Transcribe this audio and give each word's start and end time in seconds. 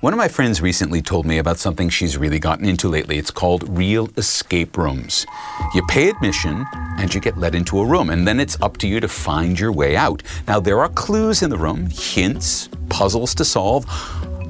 One 0.00 0.12
of 0.12 0.16
my 0.16 0.28
friends 0.28 0.62
recently 0.62 1.02
told 1.02 1.26
me 1.26 1.38
about 1.38 1.58
something 1.58 1.88
she's 1.88 2.16
really 2.16 2.38
gotten 2.38 2.64
into 2.64 2.88
lately. 2.88 3.18
It's 3.18 3.32
called 3.32 3.68
real 3.76 4.08
escape 4.16 4.78
rooms. 4.78 5.26
You 5.74 5.84
pay 5.88 6.08
admission 6.08 6.64
and 6.98 7.12
you 7.12 7.20
get 7.20 7.36
let 7.36 7.56
into 7.56 7.80
a 7.80 7.84
room, 7.84 8.10
and 8.10 8.24
then 8.24 8.38
it's 8.38 8.56
up 8.62 8.76
to 8.76 8.86
you 8.86 9.00
to 9.00 9.08
find 9.08 9.58
your 9.58 9.72
way 9.72 9.96
out. 9.96 10.22
Now, 10.46 10.60
there 10.60 10.78
are 10.78 10.88
clues 10.90 11.42
in 11.42 11.50
the 11.50 11.58
room, 11.58 11.88
hints, 11.90 12.68
puzzles 12.88 13.34
to 13.34 13.44
solve, 13.44 13.86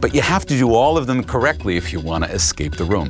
but 0.03 0.15
you 0.15 0.21
have 0.21 0.45
to 0.45 0.55
do 0.55 0.75
all 0.75 0.99
of 0.99 1.07
them 1.07 1.25
correctly 1.25 1.79
if 1.79 1.95
you 1.95 2.01
want 2.01 2.25
to 2.25 2.31
escape 2.31 2.77
the 2.77 2.85
room. 2.85 3.09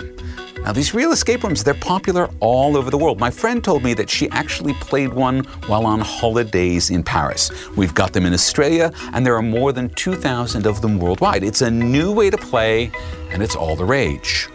Now, 0.69 0.75
these 0.75 0.93
real 0.93 1.13
escape 1.13 1.45
rooms, 1.45 1.65
they're 1.65 1.73
popular 1.73 2.29
all 2.41 2.77
over 2.77 2.91
the 2.91 2.99
world. 2.99 3.19
My 3.19 3.31
friend 3.31 3.65
told 3.65 3.83
me 3.83 3.95
that 3.95 4.11
she 4.11 4.29
actually 4.29 4.75
played 4.75 5.15
one 5.15 5.45
while 5.67 5.87
on 5.87 6.01
holidays 6.01 6.91
in 6.91 7.03
Paris. 7.03 7.51
We've 7.75 7.95
got 7.95 8.13
them 8.13 8.27
in 8.27 8.35
Australia, 8.35 8.93
and 9.15 9.25
there 9.25 9.35
are 9.35 9.41
more 9.41 9.73
than 9.73 9.89
2,000 9.89 10.67
of 10.67 10.83
them 10.83 10.99
worldwide. 10.99 11.43
It's 11.43 11.63
a 11.63 11.71
new 11.71 12.13
way 12.13 12.29
to 12.29 12.37
play, 12.37 12.91
and 13.31 13.43
it's 13.43 13.57
all 13.57 13.77
the 13.77 13.87
rage. 13.87 14.51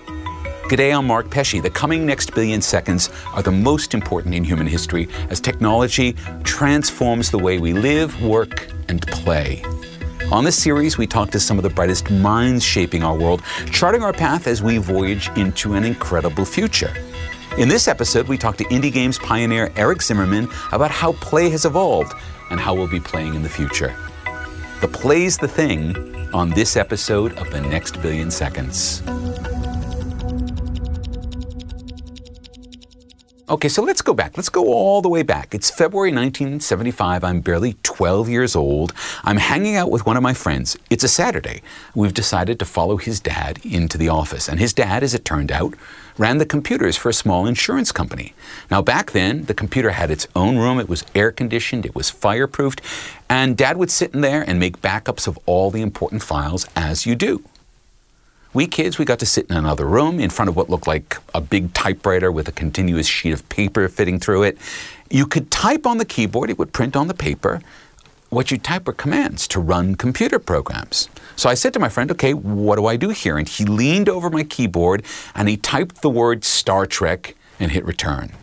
G'day, 0.69 0.95
I'm 0.95 1.07
Mark 1.07 1.31
Pesce. 1.31 1.59
The 1.59 1.71
coming 1.71 2.05
next 2.05 2.35
billion 2.35 2.61
seconds 2.61 3.09
are 3.33 3.41
the 3.41 3.51
most 3.51 3.95
important 3.95 4.35
in 4.35 4.43
human 4.43 4.67
history 4.67 5.09
as 5.31 5.39
technology 5.39 6.13
transforms 6.43 7.31
the 7.31 7.39
way 7.39 7.57
we 7.57 7.73
live, 7.73 8.21
work, 8.21 8.71
and 8.87 9.01
play. 9.07 9.63
On 10.31 10.43
this 10.43 10.61
series, 10.61 10.97
we 10.97 11.05
talk 11.05 11.29
to 11.31 11.39
some 11.39 11.59
of 11.59 11.63
the 11.63 11.69
brightest 11.69 12.09
minds 12.09 12.63
shaping 12.63 13.03
our 13.03 13.15
world, 13.15 13.43
charting 13.71 14.01
our 14.01 14.13
path 14.13 14.47
as 14.47 14.63
we 14.63 14.77
voyage 14.77 15.29
into 15.35 15.73
an 15.73 15.83
incredible 15.83 16.45
future. 16.45 16.93
In 17.57 17.67
this 17.67 17.87
episode, 17.87 18.27
we 18.27 18.37
talk 18.37 18.57
to 18.57 18.63
indie 18.65 18.91
games 18.91 19.19
pioneer 19.19 19.71
Eric 19.75 20.01
Zimmerman 20.01 20.47
about 20.71 20.89
how 20.89 21.13
play 21.13 21.49
has 21.49 21.65
evolved 21.65 22.13
and 22.49 22.59
how 22.59 22.73
we'll 22.73 22.87
be 22.87 22.99
playing 22.99 23.35
in 23.35 23.43
the 23.43 23.49
future. 23.49 23.95
The 24.81 24.87
play's 24.87 25.37
the 25.37 25.47
thing 25.47 26.15
on 26.33 26.49
this 26.49 26.77
episode 26.77 27.37
of 27.37 27.51
The 27.51 27.61
Next 27.61 28.01
Billion 28.01 28.31
Seconds. 28.31 29.03
Okay, 33.49 33.67
so 33.67 33.83
let's 33.83 34.01
go 34.01 34.13
back. 34.13 34.37
Let's 34.37 34.47
go 34.47 34.67
all 34.67 35.01
the 35.01 35.09
way 35.09 35.21
back. 35.21 35.53
It's 35.53 35.69
February 35.69 36.11
1975. 36.11 37.25
I'm 37.25 37.41
barely 37.41 37.75
12 37.83 38.29
years 38.29 38.55
old. 38.55 38.93
I'm 39.25 39.35
hanging 39.35 39.75
out 39.75 39.91
with 39.91 40.05
one 40.05 40.15
of 40.15 40.23
my 40.23 40.33
friends. 40.33 40.77
It's 40.89 41.03
a 41.03 41.09
Saturday. 41.09 41.61
We've 41.93 42.13
decided 42.13 42.57
to 42.59 42.65
follow 42.65 42.95
his 42.95 43.19
dad 43.19 43.59
into 43.65 43.97
the 43.97 44.07
office. 44.07 44.47
And 44.47 44.61
his 44.61 44.71
dad, 44.71 45.03
as 45.03 45.13
it 45.13 45.25
turned 45.25 45.51
out, 45.51 45.73
ran 46.17 46.37
the 46.37 46.45
computers 46.45 46.95
for 46.95 47.09
a 47.09 47.13
small 47.13 47.45
insurance 47.45 47.91
company. 47.91 48.33
Now, 48.71 48.81
back 48.81 49.11
then, 49.11 49.43
the 49.43 49.53
computer 49.53 49.89
had 49.89 50.09
its 50.09 50.25
own 50.37 50.57
room. 50.57 50.79
It 50.79 50.87
was 50.87 51.03
air 51.13 51.29
conditioned, 51.29 51.85
it 51.85 51.95
was 51.95 52.09
fireproofed. 52.09 52.79
And 53.29 53.57
dad 53.57 53.75
would 53.75 53.91
sit 53.91 54.13
in 54.13 54.21
there 54.21 54.41
and 54.47 54.57
make 54.57 54.81
backups 54.81 55.27
of 55.27 55.37
all 55.45 55.69
the 55.69 55.81
important 55.81 56.23
files 56.23 56.65
as 56.77 57.05
you 57.05 57.15
do. 57.15 57.43
We 58.53 58.67
kids, 58.67 58.99
we 58.99 59.05
got 59.05 59.17
to 59.17 59.25
sit 59.25 59.47
in 59.49 59.55
another 59.55 59.87
room 59.87 60.19
in 60.19 60.29
front 60.29 60.47
of 60.47 60.55
what 60.55 60.69
looked 60.69 60.85
like 60.85 61.17
a 61.33 61.41
big 61.41 61.73
typewriter 61.73 62.31
with 62.31 62.47
a 62.47 62.51
continuous 62.51 63.07
sheet 63.07 63.31
of 63.31 63.49
paper 63.49 63.87
fitting 63.89 64.19
through 64.19 64.43
it. 64.43 64.59
You 65.09 65.25
could 65.25 65.49
type 65.49 65.87
on 65.87 65.97
the 65.97 66.05
keyboard, 66.05 66.51
it 66.51 66.59
would 66.59 66.71
print 66.71 66.95
on 66.95 67.07
the 67.07 67.15
paper. 67.15 67.61
What 68.29 68.51
you 68.51 68.59
type 68.59 68.85
were 68.85 68.93
commands 68.93 69.47
to 69.49 69.59
run 69.59 69.95
computer 69.95 70.37
programs. 70.37 71.09
So 71.35 71.49
I 71.49 71.55
said 71.55 71.73
to 71.73 71.79
my 71.79 71.89
friend, 71.89 72.11
okay, 72.11 72.35
what 72.35 72.75
do 72.75 72.85
I 72.85 72.95
do 72.95 73.09
here? 73.09 73.39
And 73.39 73.49
he 73.49 73.65
leaned 73.65 74.07
over 74.07 74.29
my 74.29 74.43
keyboard 74.43 75.03
and 75.33 75.49
he 75.49 75.57
typed 75.57 76.03
the 76.03 76.09
word 76.11 76.43
Star 76.43 76.85
Trek 76.85 77.35
and 77.59 77.71
hit 77.71 77.83
return. 77.85 78.33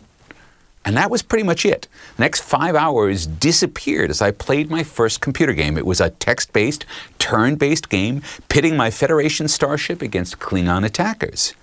And 0.83 0.97
that 0.97 1.11
was 1.11 1.21
pretty 1.21 1.43
much 1.43 1.65
it. 1.65 1.87
The 2.17 2.23
next 2.23 2.41
five 2.41 2.75
hours 2.75 3.27
disappeared 3.27 4.09
as 4.09 4.21
I 4.21 4.31
played 4.31 4.71
my 4.71 4.83
first 4.83 5.21
computer 5.21 5.53
game. 5.53 5.77
It 5.77 5.85
was 5.85 6.01
a 6.01 6.09
text 6.09 6.53
based, 6.53 6.85
turn 7.19 7.55
based 7.55 7.89
game 7.89 8.23
pitting 8.49 8.75
my 8.75 8.89
Federation 8.89 9.47
starship 9.47 10.01
against 10.01 10.39
Klingon 10.39 10.83
attackers. 10.83 11.53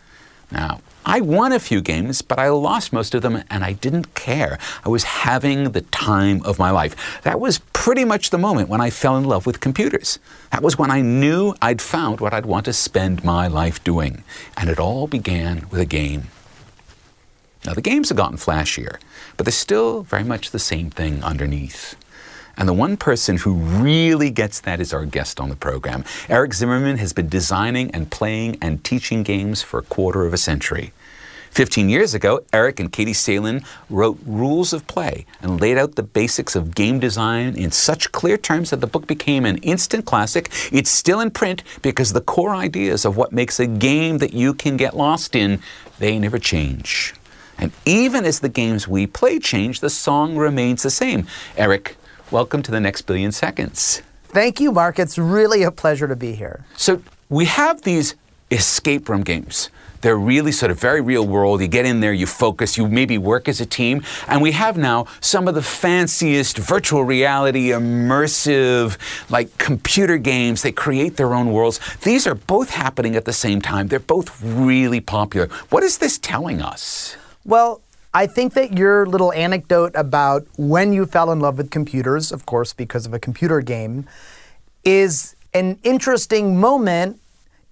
Now, 0.51 0.81
I 1.05 1.21
won 1.21 1.53
a 1.53 1.59
few 1.59 1.81
games, 1.81 2.23
but 2.23 2.39
I 2.39 2.49
lost 2.51 2.93
most 2.93 3.15
of 3.15 3.23
them 3.23 3.43
and 3.51 3.65
I 3.65 3.73
didn't 3.73 4.15
care. 4.15 4.59
I 4.85 4.89
was 4.89 5.05
having 5.05 5.73
the 5.73 5.81
time 5.81 6.43
of 6.45 6.59
my 6.59 6.71
life. 6.71 7.23
That 7.23 7.41
was 7.41 7.59
pretty 7.73 8.05
much 8.05 8.31
the 8.31 8.39
moment 8.39 8.69
when 8.69 8.81
I 8.81 8.91
fell 8.91 9.17
in 9.17 9.25
love 9.25 9.47
with 9.47 9.61
computers. 9.61 10.19
That 10.53 10.63
was 10.63 10.79
when 10.79 10.91
I 10.91 11.01
knew 11.01 11.55
I'd 11.61 11.83
found 11.83 12.21
what 12.21 12.35
I'd 12.35 12.47
want 12.47 12.67
to 12.67 12.73
spend 12.73 13.25
my 13.25 13.49
life 13.49 13.83
doing. 13.85 14.23
And 14.57 14.69
it 14.71 14.79
all 14.79 15.07
began 15.07 15.67
with 15.71 15.81
a 15.81 15.87
game. 15.87 16.29
Now, 17.65 17.75
the 17.75 17.83
games 17.83 18.09
have 18.09 18.19
gotten 18.19 18.37
flashier, 18.37 18.99
but 19.39 19.47
they're 19.47 19.53
still 19.53 20.03
very 20.03 20.25
much 20.25 20.51
the 20.51 20.59
same 20.59 20.91
thing 20.91 21.25
underneath. 21.25 21.95
And 22.59 22.69
the 22.69 22.75
one 22.75 22.97
person 22.97 23.37
who 23.37 23.55
really 23.55 24.31
gets 24.31 24.61
that 24.61 24.81
is 24.81 24.93
our 24.93 25.07
guest 25.07 25.39
on 25.39 25.49
the 25.49 25.55
program. 25.55 26.05
Eric 26.29 26.53
Zimmerman 26.53 26.99
has 26.99 27.13
been 27.13 27.29
designing 27.29 27.89
and 27.93 28.11
playing 28.11 28.59
and 28.61 28.83
teaching 28.83 29.23
games 29.23 29.63
for 29.63 29.79
a 29.79 29.85
quarter 29.85 30.27
of 30.27 30.35
a 30.35 30.39
century. 30.39 30.93
15 31.53 31.89
years 31.89 32.15
ago, 32.15 32.45
Eric 32.53 32.81
and 32.81 32.93
Katie 32.93 33.13
Salen 33.13 33.65
wrote 33.89 34.19
Rules 34.27 34.73
of 34.73 34.87
Play 34.87 35.25
and 35.41 35.61
laid 35.61 35.79
out 35.79 35.95
the 35.95 36.03
basics 36.03 36.55
of 36.55 36.75
game 36.75 36.99
design 36.99 37.57
in 37.57 37.71
such 37.71 38.13
clear 38.13 38.37
terms 38.37 38.71
that 38.71 38.81
the 38.81 38.87
book 38.87 39.07
became 39.07 39.45
an 39.45 39.59
instant 39.59 40.05
classic. 40.05 40.51
It's 40.73 40.91
still 40.91 41.21
in 41.21 41.31
print 41.31 41.63
because 41.81 42.13
the 42.13 42.21
core 42.21 42.55
ideas 42.55 43.05
of 43.05 43.17
what 43.17 43.33
makes 43.33 43.61
a 43.61 43.67
game 43.67 44.19
that 44.19 44.35
you 44.35 44.53
can 44.53 44.77
get 44.77 44.97
lost 44.97 45.35
in, 45.35 45.61
they 45.99 46.19
never 46.19 46.39
change. 46.39 47.15
And 47.59 47.73
even 47.85 48.25
as 48.25 48.41
the 48.41 48.49
games 48.49 48.87
we 48.87 49.07
play 49.07 49.39
change, 49.39 49.81
the 49.81 49.91
song 49.91 50.37
remains 50.37 50.85
the 50.85 50.91
same. 50.91 51.27
Eric, 51.57 51.97
welcome 52.31 52.63
to 52.63 52.71
the 52.71 52.81
next 52.81 53.03
billion 53.03 53.33
seconds. 53.33 54.03
Thank 54.29 54.61
you, 54.61 54.71
Mark. 54.71 54.99
It's 54.99 55.19
really 55.19 55.63
a 55.63 55.71
pleasure 55.71 56.07
to 56.07 56.17
be 56.17 56.35
here. 56.35 56.65
So 56.77 57.03
we 57.29 57.47
have 57.47 57.83
these 57.83 58.15
escape 58.51 59.09
room 59.09 59.23
games. 59.23 59.71
They're 60.01 60.17
really 60.17 60.53
sort 60.53 60.71
of 60.71 60.79
very 60.79 61.01
real 61.01 61.27
world. 61.27 61.61
You 61.61 61.67
get 61.67 61.85
in 61.85 61.99
there, 61.99 62.13
you 62.13 62.27
focus, 62.27 62.77
you 62.79 62.87
maybe 62.87 63.19
work 63.19 63.49
as 63.49 63.61
a 63.61 63.67
team. 63.67 64.03
And 64.29 64.41
we 64.41 64.53
have 64.53 64.77
now 64.77 65.07
some 65.21 65.49
of 65.49 65.57
the 65.57 65.63
fanciest 65.63 66.57
virtual 66.57 67.03
reality, 67.03 67.71
immersive, 67.71 68.97
like 69.29 69.59
computer 69.59 70.17
games. 70.17 70.63
They 70.63 70.71
create 70.71 71.17
their 71.17 71.35
own 71.35 71.53
worlds. 71.53 71.81
These 72.03 72.27
are 72.29 72.37
both 72.37 72.71
happening 72.71 73.17
at 73.17 73.25
the 73.25 73.33
same 73.33 73.61
time. 73.61 73.89
They're 73.89 73.99
both 73.99 74.41
really 74.41 75.01
popular. 75.01 75.49
What 75.71 75.83
is 75.83 75.99
this 75.99 76.19
telling 76.19 76.63
us? 76.63 77.17
Well, 77.49 77.81
I 78.13 78.27
think 78.27 78.53
that 78.55 78.77
your 78.77 79.07
little 79.07 79.33
anecdote 79.33 79.93
about 79.95 80.47
when 80.59 80.93
you 80.93 81.07
fell 81.07 81.33
in 81.33 81.41
love 81.41 81.57
with 81.57 81.71
computers, 81.71 82.31
of 82.31 82.45
course, 82.45 82.75
because 82.75 83.07
of 83.07 83.15
a 83.15 83.19
computer 83.19 83.63
game, 83.63 84.07
is 84.85 85.35
an 85.55 85.79
interesting 85.83 86.61
moment 86.61 87.19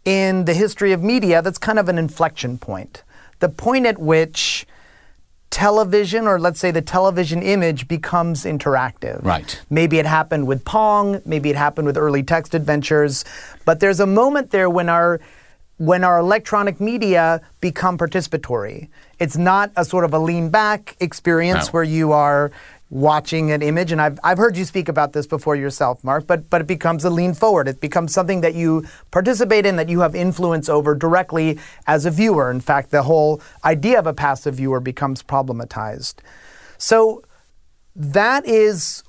in 0.06 0.46
the 0.46 0.54
history 0.54 0.92
of 0.92 1.02
media 1.02 1.42
that's 1.42 1.58
kind 1.58 1.78
of 1.78 1.90
an 1.90 1.98
inflection 1.98 2.56
point. 2.56 3.02
The 3.40 3.50
point 3.50 3.84
at 3.84 3.98
which 3.98 4.66
television, 5.50 6.26
or 6.26 6.40
let's 6.40 6.58
say 6.58 6.70
the 6.70 6.80
television 6.80 7.42
image, 7.42 7.86
becomes 7.86 8.44
interactive. 8.44 9.22
Right. 9.22 9.62
Maybe 9.68 9.98
it 9.98 10.06
happened 10.06 10.46
with 10.46 10.64
Pong, 10.64 11.20
maybe 11.26 11.50
it 11.50 11.56
happened 11.56 11.86
with 11.86 11.98
early 11.98 12.22
text 12.22 12.54
adventures, 12.54 13.26
but 13.66 13.80
there's 13.80 14.00
a 14.00 14.06
moment 14.06 14.52
there 14.52 14.70
when 14.70 14.88
our 14.88 15.20
when 15.78 16.04
our 16.04 16.18
electronic 16.18 16.80
media 16.80 17.40
become 17.60 17.98
participatory. 17.98 18.88
It's 19.18 19.36
not 19.36 19.70
a 19.76 19.84
sort 19.84 20.04
of 20.04 20.14
a 20.14 20.18
lean 20.18 20.48
back 20.48 20.96
experience 21.00 21.66
No. 21.66 21.72
where 21.72 21.84
you 21.84 22.12
are 22.12 22.50
watching 22.88 23.50
an 23.50 23.62
image 23.62 23.90
and 23.90 24.00
I've, 24.00 24.18
I've 24.22 24.38
heard 24.38 24.56
you 24.56 24.64
speak 24.64 24.88
about 24.88 25.12
this 25.12 25.26
before 25.26 25.56
yourself 25.56 26.04
mark 26.04 26.24
but 26.24 26.48
but 26.48 26.60
it 26.60 26.68
becomes 26.68 27.04
a 27.04 27.10
lean 27.10 27.34
forward 27.34 27.66
it 27.66 27.80
becomes 27.80 28.14
something 28.14 28.42
that 28.42 28.54
you 28.54 28.86
participate 29.10 29.66
in 29.66 29.74
that 29.74 29.88
you 29.88 29.98
have 30.00 30.14
influence 30.14 30.68
over 30.68 30.94
directly 30.94 31.58
as 31.88 32.06
a 32.06 32.12
viewer 32.12 32.48
in 32.48 32.60
fact 32.60 32.92
the 32.92 33.02
whole 33.02 33.42
idea 33.64 33.98
of 33.98 34.06
a 34.06 34.14
passive 34.14 34.54
viewer 34.54 34.78
becomes 34.78 35.20
problematized 35.20 36.14
so 36.78 37.24
that 37.96 38.46
is 38.46 39.02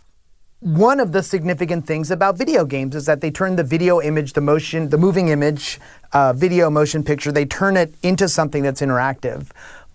one 0.67 0.99
of 0.99 1.13
the 1.13 1.23
significant 1.23 1.87
things 1.87 2.11
about 2.11 2.37
video 2.37 2.65
games 2.65 2.93
is 2.93 3.05
that 3.05 3.21
they 3.21 3.31
turn 3.31 3.55
the 3.55 3.63
video 3.63 4.01
image, 4.01 4.33
the 4.33 4.41
motion, 4.41 4.89
the 4.89 4.97
moving 4.97 5.29
image, 5.29 5.79
uh, 6.11 6.33
video 6.33 6.69
motion 6.69 7.03
picture, 7.03 7.31
they 7.31 7.45
turn 7.45 7.77
it 7.77 7.93
into 8.03 8.27
something 8.27 8.63
that's 8.63 8.81
interactive. 8.81 9.47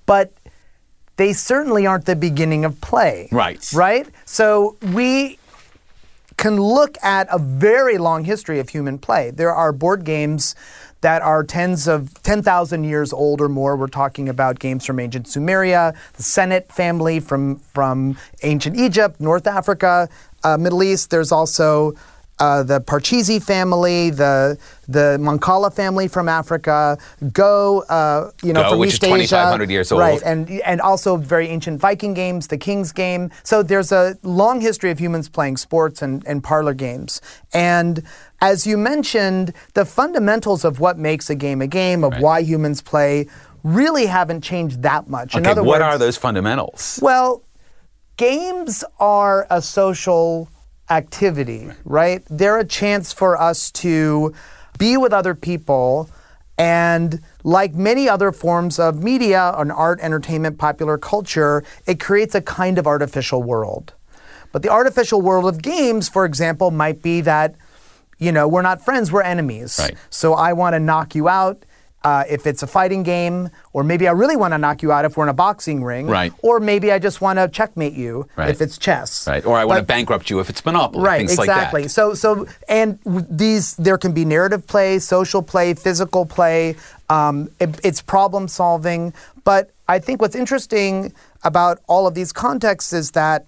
But 0.06 0.32
they 1.16 1.34
certainly 1.34 1.86
aren't 1.86 2.06
the 2.06 2.16
beginning 2.16 2.64
of 2.64 2.80
play. 2.80 3.28
Right. 3.30 3.70
Right? 3.74 4.08
So 4.24 4.78
we 4.94 5.38
can 6.38 6.56
look 6.56 6.96
at 7.02 7.28
a 7.30 7.38
very 7.38 7.98
long 7.98 8.24
history 8.24 8.58
of 8.58 8.70
human 8.70 8.98
play. 8.98 9.30
There 9.30 9.52
are 9.54 9.72
board 9.72 10.04
games 10.04 10.54
that 11.02 11.20
are 11.20 11.44
tens 11.44 11.86
of 11.86 12.20
10,000 12.22 12.84
years 12.84 13.12
old 13.12 13.40
or 13.40 13.48
more. 13.48 13.76
We're 13.76 13.88
talking 13.88 14.28
about 14.28 14.58
games 14.58 14.86
from 14.86 14.98
ancient 14.98 15.26
Sumeria, 15.26 15.94
the 16.14 16.22
Senet 16.22 16.72
family 16.72 17.20
from, 17.20 17.56
from 17.56 18.16
ancient 18.42 18.76
Egypt, 18.76 19.20
North 19.20 19.46
Africa, 19.46 20.08
uh, 20.44 20.56
Middle 20.56 20.82
East. 20.82 21.10
There's 21.10 21.32
also 21.32 21.94
uh, 22.42 22.62
the 22.72 22.80
Parcheesi 22.80 23.38
family, 23.40 24.10
the 24.10 24.58
the 24.88 25.16
Mancala 25.26 25.70
family 25.72 26.08
from 26.08 26.26
Africa, 26.28 26.98
Go, 27.32 27.82
uh, 27.88 28.30
you 28.42 28.52
know, 28.52 28.62
Go, 28.64 28.70
from 28.70 28.78
which 28.80 28.88
is 28.88 28.94
East 28.94 29.04
Asia, 29.04 29.36
2,500 29.36 29.70
years 29.70 29.92
old. 29.92 30.00
right? 30.00 30.20
And 30.30 30.38
and 30.70 30.80
also 30.80 31.10
very 31.16 31.46
ancient 31.56 31.76
Viking 31.80 32.14
games, 32.14 32.42
the 32.48 32.58
King's 32.58 32.90
Game. 32.92 33.30
So 33.44 33.62
there's 33.62 33.92
a 33.92 34.04
long 34.24 34.60
history 34.60 34.90
of 34.90 34.98
humans 34.98 35.28
playing 35.28 35.56
sports 35.58 36.02
and, 36.02 36.14
and 36.26 36.42
parlor 36.42 36.74
games. 36.74 37.20
And 37.54 38.02
as 38.40 38.66
you 38.66 38.76
mentioned, 38.76 39.52
the 39.74 39.84
fundamentals 39.84 40.64
of 40.64 40.80
what 40.80 40.98
makes 40.98 41.30
a 41.30 41.36
game 41.46 41.60
a 41.62 41.68
game, 41.82 42.02
of 42.04 42.12
Right. 42.12 42.22
why 42.26 42.38
humans 42.52 42.82
play, 42.82 43.12
really 43.62 44.06
haven't 44.06 44.42
changed 44.42 44.82
that 44.82 45.02
much. 45.16 45.36
In 45.36 45.46
Okay, 45.46 45.54
what 45.60 45.66
words, 45.80 45.82
are 45.88 45.96
those 46.04 46.16
fundamentals? 46.26 46.98
well, 47.00 47.30
games 48.16 48.82
are 48.98 49.46
a 49.48 49.60
social 49.62 50.48
activity, 50.90 51.68
right? 51.84 52.22
They're 52.28 52.58
a 52.58 52.64
chance 52.64 53.12
for 53.12 53.40
us 53.40 53.70
to 53.72 54.34
be 54.78 54.96
with 54.96 55.12
other 55.12 55.34
people 55.34 56.10
and 56.58 57.20
like 57.44 57.74
many 57.74 58.08
other 58.08 58.30
forms 58.30 58.78
of 58.78 59.02
media 59.02 59.54
and 59.56 59.72
art, 59.72 60.00
entertainment, 60.00 60.58
popular 60.58 60.98
culture, 60.98 61.64
it 61.86 61.98
creates 61.98 62.34
a 62.34 62.40
kind 62.40 62.78
of 62.78 62.86
artificial 62.86 63.42
world. 63.42 63.94
But 64.52 64.62
the 64.62 64.68
artificial 64.68 65.22
world 65.22 65.46
of 65.46 65.62
games, 65.62 66.08
for 66.08 66.24
example, 66.24 66.70
might 66.70 67.02
be 67.02 67.22
that, 67.22 67.54
you 68.18 68.30
know, 68.30 68.46
we're 68.46 68.62
not 68.62 68.84
friends, 68.84 69.10
we're 69.10 69.22
enemies. 69.22 69.78
Right. 69.80 69.96
So 70.10 70.34
I 70.34 70.52
want 70.52 70.74
to 70.74 70.80
knock 70.80 71.14
you 71.14 71.28
out 71.28 71.64
uh, 72.04 72.24
if 72.28 72.46
it's 72.46 72.62
a 72.62 72.66
fighting 72.66 73.02
game, 73.02 73.48
or 73.72 73.84
maybe 73.84 74.08
I 74.08 74.12
really 74.12 74.36
want 74.36 74.52
to 74.54 74.58
knock 74.58 74.82
you 74.82 74.90
out 74.92 75.04
if 75.04 75.16
we're 75.16 75.24
in 75.24 75.28
a 75.30 75.34
boxing 75.34 75.84
ring. 75.84 76.06
Right. 76.08 76.32
Or 76.42 76.58
maybe 76.60 76.90
I 76.90 76.98
just 76.98 77.20
want 77.20 77.38
to 77.38 77.48
checkmate 77.48 77.92
you 77.92 78.26
Right. 78.36 78.50
if 78.50 78.60
it's 78.60 78.76
chess. 78.78 79.26
Right. 79.28 79.44
Or 79.46 79.56
I 79.56 79.64
want 79.64 79.78
to 79.78 79.84
bankrupt 79.84 80.28
you 80.30 80.40
if 80.40 80.50
it's 80.50 80.64
Monopoly. 80.64 81.04
Right, 81.04 81.18
things 81.28 81.38
exactly. 81.38 81.82
like 81.82 81.84
that. 81.86 81.90
So, 81.90 82.14
so, 82.14 82.46
and 82.68 82.98
these 83.04 83.74
there 83.76 83.98
can 83.98 84.12
be 84.12 84.24
narrative 84.24 84.66
play, 84.66 84.98
social 84.98 85.42
play, 85.42 85.74
physical 85.74 86.26
play. 86.26 86.76
Um, 87.08 87.48
it- 87.60 87.80
it's 87.84 88.02
problem 88.02 88.48
solving. 88.48 89.12
But 89.44 89.70
I 89.88 89.98
think 89.98 90.20
what's 90.20 90.36
interesting 90.36 91.12
about 91.44 91.80
all 91.86 92.06
of 92.06 92.14
these 92.14 92.32
contexts 92.32 92.92
is 92.92 93.10
that 93.12 93.46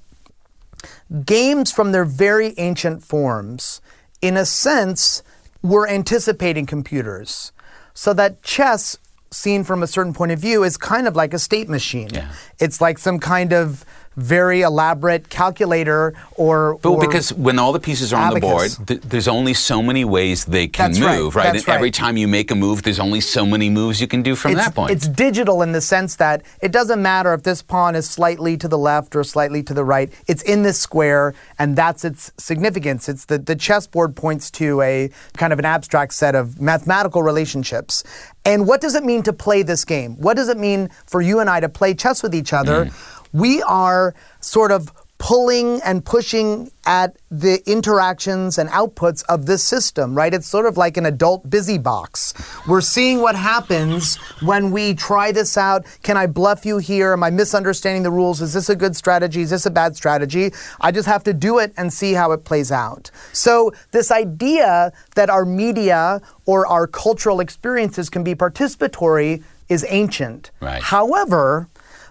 games 1.25 1.71
from 1.73 1.93
their 1.93 2.05
very 2.05 2.55
ancient 2.59 3.03
forms, 3.03 3.81
in 4.21 4.37
a 4.37 4.45
sense, 4.45 5.23
were 5.63 5.89
anticipating 5.89 6.67
computers. 6.67 7.53
So 7.95 8.13
that 8.15 8.43
chess, 8.43 8.99
seen 9.31 9.65
from 9.65 9.83
a 9.83 9.87
certain 9.87 10.13
point 10.13 10.33
of 10.33 10.39
view, 10.39 10.65
is 10.65 10.77
kind 10.77 11.09
of 11.09 11.17
like 11.17 11.33
a 11.33 11.39
state 11.39 11.69
machine. 11.69 12.11
Yeah. 12.13 12.33
It's 12.61 12.81
like 12.81 12.99
some 12.99 13.19
kind 13.19 13.53
of 13.53 13.85
very 14.17 14.63
elaborate 14.63 15.29
calculator 15.29 16.15
or. 16.37 16.79
But 16.79 16.91
or- 16.91 17.01
because 17.01 17.33
when 17.33 17.59
all 17.59 17.73
the 17.73 17.81
pieces 17.81 18.13
are 18.13 18.21
on 18.21 18.35
the 18.35 18.41
board, 18.41 18.71
th- 18.87 19.01
there's 19.03 19.29
only 19.29 19.55
so 19.55 19.83
many 19.83 20.05
ways 20.05 20.45
they 20.45 20.69
can 20.69 20.93
That's 20.93 21.01
move, 21.01 21.37
right? 21.37 21.53
that's 21.53 21.65
and 21.67 21.75
every 21.75 21.91
time 21.91 22.17
you 22.17 22.29
make 22.29 22.51
a 22.51 22.55
move, 22.55 22.83
there's 22.83 23.01
only 23.01 23.21
so 23.21 23.45
many 23.47 23.71
moves 23.71 24.01
you 24.01 24.07
can 24.07 24.23
do 24.23 24.35
from 24.35 24.53
it's, 24.53 24.65
that 24.65 24.75
point. 24.75 24.93
It's 24.93 25.09
digital 25.09 25.63
in 25.63 25.73
the 25.73 25.81
sense 25.81 26.17
that 26.17 26.43
it 26.63 26.73
doesn't 26.73 27.01
matter 27.01 27.35
if 27.35 27.43
this 27.43 27.63
pawn 27.63 27.95
is 27.95 28.09
slightly 28.09 28.57
to 28.57 28.69
the 28.69 28.79
left 28.79 29.17
or 29.17 29.25
slightly 29.25 29.63
to 29.63 29.75
the 29.75 29.85
right. 29.85 30.13
It's 30.27 30.43
in 30.43 30.63
this 30.63 30.79
square, 30.79 31.35
and 31.59 31.77
that's 31.77 32.05
its 32.05 32.33
significance. 32.39 33.09
It's 33.09 33.25
the, 33.27 33.39
the 33.39 33.57
chessboard 33.57 34.17
points 34.17 34.51
to 34.53 34.81
a 34.81 35.11
kind 35.37 35.53
of 35.53 35.59
an 35.59 35.65
abstract 35.65 36.15
set 36.15 36.35
of 36.35 36.61
mathematical 36.61 37.23
relationships. 37.23 38.05
And 38.45 38.67
what 38.67 38.81
does 38.81 38.95
it 38.95 39.05
mean 39.05 39.23
to 39.23 39.33
play 39.33 39.63
this 39.63 39.85
game? 39.85 40.17
What 40.17 40.37
does 40.37 40.49
it 40.49 40.59
mean 40.59 40.91
for 41.07 41.21
you 41.21 41.41
and 41.41 41.49
I 41.49 41.61
to 41.61 41.69
play 41.69 41.95
chess 41.95 42.23
with 42.23 42.35
each 42.35 42.53
other? 42.53 42.87
Mm. 42.87 43.21
We 43.35 43.63
are 43.63 44.15
sort 44.41 44.71
of 44.71 44.93
pulling 45.19 45.81
and 45.83 46.05
pushing 46.05 46.71
at 46.85 47.17
the 47.31 47.63
interactions 47.71 48.59
and 48.59 48.69
outputs 48.69 49.25
of 49.29 49.47
this 49.47 49.65
system, 49.65 50.15
right? 50.15 50.35
It's 50.35 50.47
sort 50.47 50.67
of 50.67 50.77
like 50.77 50.97
an 50.97 51.07
adult 51.07 51.49
busy 51.49 51.79
box. 51.79 52.35
We're 52.69 52.81
seeing 52.81 53.21
what 53.21 53.35
happens 53.35 54.17
when 54.43 54.71
we 54.71 54.93
try 54.95 55.33
this 55.33 55.57
out. 55.57 55.87
Can 56.03 56.17
I 56.17 56.27
bluff 56.27 56.67
you 56.67 56.77
here? 56.77 57.13
Am 57.13 57.23
I 57.23 57.31
misunderstanding 57.31 58.03
the 58.03 58.11
rules? 58.11 58.43
Is 58.43 58.53
this 58.53 58.69
a 58.69 58.77
good 58.77 58.95
strategy? 58.95 59.41
Is 59.41 59.51
this 59.51 59.65
a 59.65 59.71
bad 59.71 59.97
strategy? 59.97 60.53
I 60.81 60.93
just 60.93 61.09
have 61.09 61.25
to 61.25 61.33
do 61.33 61.59
it 61.59 61.73
and 61.77 61.93
see 61.93 62.13
how 62.13 62.33
it 62.33 62.45
plays 62.45 62.71
out. 62.71 63.11
So, 63.33 63.73
this 63.93 64.11
idea 64.11 64.93
that 65.15 65.31
our 65.31 65.45
media 65.45 66.21
or 66.45 66.67
our 66.67 66.87
cultural 66.87 67.41
experiences 67.41 68.11
can 68.11 68.25
be 68.25 68.35
participatory 68.35 69.43
is 69.69 69.87
ancient. 69.89 70.51
Right. 70.61 70.83
However, 70.83 71.69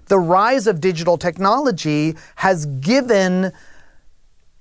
the 0.07 0.19
rise 0.19 0.67
of 0.67 0.81
digital 0.81 1.17
technology 1.17 2.15
has 2.35 2.65
given 2.65 3.51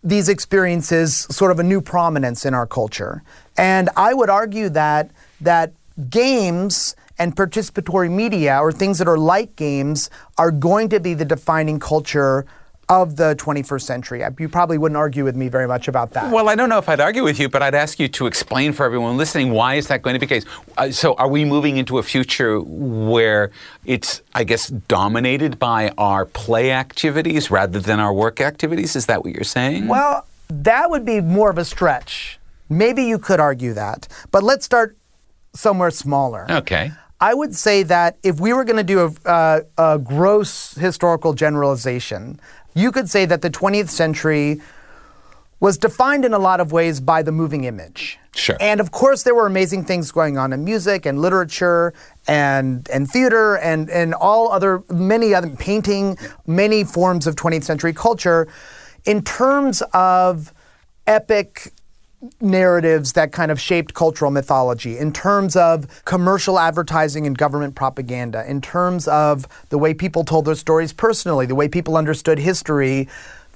these 0.05 0.29
experiences 0.29 1.15
sort 1.31 1.51
of 1.51 1.59
a 1.59 1.63
new 1.63 1.81
prominence 1.81 2.45
in 2.45 2.55
our 2.55 2.67
culture. 2.67 3.23
And 3.57 3.89
I 3.97 4.15
would 4.15 4.31
argue 4.31 4.69
that 4.71 5.11
that 5.41 5.73
games 6.11 6.97
and 7.19 7.37
participatory 7.37 8.11
media 8.11 8.59
or 8.59 8.73
things 8.73 8.99
that 8.99 9.07
are 9.07 9.19
like 9.19 9.55
games 9.55 10.11
are 10.39 10.51
going 10.51 10.89
to 10.89 10.99
be 10.99 11.15
the 11.15 11.25
defining 11.25 11.79
culture 11.79 12.47
of 12.93 13.17
the 13.17 13.35
21st 13.37 13.83
century. 13.83 14.23
You 14.39 14.51
probably 14.51 14.77
wouldn't 14.77 14.99
argue 14.99 15.25
with 15.25 15.35
me 15.35 15.49
very 15.49 15.67
much 15.67 15.89
about 15.89 16.11
that. 16.11 16.31
Well, 16.31 16.51
I 16.51 16.55
don't 16.55 16.69
know 16.69 16.77
if 16.77 16.91
I'd 16.91 17.01
argue 17.01 17.25
with 17.25 17.41
you, 17.41 17.49
but 17.49 17.63
I'd 17.63 17.75
ask 17.75 17.99
you 17.99 18.07
to 18.09 18.27
explain 18.27 18.75
for 18.75 18.85
everyone 18.85 19.17
listening 19.17 19.51
why 19.51 19.77
is 19.77 19.89
that 19.89 20.03
going 20.03 20.13
to 20.13 20.21
be 20.21 20.27
the 20.27 20.35
case. 20.35 20.45
Uh, 20.77 20.91
so, 20.91 21.15
are 21.15 21.29
we 21.29 21.47
moving 21.47 21.79
into 21.79 21.97
a 21.97 22.03
future 22.03 22.61
where 22.61 23.51
it's, 23.87 24.21
I 24.35 24.45
guess, 24.45 24.69
dominated 24.69 25.59
by 25.59 25.89
our 25.97 26.27
play 26.27 26.71
activities 26.71 27.51
rather 27.51 27.81
than 27.81 27.99
our 27.99 28.13
work 28.13 28.43
activities? 28.43 28.95
Is 28.95 29.07
that 29.07 29.25
what 29.25 29.33
you're 29.33 29.45
saying? 29.45 29.89
Well, 29.89 30.27
that 30.49 30.91
would 30.91 31.07
be 31.07 31.23
more 31.23 31.49
of 31.49 31.57
a 31.57 31.65
stretch. 31.65 32.39
Maybe 32.69 33.05
you 33.05 33.19
could 33.19 33.41
argue 33.41 33.73
that. 33.73 34.07
But 34.31 34.43
let's 34.43 34.67
start 34.67 34.99
somewhere 35.55 35.91
smaller. 35.91 36.47
okay. 36.51 36.93
I 37.23 37.35
would 37.35 37.55
say 37.55 37.85
that 37.85 38.19
if 38.25 38.41
we 38.41 38.53
were 38.53 38.65
going 38.65 38.79
to 38.79 38.83
do 38.83 38.99
a, 38.99 39.31
uh, 39.31 39.61
a 39.79 39.97
gross 39.97 40.75
historical 40.75 41.35
generalization, 41.35 42.41
you 42.75 42.93
could 42.93 43.09
say 43.09 43.25
that 43.27 43.43
the 43.43 43.51
20th 43.51 43.89
century 43.89 44.61
was 45.61 45.79
defined 45.79 46.25
in 46.25 46.33
a 46.33 46.39
lot 46.39 46.59
of 46.59 46.73
ways 46.73 47.01
by 47.01 47.23
the 47.23 47.31
moving 47.31 47.65
image. 47.65 48.19
Sure. 48.35 48.57
And 48.59 48.81
of 48.81 48.91
course, 48.91 49.23
there 49.23 49.35
were 49.35 49.47
amazing 49.47 49.85
things 49.85 50.11
going 50.11 50.37
on 50.37 50.53
in 50.53 50.65
music 50.65 51.07
and 51.07 51.21
literature 51.21 51.95
and 52.27 52.89
and 52.91 53.09
theater 53.09 53.59
and 53.59 53.89
and 53.91 54.15
all 54.15 54.51
other 54.51 54.83
many 54.91 55.35
other 55.35 55.51
painting, 55.51 56.19
many 56.47 56.83
forms 56.83 57.27
of 57.27 57.37
20th 57.37 57.63
century 57.63 57.93
culture. 57.93 58.49
In 59.05 59.23
terms 59.23 59.83
of 59.93 60.53
epic 61.07 61.73
narratives 62.41 63.13
that 63.15 63.33
kind 63.33 63.51
of 63.51 63.61
shaped 63.61 63.95
cultural 63.95 64.31
mythology, 64.31 64.99
in 64.99 65.13
terms 65.13 65.57
of 65.57 66.05
commercial 66.05 66.59
advertising 66.59 67.27
and 67.27 67.37
government 67.37 67.75
propaganda, 67.75 68.49
in 68.49 68.61
terms 68.61 69.09
of 69.09 69.47
the 69.71 69.79
way 69.79 69.93
people 69.95 70.25
told 70.25 70.45
their 70.45 70.55
stories 70.55 70.93
personally, 70.93 71.47
the 71.47 71.55
way 71.55 71.69
people 71.69 71.97
understood 71.97 72.39
history. 72.39 73.09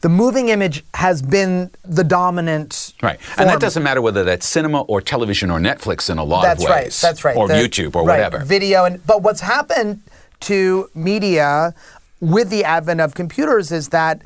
The 0.02 0.10
moving 0.10 0.50
image 0.50 0.84
has 0.94 1.22
been 1.22 1.70
the 1.82 2.04
dominant. 2.04 2.92
Right. 3.02 3.18
And 3.38 3.48
that 3.48 3.60
doesn't 3.60 3.82
matter 3.82 4.02
whether 4.02 4.24
that's 4.24 4.46
cinema 4.46 4.82
or 4.82 5.00
television 5.00 5.50
or 5.50 5.58
Netflix 5.58 6.10
in 6.10 6.18
a 6.18 6.24
lot 6.24 6.42
That's 6.42 6.62
of 6.62 6.68
ways. 6.70 7.00
That's 7.00 7.24
right. 7.24 7.34
That's 7.34 7.36
right. 7.36 7.36
Or 7.36 7.48
The- 7.48 7.54
YouTube 7.54 7.96
or 7.96 8.04
right, 8.04 8.18
whatever. 8.22 8.44
Video 8.44 8.84
and 8.84 9.04
but 9.06 9.22
what's 9.22 9.40
happened 9.40 10.02
to 10.40 10.90
media 10.94 11.74
with 12.20 12.50
the 12.50 12.62
advent 12.62 13.00
of 13.00 13.14
computers 13.14 13.72
is 13.72 13.88
that 13.88 14.20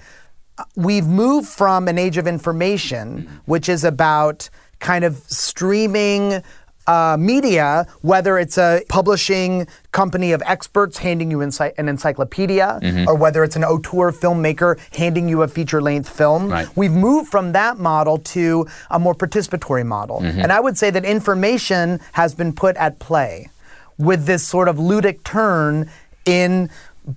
we've 0.76 1.06
moved 1.06 1.48
from 1.48 1.88
an 1.88 1.98
age 1.98 2.16
of 2.18 2.26
information, 2.26 3.28
which 3.46 3.68
is 3.68 3.84
about 3.84 4.48
kind 4.78 5.04
of 5.04 5.16
streaming. 5.28 6.42
Uh, 6.86 7.16
media, 7.20 7.86
whether 8.00 8.36
it's 8.36 8.58
a 8.58 8.82
publishing 8.88 9.64
company 9.92 10.32
of 10.32 10.42
experts 10.44 10.98
handing 10.98 11.30
you 11.30 11.40
ency- 11.40 11.70
an 11.78 11.88
encyclopedia, 11.88 12.80
Mm-hmm. 12.82 13.06
or 13.06 13.14
whether 13.14 13.44
it's 13.44 13.54
an 13.54 13.62
auteur 13.62 14.10
filmmaker 14.10 14.76
handing 14.96 15.28
you 15.28 15.42
a 15.42 15.46
feature-length 15.46 16.08
film, 16.08 16.48
Right. 16.50 16.66
we've 16.74 16.90
moved 16.90 17.30
from 17.30 17.52
that 17.52 17.78
model 17.78 18.18
to 18.34 18.66
a 18.90 18.98
more 18.98 19.14
participatory 19.14 19.86
model. 19.86 20.20
Mm-hmm. 20.20 20.40
And 20.40 20.50
I 20.50 20.58
would 20.58 20.76
say 20.76 20.90
that 20.90 21.04
information 21.04 22.00
has 22.12 22.34
been 22.34 22.52
put 22.52 22.76
at 22.76 22.98
play 22.98 23.50
with 23.96 24.24
this 24.26 24.42
sort 24.44 24.66
of 24.66 24.76
ludic 24.76 25.22
turn 25.22 25.88
in 26.24 26.70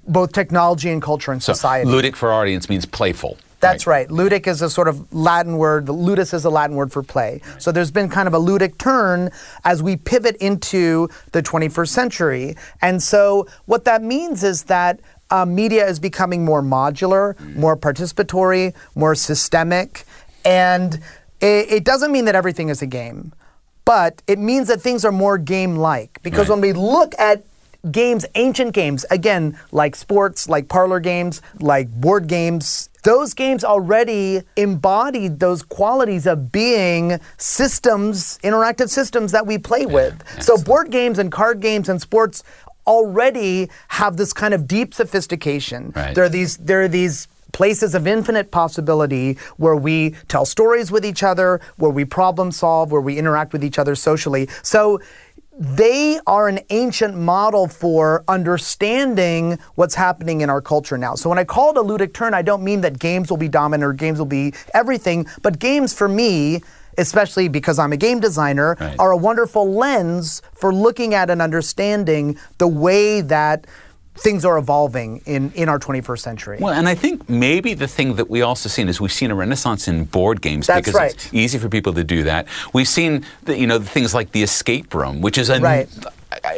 both 0.07 0.31
technology 0.33 0.89
and 0.89 1.01
culture 1.01 1.31
and 1.31 1.41
so, 1.43 1.53
society. 1.53 1.89
ludic 1.89 2.15
for 2.15 2.31
audience 2.31 2.69
means 2.69 2.85
playful. 2.85 3.37
That's 3.59 3.87
right. 3.87 4.09
Ludic 4.09 4.45
is 4.45 4.61
a 4.61 4.69
sort 4.69 4.89
of 4.89 5.13
Latin 5.13 5.57
word. 5.57 5.85
Ludus 5.87 6.33
is 6.33 6.43
a 6.43 6.49
Latin 6.49 6.75
word 6.75 6.91
for 6.91 7.01
play. 7.01 7.39
So 7.59 7.71
there's 7.71 7.91
been 7.91 8.09
kind 8.09 8.27
of 8.27 8.33
a 8.33 8.37
ludic 8.37 8.77
turn 8.77 9.29
as 9.63 9.81
we 9.81 9.95
pivot 9.95 10.35
into 10.41 11.07
the 11.31 11.41
21st 11.41 11.87
century. 11.87 12.55
And 12.81 13.01
so 13.01 13.47
what 13.65 13.85
that 13.85 14.01
means 14.03 14.43
is 14.43 14.63
that 14.63 14.99
uh, 15.29 15.45
media 15.45 15.87
is 15.87 15.97
becoming 15.97 16.43
more 16.43 16.61
modular, 16.61 17.39
more 17.55 17.77
participatory, 17.77 18.73
more 18.95 19.15
systemic. 19.15 20.03
And 20.43 20.95
it, 21.39 21.71
it 21.71 21.83
doesn't 21.85 22.11
mean 22.11 22.25
that 22.25 22.35
everything 22.35 22.67
is 22.67 22.81
a 22.81 22.87
game. 22.87 23.31
but 23.85 24.21
it 24.27 24.39
means 24.39 24.67
that 24.69 24.81
things 24.81 25.03
are 25.05 25.11
more 25.11 25.37
game 25.37 25.75
like. 25.77 26.19
Because 26.23 26.47
Right. 26.49 26.55
when 26.59 26.61
we 26.61 26.73
look 26.73 27.13
at 27.19 27.43
games, 27.91 28.25
ancient 28.35 28.73
games, 28.73 29.05
again, 29.11 29.57
like 29.71 29.95
sports, 29.95 30.47
like 30.47 30.69
parlor 30.69 30.99
games, 30.99 31.41
like 31.59 31.89
board 31.89 32.27
games, 32.27 32.89
those 33.03 33.33
games 33.33 33.63
already 33.63 34.41
embodied 34.55 35.39
those 35.39 35.61
qualities 35.61 36.25
of 36.25 36.51
being 36.51 37.19
systems, 37.37 38.39
interactive 38.43 38.89
systems 38.89 39.33
that 39.33 39.45
we 39.45 39.57
play 39.57 39.85
with. 39.85 40.23
So 40.41 40.57
board 40.57 40.89
games 40.89 41.19
and 41.19 41.31
card 41.31 41.59
games 41.59 41.89
and 41.89 42.01
sports 42.01 42.43
already 42.87 43.69
have 43.89 44.17
this 44.17 44.31
kind 44.33 44.53
of 44.53 44.67
deep 44.67 44.93
sophistication. 44.93 45.91
Right. 45.95 46.15
There 46.15 46.23
are 46.23 46.29
these 46.29 46.57
there 46.57 46.81
are 46.81 46.87
these 46.87 47.27
places 47.51 47.93
of 47.93 48.07
infinite 48.07 48.51
possibility 48.51 49.37
where 49.57 49.75
we 49.75 50.15
tell 50.27 50.45
stories 50.45 50.91
with 50.91 51.05
each 51.05 51.23
other, 51.23 51.61
where 51.77 51.91
we 51.91 52.03
problem 52.03 52.51
solve, 52.51 52.91
where 52.91 52.99
we 53.01 53.17
interact 53.17 53.53
with 53.53 53.63
each 53.63 53.79
other 53.79 53.95
socially. 53.95 54.49
So 54.63 54.99
they 55.59 56.19
are 56.25 56.47
an 56.47 56.59
ancient 56.71 57.15
model 57.15 57.67
for 57.67 58.23
understanding 58.27 59.59
what's 59.75 59.95
happening 59.95 60.41
in 60.41 60.49
our 60.49 60.61
culture 60.61 60.97
now. 60.97 61.15
So 61.15 61.29
when 61.29 61.37
I 61.37 61.43
call 61.43 61.69
it 61.71 61.77
a 61.77 61.83
ludic 61.83 62.13
turn, 62.13 62.33
I 62.33 62.41
don't 62.41 62.63
mean 62.63 62.81
that 62.81 62.97
games 62.97 63.29
will 63.29 63.37
be 63.37 63.47
dominant 63.49 63.83
or 63.87 63.93
games 63.93 64.17
will 64.19 64.25
be 64.25 64.53
everything, 64.73 65.27
but 65.43 65.59
games 65.59 65.93
for 65.93 66.07
me, 66.07 66.63
especially 66.97 67.47
because 67.49 67.77
I'm 67.77 67.93
a 67.93 67.97
game 67.97 68.19
designer, 68.19 68.75
Right. 68.79 68.99
are 68.99 69.11
a 69.11 69.17
wonderful 69.17 69.71
lens 69.71 70.41
for 70.53 70.73
looking 70.73 71.13
at 71.13 71.29
and 71.29 71.41
understanding 71.41 72.37
the 72.57 72.67
way 72.67 73.21
that 73.21 73.65
things 74.15 74.45
are 74.45 74.57
evolving 74.57 75.21
in, 75.25 75.51
in 75.53 75.69
our 75.69 75.79
21st 75.79 76.19
century. 76.19 76.57
Well, 76.59 76.73
and 76.73 76.87
I 76.87 76.95
think 76.95 77.27
maybe 77.29 77.73
the 77.73 77.87
thing 77.87 78.15
that 78.15 78.29
we 78.29 78.41
also 78.41 78.69
seen 78.69 78.87
is 78.89 79.01
we've 79.01 79.11
seen 79.11 79.31
a 79.31 79.35
renaissance 79.35 79.87
in 79.87 80.05
board 80.05 80.41
games 80.41 80.67
That's 80.67 80.81
because 80.81 80.93
right. 80.93 81.13
it's 81.13 81.33
easy 81.33 81.57
for 81.57 81.69
people 81.69 81.93
to 81.93 82.03
do 82.03 82.23
that. 82.23 82.47
We've 82.73 82.87
seen 82.87 83.25
the, 83.43 83.57
you 83.57 83.67
know 83.67 83.79
things 83.79 84.13
like 84.13 84.31
the 84.31 84.43
escape 84.43 84.93
room, 84.93 85.21
which 85.21 85.37
is 85.37 85.49
a 85.49 85.59
Right. 85.59 85.89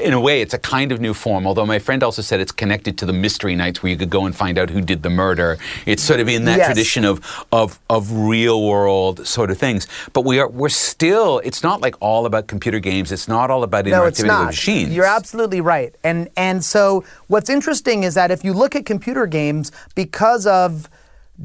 In 0.02 0.14
a 0.14 0.20
way 0.20 0.42
it's 0.42 0.54
a 0.54 0.58
kind 0.60 0.92
of 0.92 1.00
new 1.00 1.14
form. 1.14 1.46
Although 1.46 1.66
my 1.66 1.80
friend 1.80 2.02
also 2.04 2.22
said 2.22 2.40
it's 2.40 2.52
connected 2.52 2.98
to 2.98 3.06
the 3.06 3.14
mystery 3.14 3.56
nights 3.56 3.84
where 3.84 3.92
you 3.92 3.98
could 3.98 4.10
go 4.10 4.26
and 4.26 4.36
find 4.36 4.58
out 4.58 4.70
who 4.70 4.82
did 4.82 5.04
the 5.04 5.10
murder. 5.10 5.58
It's 5.86 6.02
sort 6.04 6.20
of 6.20 6.28
in 6.28 6.46
that 6.46 6.58
Yes. 6.58 6.68
tradition 6.68 7.06
of 7.06 7.22
of 7.52 7.80
of 7.90 8.12
real 8.12 8.64
world 8.64 9.28
sort 9.28 9.52
of 9.52 9.58
things. 9.58 9.88
But 10.14 10.26
we 10.26 10.40
are 10.40 10.48
we're 10.48 10.70
still. 10.70 11.40
It's 11.44 11.62
not 11.64 11.82
like 11.82 11.96
all 12.02 12.26
about 12.26 12.48
computer 12.48 12.80
games. 12.80 13.12
It's 13.12 13.28
not 13.28 13.52
all 13.52 13.64
about 13.64 13.86
no, 13.86 14.06
it's 14.06 14.20
interactivity 14.22 14.28
not. 14.28 14.40
with 14.40 14.48
machines. 14.48 14.94
You're 14.94 15.06
absolutely 15.06 15.62
right. 15.62 15.94
And 16.04 16.30
and 16.36 16.64
so 16.64 17.04
what's 17.28 17.50
interesting 17.50 18.04
is 18.04 18.16
that 18.16 18.32
if 18.32 18.44
you 18.44 18.54
look 18.54 18.76
at 18.76 18.86
computer 18.86 19.26
games, 19.28 19.72
because 19.94 20.48
of 20.48 20.90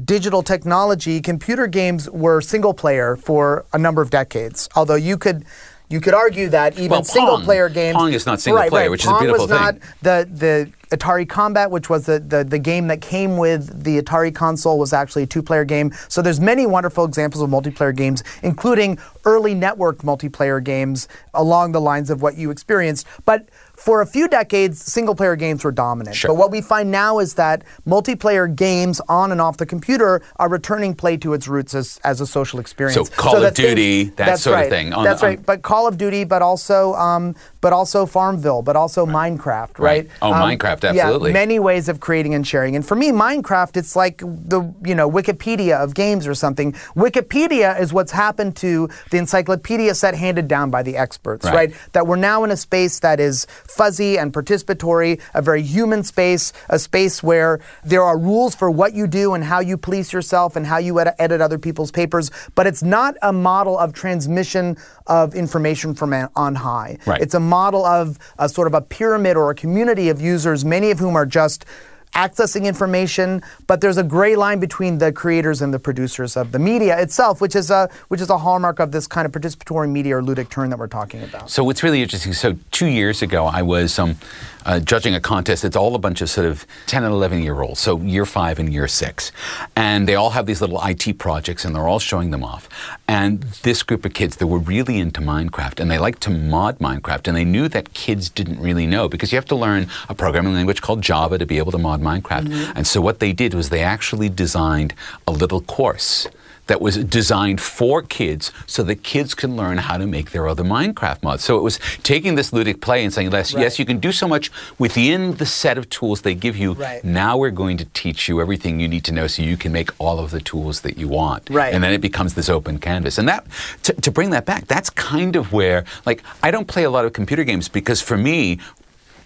digital 0.05 0.41
technology, 0.41 1.19
computer 1.21 1.67
games 1.67 2.09
were 2.09 2.39
single 2.41 2.73
player 2.73 3.15
for 3.17 3.65
a 3.73 3.77
number 3.77 4.01
of 4.01 4.09
decades. 4.09 4.69
Although 4.75 4.95
you 4.95 5.17
could 5.17 5.43
you 5.91 5.99
could 5.99 6.13
argue 6.13 6.49
that 6.49 6.77
even 6.77 6.89
Well, 6.89 7.03
single 7.03 7.35
Pong. 7.35 7.45
player 7.45 7.69
games 7.69 7.95
Pong 7.95 8.13
is 8.13 8.25
not 8.25 8.39
single 8.39 8.61
right, 8.61 8.69
player, 8.69 8.83
right. 8.83 8.91
which 8.91 9.03
is 9.03 9.11
a 9.11 9.19
beautiful 9.19 9.47
was 9.47 9.49
not 9.49 9.75
the 10.01 10.27
the 10.31 10.71
Atari 10.91 11.27
Combat, 11.27 11.71
which 11.71 11.89
was 11.89 12.05
the, 12.05 12.19
the, 12.19 12.43
the 12.43 12.59
game 12.59 12.87
that 12.87 12.99
came 12.99 13.37
with 13.37 13.83
the 13.83 14.01
Atari 14.01 14.35
console, 14.35 14.77
was 14.77 14.91
actually 14.91 15.23
a 15.23 15.25
two-player 15.25 15.63
game. 15.63 15.93
So 16.09 16.21
there's 16.21 16.41
many 16.41 16.65
wonderful 16.65 17.05
examples 17.05 17.41
of 17.41 17.49
multiplayer 17.49 17.95
games, 17.95 18.23
including 18.43 18.99
early 19.23 19.55
networked 19.55 19.99
multiplayer 20.03 20.61
games 20.61 21.07
along 21.33 21.71
the 21.71 21.79
lines 21.79 22.09
of 22.09 22.21
what 22.21 22.35
you 22.35 22.51
experienced. 22.51 23.07
But 23.23 23.47
for 23.81 24.01
a 24.01 24.05
few 24.05 24.27
decades, 24.27 24.79
single-player 24.79 25.35
games 25.35 25.63
were 25.63 25.71
dominant. 25.71 26.15
Sure. 26.15 26.29
But 26.29 26.35
what 26.35 26.51
we 26.51 26.61
find 26.61 26.91
now 26.91 27.17
is 27.17 27.33
that 27.33 27.63
multiplayer 27.87 28.53
games 28.55 29.01
on 29.09 29.31
and 29.31 29.41
off 29.41 29.57
the 29.57 29.65
computer 29.65 30.21
are 30.35 30.47
returning 30.49 30.93
play 30.93 31.17
to 31.17 31.33
its 31.33 31.47
roots 31.47 31.73
as, 31.73 31.99
as 32.03 32.21
a 32.21 32.27
social 32.27 32.59
experience. 32.59 33.09
So 33.09 33.15
Call 33.15 33.37
of 33.37 33.41
that 33.41 33.55
things- 33.55 33.69
Duty, 33.69 34.03
that 34.17 34.37
sort 34.37 34.53
of 34.53 34.59
right. 34.61 34.69
thing 34.69 34.93
on- 34.93 35.03
that's 35.03 35.23
on- 35.23 35.29
right. 35.29 35.43
But 35.43 35.63
Call 35.63 35.87
of 35.87 35.97
Duty, 35.97 36.25
but 36.25 36.43
also 36.43 36.93
um, 36.93 37.35
but 37.61 37.71
also 37.73 38.05
Farmville, 38.05 38.61
but 38.63 38.75
also 38.75 39.05
Minecraft, 39.05 39.77
Right. 39.79 39.79
right? 39.79 40.07
Oh, 40.21 40.33
Um, 40.33 40.41
Minecraft, 40.49 40.83
yeah, 40.83 40.89
absolutely. 41.03 41.31
many 41.33 41.59
ways 41.59 41.87
of 41.89 41.99
creating 41.99 42.33
and 42.33 42.45
sharing. 42.45 42.75
And 42.75 42.85
for 42.85 42.95
me, 42.95 43.11
Minecraft, 43.11 43.77
it's 43.77 43.95
like 43.95 44.17
the 44.19 44.61
you 44.83 44.95
know 44.95 45.09
Wikipedia 45.09 45.75
of 45.83 45.93
games 45.93 46.27
or 46.27 46.33
something. 46.35 46.73
Wikipedia 46.95 47.79
is 47.79 47.93
what's 47.93 48.11
happened 48.11 48.55
to 48.57 48.89
the 49.11 49.17
encyclopedia 49.17 49.93
set 49.95 50.15
handed 50.15 50.47
down 50.47 50.69
by 50.71 50.81
the 50.83 50.97
experts, 50.97 51.45
Right. 51.45 51.53
right? 51.55 51.73
That 51.93 52.07
we're 52.07 52.15
now 52.15 52.43
in 52.43 52.51
a 52.51 52.57
space 52.57 52.99
that 52.99 53.19
is 53.19 53.45
fuzzy 53.67 54.17
and 54.17 54.33
participatory, 54.33 55.19
a 55.33 55.41
very 55.41 55.61
human 55.61 56.03
space, 56.03 56.53
a 56.69 56.79
space 56.79 57.21
where 57.21 57.59
there 57.83 58.03
are 58.03 58.17
rules 58.17 58.55
for 58.55 58.69
what 58.71 58.93
you 58.93 59.07
do 59.07 59.33
and 59.33 59.43
how 59.43 59.59
you 59.59 59.77
police 59.77 60.11
yourself 60.13 60.55
and 60.55 60.65
how 60.65 60.77
you 60.77 60.99
ed- 60.99 61.13
edit 61.19 61.41
other 61.41 61.57
people's 61.59 61.91
papers. 61.91 62.31
But 62.55 62.65
it's 62.67 62.81
not 62.83 63.15
a 63.21 63.33
model 63.33 63.77
of 63.77 63.93
transmission 63.93 64.77
of 65.07 65.35
information 65.35 65.93
from 65.93 66.13
an- 66.13 66.29
on 66.35 66.55
high. 66.55 66.97
Right. 67.05 67.21
It's 67.21 67.33
a 67.33 67.39
model 67.51 67.85
of 67.85 68.17
a 68.39 68.47
sort 68.47 68.67
of 68.67 68.73
a 68.73 68.81
pyramid 68.81 69.35
or 69.35 69.51
a 69.51 69.55
community 69.55 70.07
of 70.09 70.21
users, 70.21 70.63
many 70.63 70.89
of 70.91 70.99
whom 70.99 71.15
are 71.15 71.25
just 71.25 71.65
accessing 72.13 72.65
information, 72.65 73.41
but 73.67 73.79
there's 73.81 73.97
a 73.97 74.03
gray 74.03 74.35
line 74.35 74.59
between 74.59 74.97
the 74.97 75.11
creators 75.11 75.61
and 75.61 75.73
the 75.73 75.79
producers 75.79 76.35
of 76.35 76.51
the 76.51 76.59
media 76.59 76.99
itself, 76.99 77.39
which 77.39 77.55
is 77.55 77.71
a 77.71 77.89
which 78.09 78.21
is 78.21 78.29
a 78.29 78.37
hallmark 78.37 78.79
of 78.79 78.91
this 78.91 79.07
kind 79.07 79.25
of 79.25 79.31
participatory 79.31 79.89
media 79.89 80.17
or 80.17 80.21
ludic 80.21 80.49
turn 80.49 80.69
that 80.69 80.79
we're 80.79 80.87
talking 80.87 81.23
about. 81.23 81.49
So 81.49 81.63
what's 81.63 81.83
really 81.83 82.01
interesting, 82.01 82.33
so 82.33 82.57
two 82.71 82.87
years 82.87 83.21
ago, 83.21 83.45
I 83.45 83.61
was 83.61 83.97
um, 83.99 84.17
uh, 84.65 84.79
judging 84.79 85.15
a 85.15 85.19
contest. 85.19 85.63
It's 85.63 85.75
all 85.75 85.95
a 85.95 85.99
bunch 85.99 86.21
of 86.21 86.29
sort 86.29 86.47
of 86.47 86.65
10 86.87 87.03
and 87.03 87.13
11 87.13 87.41
year 87.43 87.61
olds, 87.61 87.79
so 87.79 87.99
year 87.99 88.25
five 88.25 88.59
and 88.59 88.71
year 88.71 88.87
six. 88.87 89.31
And 89.75 90.07
they 90.07 90.15
all 90.15 90.31
have 90.31 90.45
these 90.45 90.61
little 90.61 90.79
IT 90.83 91.17
projects 91.17 91.65
and 91.65 91.75
they're 91.75 91.87
all 91.87 91.99
showing 91.99 92.31
them 92.31 92.43
off. 92.43 92.69
And 93.07 93.41
this 93.63 93.83
group 93.83 94.05
of 94.05 94.13
kids, 94.13 94.37
they 94.37 94.45
were 94.45 94.59
really 94.59 94.99
into 94.99 95.21
Minecraft 95.21 95.79
and 95.79 95.89
they 95.89 95.97
liked 95.97 96.21
to 96.23 96.29
mod 96.29 96.79
Minecraft. 96.79 97.27
And 97.27 97.37
they 97.37 97.45
knew 97.45 97.67
that 97.67 97.93
kids 97.93 98.29
didn't 98.29 98.59
really 98.59 98.87
know 98.87 99.07
because 99.07 99.31
you 99.31 99.37
have 99.37 99.45
to 99.45 99.55
learn 99.55 99.87
a 100.09 100.15
programming 100.15 100.53
language 100.53 100.81
called 100.81 101.01
Java 101.01 101.37
to 101.37 101.45
be 101.45 101.57
able 101.57 101.71
to 101.71 101.77
mod 101.77 102.01
Minecraft. 102.01 102.73
And 102.75 102.87
so 102.87 103.01
what 103.01 103.19
they 103.19 103.33
did 103.33 103.53
was 103.53 103.69
they 103.69 103.83
actually 103.83 104.29
designed 104.29 104.93
a 105.27 105.31
little 105.31 105.61
course 105.61 106.27
that 106.71 106.79
was 106.79 106.95
designed 107.03 107.59
for 107.59 108.01
kids 108.01 108.53
so 108.65 108.81
that 108.81 109.03
kids 109.03 109.35
can 109.35 109.57
learn 109.57 109.77
how 109.77 109.97
to 109.97 110.07
make 110.07 110.31
their 110.31 110.47
other 110.47 110.63
Minecraft 110.63 111.21
mods. 111.21 111.43
So 111.43 111.57
it 111.57 111.63
was 111.63 111.81
taking 112.01 112.35
this 112.35 112.51
ludic 112.51 112.79
play 112.79 113.03
and 113.03 113.13
saying, 113.13 113.29
yes, 113.29 113.51
yes, 113.51 113.77
you 113.77 113.83
can 113.83 113.99
do 113.99 114.13
so 114.13 114.25
much 114.25 114.49
within 114.79 115.35
the 115.35 115.45
set 115.45 115.77
of 115.77 115.89
tools 115.89 116.21
they 116.21 116.33
give 116.33 116.55
you. 116.55 116.71
Right. 116.71 117.03
Now 117.03 117.35
we're 117.35 117.51
going 117.51 117.75
to 117.75 117.85
teach 117.93 118.29
you 118.29 118.39
everything 118.39 118.79
you 118.79 118.87
need 118.87 119.03
to 119.03 119.11
know 119.11 119.27
so 119.27 119.43
you 119.43 119.57
can 119.57 119.73
make 119.73 119.89
all 119.99 120.17
of 120.17 120.31
the 120.31 120.39
tools 120.39 120.79
that 120.85 120.97
you 120.97 121.09
want. 121.09 121.49
Right. 121.49 121.73
And 121.73 121.83
then 121.83 121.91
it 121.91 121.99
becomes 121.99 122.35
this 122.35 122.47
open 122.47 122.79
canvas. 122.79 123.17
And 123.17 123.27
that, 123.27 123.45
to, 123.83 123.91
to 123.91 124.09
bring 124.09 124.29
that 124.29 124.45
back, 124.45 124.67
that's 124.67 124.89
kind 124.89 125.35
of 125.35 125.51
where, 125.51 125.83
like, 126.05 126.23
I 126.41 126.51
don't 126.51 126.69
play 126.69 126.85
a 126.85 126.89
lot 126.89 127.03
of 127.03 127.11
computer 127.11 127.43
games 127.43 127.67
because 127.67 128.01
for 128.01 128.15
me, 128.15 128.59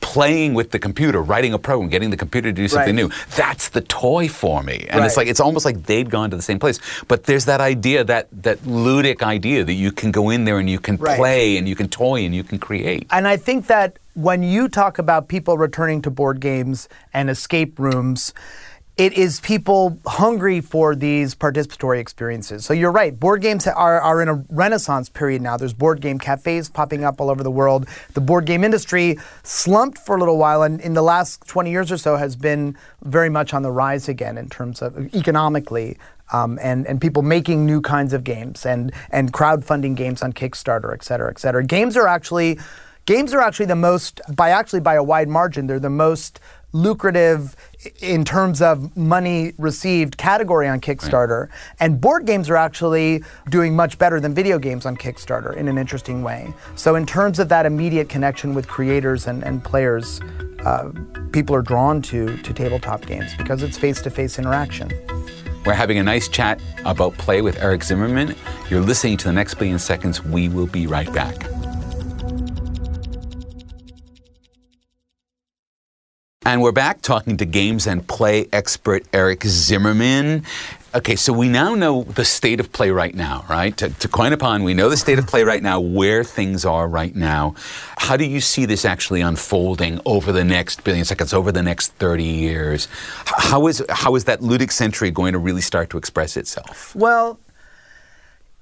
playing 0.06 0.54
with 0.54 0.70
the 0.70 0.78
computer, 0.78 1.20
writing 1.20 1.52
a 1.52 1.58
program, 1.58 1.90
getting 1.90 2.12
the 2.12 2.18
computer 2.26 2.50
to 2.50 2.54
do 2.54 2.68
something 2.68 2.96
Right. 2.96 3.10
new. 3.10 3.36
That's 3.36 3.70
the 3.70 3.82
toy 3.82 4.28
for 4.30 4.62
me. 4.62 4.86
And 4.92 5.04
it's 5.04 5.18
like 5.18 5.28
it's 5.28 5.40
almost 5.40 5.66
like 5.66 5.84
they'd 5.90 6.10
gone 6.12 6.30
to 6.30 6.36
the 6.38 6.44
same 6.44 6.60
place. 6.60 6.78
But 7.08 7.24
there's 7.24 7.46
that 7.46 7.60
idea, 7.60 8.04
that 8.04 8.28
that 8.44 8.60
ludic 8.60 9.24
idea 9.24 9.64
that 9.64 9.74
you 9.74 9.92
can 9.92 10.12
go 10.12 10.30
in 10.30 10.46
there 10.46 10.60
and 10.60 10.70
you 10.70 10.80
can 10.80 10.98
Right. 10.98 11.18
play 11.18 11.58
and 11.58 11.68
you 11.68 11.76
can 11.76 11.88
toy 11.90 12.24
and 12.24 12.36
you 12.36 12.44
can 12.44 12.60
create. 12.60 13.08
And 13.10 13.28
I 13.28 13.36
think 13.36 13.66
that 13.66 13.98
when 14.14 14.44
you 14.44 14.70
talk 14.70 15.00
about 15.00 15.28
people 15.28 15.58
returning 15.58 16.02
to 16.04 16.12
board 16.12 16.40
games 16.40 16.88
and 17.12 17.28
escape 17.30 17.80
rooms, 17.80 18.32
it 18.98 19.14
is 19.14 19.42
people 19.42 20.00
hungry 20.06 20.62
for 20.62 20.96
these 20.96 21.36
participatory 21.36 22.00
experiences. 22.00 22.66
So 22.66 22.74
you're 22.74 22.92
right, 22.92 23.18
board 23.18 23.42
games 23.42 23.68
are, 23.68 24.00
are 24.00 24.22
in 24.22 24.30
a 24.30 24.46
renaissance 24.50 25.10
period 25.10 25.42
now. 25.42 25.58
There's 25.58 25.74
board 25.74 26.00
game 26.00 26.18
cafes 26.18 26.70
popping 26.70 27.04
up 27.04 27.20
all 27.20 27.30
over 27.30 27.44
the 27.44 27.52
world. 27.52 27.88
The 28.14 28.22
board 28.22 28.46
game 28.46 28.64
industry 28.64 29.18
slumped 29.44 29.98
for 29.98 30.16
a 30.16 30.20
little 30.20 30.38
while 30.38 30.64
and 30.64 30.80
in 30.80 30.94
the 30.94 31.02
last 31.02 31.46
20 31.48 31.72
years 31.72 31.92
or 31.92 31.98
so 31.98 32.16
has 32.16 32.38
been 32.38 32.78
very 33.04 33.30
much 33.30 33.54
on 33.54 33.64
the 33.64 33.72
rise 33.72 34.08
again 34.08 34.38
in 34.38 34.50
terms 34.50 34.82
of 34.82 35.14
economically. 35.14 35.98
Um, 36.34 36.58
and, 36.60 36.88
and 36.88 37.00
people 37.00 37.22
making 37.22 37.68
new 37.68 37.82
kinds 37.82 38.12
of 38.12 38.24
games 38.24 38.66
and, 38.66 38.92
and 39.12 39.32
crowdfunding 39.32 39.96
games 39.96 40.24
on 40.24 40.34
Kickstarter, 40.34 40.92
et 40.92 41.04
cetera, 41.04 41.30
et 41.30 41.38
cetera. 41.38 41.64
Games 41.64 41.96
are 41.96 42.08
actually 42.08 42.58
games 43.06 43.32
are 43.32 43.42
actually 43.42 43.68
the 43.68 43.76
most 43.76 44.22
by 44.36 44.50
actually 44.50 44.80
by 44.80 44.96
a 44.96 45.04
wide 45.04 45.30
margin 45.30 45.68
they're 45.68 45.80
the 45.80 45.92
most 45.92 46.40
lucrative 46.76 47.56
in 48.02 48.26
terms 48.26 48.62
of 48.62 48.96
money 48.96 49.54
received 49.58 50.18
category 50.18 50.68
on 50.68 50.80
Kickstarter 50.80 51.50
and 51.80 52.00
board 52.00 52.26
games 52.26 52.50
are 52.50 52.56
actually 52.56 53.24
doing 53.50 53.76
much 53.76 53.98
better 53.98 54.20
than 54.20 54.34
video 54.34 54.60
games 54.60 54.86
on 54.86 54.96
Kickstarter 54.98 55.56
in 55.56 55.68
an 55.68 55.78
interesting 55.78 56.24
way 56.24 56.54
so 56.76 56.96
in 56.96 57.06
terms 57.06 57.40
of 57.40 57.50
that 57.50 57.66
immediate 57.66 58.10
connection 58.10 58.54
with 58.54 58.68
creators 58.68 59.28
and, 59.28 59.44
and 59.44 59.64
players 59.64 60.22
uh, 60.66 60.92
people 61.32 61.56
are 61.56 61.62
drawn 61.62 62.02
to 62.02 62.38
to 62.38 62.54
tabletop 62.54 63.06
games 63.06 63.34
because 63.38 63.64
it's 63.64 63.78
face-to-face 63.78 64.40
interaction 64.40 64.92
We're 65.66 65.74
having 65.74 65.98
a 65.98 66.04
nice 66.04 66.28
chat 66.28 66.62
about 66.86 67.18
play 67.18 67.42
with 67.42 67.58
Eric 67.60 67.84
Zimmerman. 67.84 68.36
You're 68.70 68.82
listening 68.82 69.18
to 69.18 69.26
the 69.26 69.34
next 69.34 69.56
billion 69.56 69.80
seconds. 69.80 70.24
We 70.24 70.48
will 70.48 70.68
be 70.68 70.86
right 70.86 71.12
back. 71.12 71.55
And 76.48 76.62
we're 76.62 76.72
back 76.72 77.02
talking 77.02 77.38
to 77.38 77.46
games 77.46 77.88
and 77.88 78.08
play 78.08 78.48
expert 78.54 79.04
Eric 79.12 79.44
Zimmerman. 79.46 80.44
Okay, 80.94 81.16
so 81.16 81.34
we 81.34 81.50
now 81.50 81.74
know 81.74 82.04
the 82.04 82.24
state 82.24 82.60
of 82.60 82.72
play 82.72 82.92
right 82.92 83.16
now, 83.16 83.44
right? 83.50 83.76
To, 83.78 83.90
to 83.90 84.08
coin 84.08 84.32
a 84.32 84.38
pun, 84.38 84.64
we 84.64 84.76
know 84.76 84.88
the 84.88 84.96
state 84.96 85.18
of 85.18 85.26
play 85.26 85.44
right 85.44 85.64
now, 85.64 85.80
where 85.80 86.24
things 86.24 86.64
are 86.64 86.88
right 86.88 87.16
now. 87.16 87.56
How 87.98 88.16
do 88.16 88.26
you 88.26 88.40
see 88.40 88.66
this 88.66 88.86
actually 88.86 89.22
unfolding 89.22 90.00
over 90.06 90.32
the 90.32 90.46
next 90.46 90.84
billion 90.84 91.04
seconds, 91.04 91.34
over 91.34 91.52
the 91.52 91.64
next 91.64 91.94
30 91.94 92.24
years? 92.24 92.88
How 93.26 93.66
is, 93.66 93.84
how 93.90 94.14
is 94.14 94.26
that 94.26 94.42
ludic 94.42 94.72
century 94.72 95.10
going 95.10 95.34
to 95.34 95.40
really 95.40 95.62
start 95.62 95.90
to 95.90 95.98
express 95.98 96.38
itself? 96.38 96.96
Well, 96.96 97.40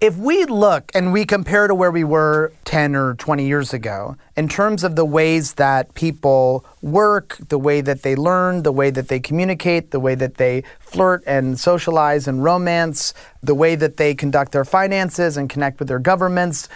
if 0.03 0.17
we 0.17 0.43
look 0.43 0.91
and 0.93 1.13
we 1.13 1.24
compare 1.24 1.65
to 1.65 1.74
where 1.74 1.89
we 1.89 2.03
were 2.03 2.51
10 2.65 2.93
or 2.93 3.13
20 3.15 3.45
years 3.48 3.74
ago, 3.74 4.17
in 4.36 4.50
terms 4.50 4.83
of 4.83 4.98
the 4.98 5.05
ways 5.05 5.53
that 5.53 5.93
people 5.93 6.65
work, 6.81 7.38
the 7.48 7.57
way 7.57 7.79
that 7.79 8.01
they 8.01 8.13
learn, 8.13 8.63
the 8.63 8.72
way 8.74 8.89
that 8.89 9.07
they 9.07 9.17
communicate, 9.22 9.91
the 9.91 10.01
way 10.01 10.13
that 10.13 10.36
they 10.36 10.62
flirt 10.81 11.24
and 11.25 11.57
socialize 11.57 12.27
and 12.27 12.43
romance, 12.43 13.13
the 13.41 13.55
way 13.55 13.75
that 13.75 13.95
they 13.95 14.13
conduct 14.13 14.51
their 14.51 14.65
finances 14.65 15.38
and 15.38 15.50
connect 15.50 15.79
with 15.79 15.88
their 15.88 16.00
governments, 16.00 16.67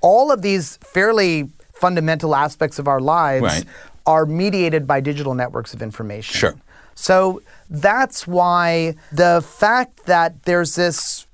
all 0.00 0.32
of 0.32 0.42
these 0.42 0.76
fairly 0.78 1.48
fundamental 1.72 2.34
aspects 2.34 2.80
of 2.80 2.88
our 2.88 3.00
lives 3.00 3.44
Right. 3.44 3.64
are 4.06 4.26
mediated 4.26 4.88
by 4.88 4.98
digital 5.00 5.34
networks 5.34 5.72
of 5.72 5.82
information. 5.82 6.34
Sure. 6.34 6.54
So 6.96 7.42
that's 7.70 8.26
why 8.26 8.96
the 9.12 9.40
fact 9.46 10.06
that 10.06 10.42
there's 10.46 10.74
this 10.74 11.28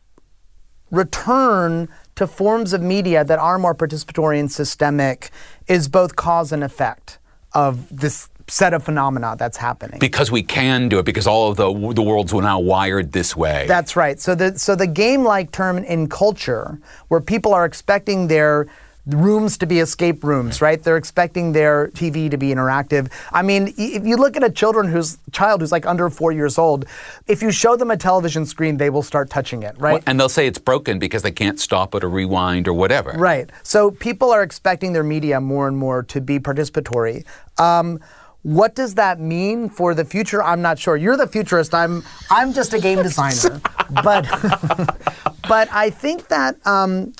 return 0.90 1.88
to 2.16 2.26
forms 2.26 2.72
of 2.72 2.82
media 2.82 3.24
that 3.24 3.38
are 3.38 3.58
more 3.58 3.74
participatory 3.74 4.40
and 4.40 4.50
systemic 4.50 5.30
is 5.66 5.88
both 5.88 6.16
cause 6.16 6.52
and 6.52 6.64
effect 6.64 7.18
of 7.52 7.88
this 7.96 8.28
set 8.48 8.72
of 8.72 8.82
phenomena 8.82 9.36
that's 9.38 9.58
happening. 9.58 9.98
Because 9.98 10.30
we 10.30 10.42
can 10.42 10.88
do 10.88 10.98
it, 10.98 11.04
because 11.04 11.26
all 11.26 11.50
of 11.50 11.56
the, 11.56 11.92
the 11.92 12.02
world's 12.02 12.32
were 12.32 12.42
now 12.42 12.58
wired 12.58 13.12
this 13.12 13.36
way. 13.36 13.66
That's 13.68 13.94
right. 13.94 14.18
So 14.18 14.34
the 14.34 14.58
so 14.58 14.74
the 14.74 14.86
game-like 14.86 15.52
term 15.52 15.78
in 15.78 16.08
culture, 16.08 16.80
where 17.08 17.20
people 17.20 17.52
are 17.52 17.66
expecting 17.66 18.28
their 18.28 18.66
rooms 19.08 19.56
to 19.58 19.66
be 19.66 19.80
escape 19.80 20.22
rooms, 20.22 20.60
right? 20.60 20.82
They're 20.82 20.96
expecting 20.96 21.52
their 21.52 21.88
TV 21.88 22.30
to 22.30 22.36
be 22.36 22.48
interactive. 22.48 23.10
I 23.32 23.42
mean, 23.42 23.74
if 23.76 24.06
you 24.06 24.16
look 24.16 24.36
at 24.36 24.44
a 24.44 24.50
children 24.50 24.88
who's 24.88 25.18
child 25.32 25.60
who's 25.60 25.72
like 25.72 25.86
under 25.86 26.10
four 26.10 26.32
years 26.32 26.58
old, 26.58 26.84
if 27.26 27.42
you 27.42 27.50
show 27.50 27.76
them 27.76 27.90
a 27.90 27.96
television 27.96 28.44
screen, 28.44 28.76
they 28.76 28.90
will 28.90 29.02
start 29.02 29.30
touching 29.30 29.62
it, 29.62 29.78
right? 29.78 30.02
and 30.06 30.18
they'll 30.18 30.28
say 30.28 30.46
it's 30.46 30.58
broken 30.58 30.98
because 30.98 31.22
they 31.22 31.30
can't 31.30 31.58
stop 31.58 31.94
it 31.94 32.04
or 32.04 32.08
rewind 32.08 32.68
or 32.68 32.74
whatever. 32.74 33.12
Right. 33.12 33.50
So 33.62 33.90
people 33.90 34.30
are 34.30 34.42
expecting 34.42 34.92
their 34.92 35.04
media 35.04 35.40
more 35.40 35.68
and 35.68 35.76
more 35.76 36.02
to 36.04 36.20
be 36.20 36.38
participatory. 36.38 37.24
Um, 37.58 38.00
what 38.42 38.74
does 38.74 38.94
that 38.94 39.20
mean 39.20 39.68
for 39.68 39.94
the 39.94 40.04
future? 40.04 40.42
I'm 40.42 40.62
not 40.62 40.78
sure. 40.78 40.96
You're 40.96 41.16
the 41.16 41.26
futurist. 41.26 41.74
I'm 41.74 42.04
I'm 42.30 42.52
just 42.52 42.72
a 42.72 42.78
game 42.78 43.02
designer. 43.02 43.60
but 43.90 44.26
but 45.48 45.68
I 45.72 45.90
think 45.90 46.28
that 46.28 46.64
um, 46.66 47.12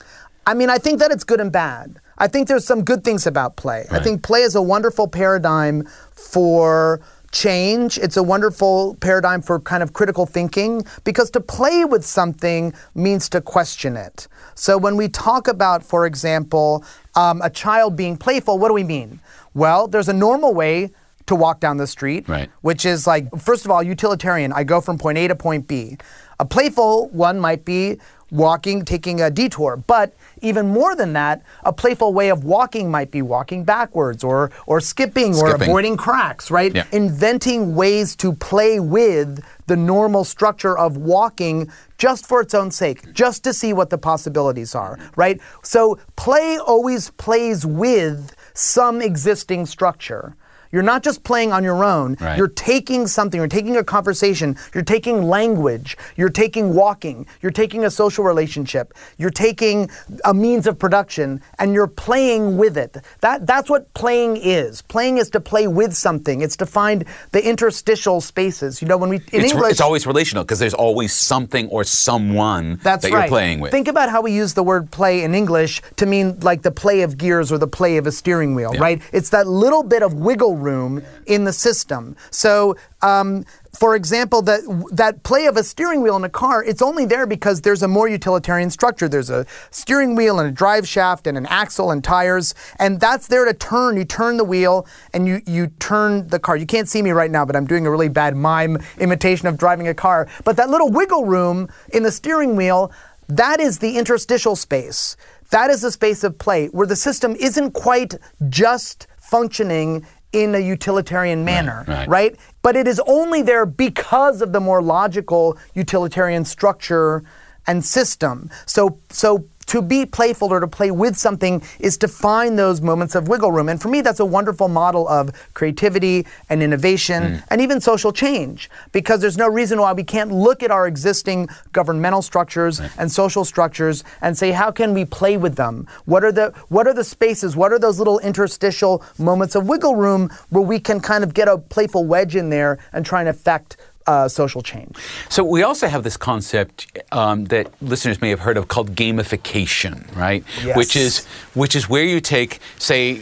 I 0.48 0.54
mean 0.54 0.70
I 0.70 0.78
think 0.78 0.98
that 1.00 1.10
it's 1.10 1.24
good 1.24 1.40
and 1.40 1.52
bad. 1.52 2.00
I 2.16 2.26
think 2.26 2.48
there's 2.48 2.64
some 2.64 2.82
good 2.82 3.04
things 3.04 3.26
about 3.26 3.56
play. 3.56 3.86
I 3.90 4.00
think 4.00 4.22
play 4.22 4.40
is 4.40 4.54
a 4.54 4.62
wonderful 4.62 5.06
paradigm 5.06 5.84
for 6.10 7.00
change. 7.32 7.98
It's 7.98 8.16
a 8.16 8.22
wonderful 8.22 8.94
paradigm 8.94 9.42
for 9.42 9.60
kind 9.60 9.82
of 9.82 9.92
critical 9.92 10.24
thinking 10.24 10.84
because 11.04 11.30
to 11.32 11.40
play 11.40 11.84
with 11.84 12.02
something 12.02 12.72
means 12.94 13.28
to 13.28 13.42
question 13.42 13.94
it. 13.94 14.26
So 14.54 14.78
when 14.78 14.96
we 14.96 15.10
talk 15.10 15.48
about, 15.48 15.82
for 15.82 16.06
example, 16.06 16.82
um, 17.14 17.42
a 17.42 17.50
child 17.50 17.94
being 17.94 18.16
playful, 18.16 18.58
what 18.58 18.68
do 18.68 18.74
we 18.74 18.84
mean? 18.84 19.20
Well, 19.52 19.86
there's 19.86 20.08
a 20.08 20.14
normal 20.14 20.54
way 20.54 20.90
to 21.26 21.34
walk 21.34 21.60
down 21.60 21.76
the 21.76 21.86
street, 21.86 22.26
Right. 22.26 22.50
which 22.62 22.86
is 22.86 23.06
like, 23.06 23.24
first 23.38 23.66
of 23.66 23.70
all, 23.70 23.82
utilitarian. 23.82 24.50
I 24.54 24.64
go 24.64 24.80
from 24.80 24.96
point 24.96 25.18
A 25.18 25.28
to 25.28 25.34
point 25.36 25.68
B. 25.68 25.98
A 26.40 26.46
playful 26.46 27.08
one 27.10 27.38
might 27.38 27.66
be 27.66 27.98
walking, 28.30 28.84
taking 28.84 29.20
a 29.20 29.30
detour. 29.30 29.76
But 29.76 30.14
even 30.42 30.68
more 30.68 30.94
than 30.94 31.12
that, 31.14 31.42
a 31.64 31.72
playful 31.72 32.12
way 32.12 32.28
of 32.28 32.44
walking 32.44 32.90
might 32.90 33.10
be 33.10 33.22
walking 33.22 33.64
backwards 33.64 34.22
or, 34.22 34.50
or 34.66 34.80
skipping, 34.80 35.34
or 35.34 35.54
avoiding 35.54 35.96
cracks, 35.96 36.50
right? 36.50 36.74
Yeah. 36.74 36.84
Inventing 36.92 37.74
ways 37.74 38.14
to 38.16 38.32
play 38.32 38.80
with 38.80 39.42
the 39.66 39.76
normal 39.76 40.24
structure 40.24 40.76
of 40.78 40.96
walking 40.96 41.70
just 41.98 42.26
for 42.26 42.40
its 42.40 42.54
own 42.54 42.70
sake, 42.70 43.12
just 43.12 43.44
to 43.44 43.52
see 43.52 43.72
what 43.72 43.90
the 43.90 43.98
possibilities 43.98 44.74
are, 44.74 44.98
right? 45.16 45.40
So 45.62 45.98
play 46.16 46.58
always 46.58 47.10
plays 47.10 47.66
with 47.66 48.34
some 48.54 49.02
existing 49.02 49.66
structure. 49.66 50.36
You're 50.72 50.82
not 50.82 51.02
just 51.02 51.24
playing 51.24 51.52
on 51.52 51.64
your 51.64 51.82
own. 51.84 52.16
Right. 52.20 52.36
You're 52.36 52.48
taking 52.48 53.06
something, 53.06 53.38
you're 53.40 53.48
taking 53.48 53.76
a 53.76 53.84
conversation, 53.84 54.56
you're 54.74 54.84
taking 54.84 55.22
language, 55.22 55.96
you're 56.16 56.28
taking 56.28 56.74
walking, 56.74 57.26
you're 57.40 57.52
taking 57.52 57.84
a 57.84 57.90
social 57.90 58.24
relationship, 58.24 58.92
you're 59.16 59.30
taking 59.30 59.88
a 60.24 60.34
means 60.34 60.66
of 60.66 60.78
production, 60.78 61.40
and 61.58 61.72
you're 61.72 61.86
playing 61.86 62.56
with 62.56 62.76
it. 62.76 62.96
That, 63.20 63.46
that's 63.46 63.70
what 63.70 63.92
playing 63.94 64.36
is. 64.36 64.82
Playing 64.82 65.18
is 65.18 65.30
to 65.30 65.40
play 65.40 65.66
with 65.68 65.94
something, 65.94 66.42
it's 66.42 66.56
to 66.58 66.66
find 66.66 67.04
the 67.32 67.46
interstitial 67.46 68.20
spaces. 68.20 68.82
You 68.82 68.88
know, 68.88 68.96
when 68.96 69.10
we, 69.10 69.16
in 69.32 69.42
It's, 69.44 69.52
English. 69.52 69.72
it's 69.72 69.80
always 69.80 70.06
relational 70.06 70.44
because 70.44 70.58
there's 70.58 70.74
always 70.74 71.12
something 71.12 71.68
or 71.68 71.84
someone 71.84 72.78
That's 72.82 73.02
that 73.04 73.12
right. 73.12 73.20
you're 73.22 73.28
playing 73.28 73.60
with. 73.60 73.70
Think 73.70 73.88
about 73.88 74.10
how 74.10 74.20
we 74.20 74.32
use 74.32 74.54
the 74.54 74.62
word 74.62 74.90
play 74.90 75.22
in 75.22 75.34
English 75.34 75.80
to 75.96 76.06
mean 76.06 76.38
like 76.40 76.62
the 76.62 76.70
play 76.70 77.02
of 77.02 77.16
gears 77.16 77.52
or 77.52 77.58
the 77.58 77.66
play 77.68 77.96
of 77.96 78.06
a 78.06 78.12
steering 78.12 78.54
wheel, 78.54 78.72
Yeah. 78.74 78.80
right? 78.80 79.02
It's 79.12 79.30
that 79.30 79.46
little 79.46 79.82
bit 79.82 80.02
of 80.02 80.14
wiggle 80.14 80.56
room 80.60 81.02
in 81.26 81.44
the 81.44 81.52
system. 81.52 82.16
So, 82.30 82.76
um, 83.02 83.44
for 83.78 83.94
example, 83.94 84.42
that 84.42 84.60
that 84.92 85.22
play 85.22 85.46
of 85.46 85.56
a 85.56 85.62
steering 85.62 86.02
wheel 86.02 86.16
in 86.16 86.24
a 86.24 86.28
car, 86.28 86.64
it's 86.64 86.82
only 86.82 87.04
there 87.04 87.26
because 87.26 87.60
there's 87.60 87.82
a 87.82 87.88
more 87.88 88.08
utilitarian 88.08 88.70
structure. 88.70 89.08
There's 89.08 89.30
a 89.30 89.46
steering 89.70 90.16
wheel 90.16 90.40
and 90.40 90.48
a 90.48 90.52
drive 90.52 90.88
shaft 90.88 91.26
and 91.26 91.38
an 91.38 91.46
axle 91.46 91.90
and 91.90 92.02
tires, 92.02 92.54
and 92.78 92.98
that's 92.98 93.28
there 93.28 93.44
to 93.44 93.54
turn. 93.54 93.96
You 93.96 94.04
turn 94.04 94.36
the 94.36 94.44
wheel 94.44 94.86
and 95.12 95.28
you 95.28 95.42
you 95.46 95.68
turn 95.78 96.26
the 96.28 96.40
car. 96.40 96.56
You 96.56 96.66
can't 96.66 96.88
see 96.88 97.02
me 97.02 97.10
right 97.10 97.30
now, 97.30 97.44
but 97.44 97.54
I'm 97.54 97.66
doing 97.66 97.86
a 97.86 97.90
really 97.90 98.08
bad 98.08 98.36
mime 98.36 98.78
imitation 98.98 99.46
of 99.46 99.56
driving 99.58 99.86
a 99.86 99.94
car. 99.94 100.28
But 100.44 100.56
that 100.56 100.70
little 100.70 100.90
wiggle 100.90 101.24
room 101.24 101.68
in 101.92 102.02
the 102.02 102.10
steering 102.10 102.56
wheel, 102.56 102.90
that 103.28 103.60
is 103.60 103.78
the 103.78 103.96
interstitial 103.96 104.56
space. 104.56 105.16
That 105.50 105.70
is 105.70 105.82
the 105.82 105.92
space 105.92 106.24
of 106.24 106.38
play 106.38 106.66
where 106.68 106.86
the 106.86 106.96
system 106.96 107.34
isn't 107.36 107.72
quite 107.72 108.14
just 108.48 109.06
functioning 109.18 110.06
in 110.32 110.54
a 110.54 110.58
utilitarian 110.58 111.44
manner, 111.44 111.84
right. 111.88 112.08
right? 112.08 112.36
But 112.62 112.76
it 112.76 112.86
is 112.86 113.00
only 113.06 113.42
there 113.42 113.66
because 113.66 114.42
of 114.42 114.52
the 114.52 114.60
more 114.60 114.82
logical 114.82 115.58
utilitarian 115.74 116.44
structure 116.44 117.24
and 117.66 117.84
system. 117.84 118.50
So, 118.66 118.98
so 119.10 119.46
to 119.68 119.82
be 119.82 120.04
playful 120.04 120.52
or 120.52 120.60
to 120.60 120.66
play 120.66 120.90
with 120.90 121.16
something 121.16 121.62
is 121.78 121.96
to 121.98 122.08
find 122.08 122.58
those 122.58 122.80
moments 122.80 123.14
of 123.14 123.28
wiggle 123.28 123.52
room. 123.52 123.68
And 123.68 123.80
for 123.80 123.88
me, 123.88 124.00
that's 124.00 124.20
a 124.20 124.24
wonderful 124.24 124.68
model 124.68 125.06
of 125.08 125.30
creativity 125.54 126.26
and 126.48 126.62
innovation 126.62 127.22
mm. 127.22 127.44
and 127.50 127.60
even 127.60 127.80
social 127.80 128.12
change 128.12 128.70
because 128.92 129.20
there's 129.20 129.36
no 129.36 129.48
reason 129.48 129.80
why 129.80 129.92
we 129.92 130.04
can't 130.04 130.32
look 130.32 130.62
at 130.62 130.70
our 130.70 130.86
existing 130.86 131.48
governmental 131.72 132.22
structures 132.22 132.80
and 132.98 133.12
social 133.12 133.44
structures 133.44 134.04
and 134.22 134.36
say, 134.36 134.50
how 134.50 134.70
can 134.70 134.94
we 134.94 135.04
play 135.04 135.36
with 135.36 135.56
them? 135.56 135.86
What 136.06 136.24
are 136.24 136.32
the, 136.32 136.52
what 136.68 136.86
are 136.86 136.94
the 136.94 137.04
spaces? 137.04 137.54
What 137.54 137.72
are 137.72 137.78
those 137.78 137.98
little 137.98 138.18
interstitial 138.20 139.04
moments 139.18 139.54
of 139.54 139.68
wiggle 139.68 139.96
room 139.96 140.30
where 140.48 140.62
we 140.62 140.80
can 140.80 141.00
kind 141.00 141.22
of 141.22 141.34
get 141.34 141.46
a 141.46 141.58
playful 141.58 142.04
wedge 142.04 142.36
in 142.36 142.48
there 142.48 142.78
and 142.92 143.04
try 143.04 143.20
and 143.20 143.28
affect 143.28 143.76
uh, 144.08 144.28
social 144.28 144.62
change? 144.62 144.96
So 145.28 145.40
we 145.44 145.60
also 145.68 145.86
have 145.94 146.02
this 146.02 146.16
concept 146.30 146.74
um, 147.12 147.38
that 147.54 147.66
listeners 147.92 148.18
may 148.24 148.30
have 148.34 148.40
heard 148.46 148.56
of 148.60 148.64
called 148.72 148.90
gamification, 148.94 149.96
right? 150.16 150.42
Yes. 150.64 150.76
Which 150.76 150.94
is 150.96 151.26
which 151.54 151.74
is 151.76 151.88
where 151.88 152.04
you 152.04 152.20
take, 152.20 152.52
say, 152.78 153.20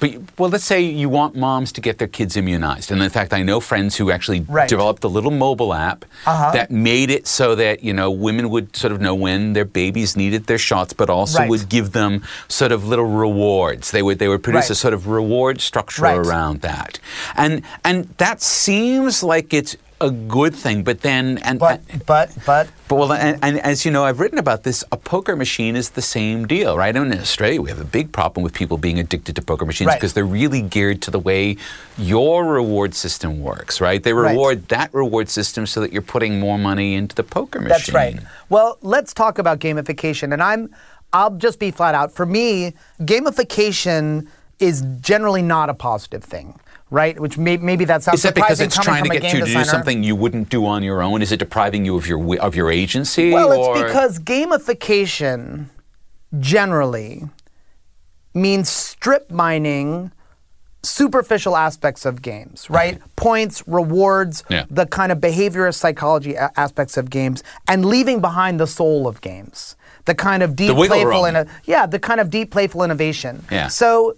but, 0.00 0.10
well, 0.38 0.50
let's 0.50 0.64
say 0.64 0.80
you 1.02 1.08
want 1.08 1.32
moms 1.36 1.70
to 1.72 1.80
get 1.80 1.98
their 1.98 2.08
kids 2.18 2.36
immunized, 2.36 2.90
and 2.92 3.02
in 3.02 3.10
fact, 3.10 3.32
I 3.32 3.42
know 3.42 3.58
friends 3.60 3.96
who 3.98 4.10
actually 4.10 4.40
Right. 4.48 4.68
developed 4.68 5.04
a 5.04 5.08
little 5.16 5.30
mobile 5.46 5.72
app 5.74 6.04
Uh-huh. 6.26 6.50
that 6.52 6.70
made 6.70 7.10
it 7.18 7.26
so 7.26 7.54
that 7.62 7.76
you 7.88 7.92
know 7.98 8.08
women 8.10 8.46
would 8.50 8.68
sort 8.82 8.92
of 8.94 9.00
know 9.00 9.14
when 9.26 9.52
their 9.56 9.64
babies 9.82 10.16
needed 10.16 10.42
their 10.46 10.58
shots, 10.70 10.92
but 11.00 11.08
also 11.10 11.38
Right. 11.40 11.50
would 11.50 11.68
give 11.68 11.88
them 12.00 12.22
sort 12.48 12.72
of 12.72 12.80
little 12.92 13.10
rewards. 13.24 13.90
They 13.90 14.02
would 14.06 14.18
they 14.22 14.28
would 14.32 14.42
produce 14.42 14.68
Right. 14.70 14.78
a 14.78 14.84
sort 14.84 14.94
of 14.94 15.06
reward 15.18 15.60
structure 15.60 16.06
around 16.06 16.60
that, 16.70 16.92
and 17.36 17.62
and 17.84 17.96
that 18.24 18.38
seems 18.42 19.22
like 19.22 19.48
it's 19.60 19.76
a 20.00 20.10
good 20.10 20.54
thing, 20.54 20.84
but 20.84 21.00
then 21.00 21.38
and 21.38 21.58
But, 21.58 21.80
but, 22.06 22.30
but, 22.46 22.68
but 22.86 22.94
well, 22.96 23.12
and, 23.12 23.38
and 23.42 23.58
as 23.60 23.84
you 23.84 23.90
know, 23.90 24.04
I've 24.04 24.20
written 24.20 24.38
about 24.38 24.62
this. 24.62 24.84
A 24.92 24.96
poker 24.96 25.34
machine 25.34 25.74
is 25.74 25.90
the 25.90 26.02
same 26.02 26.46
deal, 26.46 26.76
right? 26.76 26.94
And 26.94 27.12
in 27.12 27.18
Australia, 27.18 27.60
we 27.60 27.68
have 27.68 27.80
a 27.80 27.84
big 27.84 28.12
problem 28.12 28.44
with 28.44 28.54
people 28.54 28.78
being 28.78 28.98
addicted 28.98 29.34
to 29.36 29.42
poker 29.42 29.66
machines 29.66 29.88
Right. 29.88 29.96
because 29.98 30.12
they're 30.12 30.24
really 30.24 30.62
geared 30.62 31.02
to 31.02 31.10
the 31.10 31.18
way 31.18 31.56
your 31.98 32.44
reward 32.44 32.94
system 32.94 33.40
works, 33.40 33.80
right? 33.80 34.02
They 34.02 34.12
Right. 34.12 34.30
reward 34.30 34.68
that 34.68 34.94
reward 34.94 35.28
system 35.28 35.66
so 35.66 35.80
that 35.80 35.92
you're 35.92 36.02
putting 36.02 36.38
more 36.38 36.58
money 36.58 36.94
into 36.94 37.16
the 37.16 37.24
poker 37.24 37.58
machine. 37.60 37.68
That's 37.76 37.92
right. 37.92 38.18
Well, 38.48 38.78
let's 38.82 39.12
talk 39.12 39.38
about 39.38 39.58
gamification. 39.58 40.32
And 40.32 40.42
I'm, 40.42 40.70
I'll 41.12 41.36
just 41.36 41.58
be 41.58 41.70
flat 41.72 41.94
out. 41.94 42.12
For 42.12 42.24
me, 42.26 42.74
gamification 43.00 44.26
is 44.60 44.82
generally 45.00 45.42
not 45.42 45.68
a 45.70 45.74
positive 45.74 46.22
thing. 46.24 46.58
Right? 46.90 47.18
Which 47.18 47.36
may, 47.38 47.56
maybe 47.56 47.84
that 47.86 48.02
sounds 48.02 48.18
Is 48.18 48.22
that 48.22 48.34
because 48.34 48.60
it's 48.60 48.76
trying 48.76 49.04
to 49.04 49.10
get 49.10 49.32
you 49.32 49.40
to 49.40 49.46
do 49.46 49.64
something 49.64 50.02
you 50.02 50.16
wouldn't 50.16 50.48
do 50.48 50.64
on 50.66 50.82
your 50.82 51.02
own? 51.02 51.22
Is 51.22 51.32
it 51.32 51.38
depriving 51.38 51.84
you 51.84 51.96
of 51.96 52.06
your 52.06 52.38
of 52.40 52.54
your 52.56 52.70
agency? 52.70 53.30
Well, 53.32 53.52
or- 53.52 53.76
it's 53.76 53.84
because 53.86 54.18
gamification 54.18 55.66
generally 56.38 57.24
means 58.34 58.68
strip 58.68 59.30
mining 59.30 60.12
superficial 60.84 61.56
aspects 61.56 62.06
of 62.06 62.22
games, 62.22 62.70
right? 62.70 63.00
Points, 63.16 63.64
rewards, 63.66 64.44
Yeah. 64.48 64.64
the 64.70 64.86
kind 64.86 65.10
of 65.10 65.18
behaviorist 65.18 65.74
psychology 65.74 66.34
a- 66.36 66.52
aspects 66.56 66.96
of 66.96 67.10
games, 67.10 67.42
and 67.66 67.84
leaving 67.84 68.20
behind 68.20 68.60
the 68.60 68.66
soul 68.66 69.08
of 69.08 69.20
games. 69.20 69.74
The 70.04 70.14
kind 70.14 70.42
of 70.42 70.54
deep, 70.54 70.74
playful, 70.74 71.22
inno- 71.24 71.48
yeah, 71.64 71.84
the 71.86 71.98
kind 71.98 72.20
of 72.20 72.30
deep, 72.30 72.50
playful 72.52 72.82
innovation. 72.84 73.44
Yeah. 73.50 73.68
So 73.68 74.14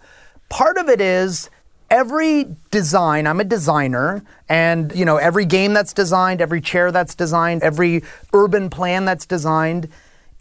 part 0.51 0.77
of 0.77 0.89
it 0.89 1.01
is 1.01 1.49
every 1.91 2.47
design. 2.71 3.27
I'm 3.27 3.41
a 3.41 3.45
designer, 3.45 4.23
and 4.49 4.93
you 4.95 5.05
know 5.05 5.17
every 5.17 5.45
game 5.45 5.73
that's 5.75 5.93
designed, 5.93 6.41
every 6.41 6.61
chair 6.61 6.91
that's 6.93 7.15
designed, 7.15 7.63
every 7.63 8.03
urban 8.33 8.71
plan 8.71 9.05
that's 9.05 9.27
designed 9.27 9.89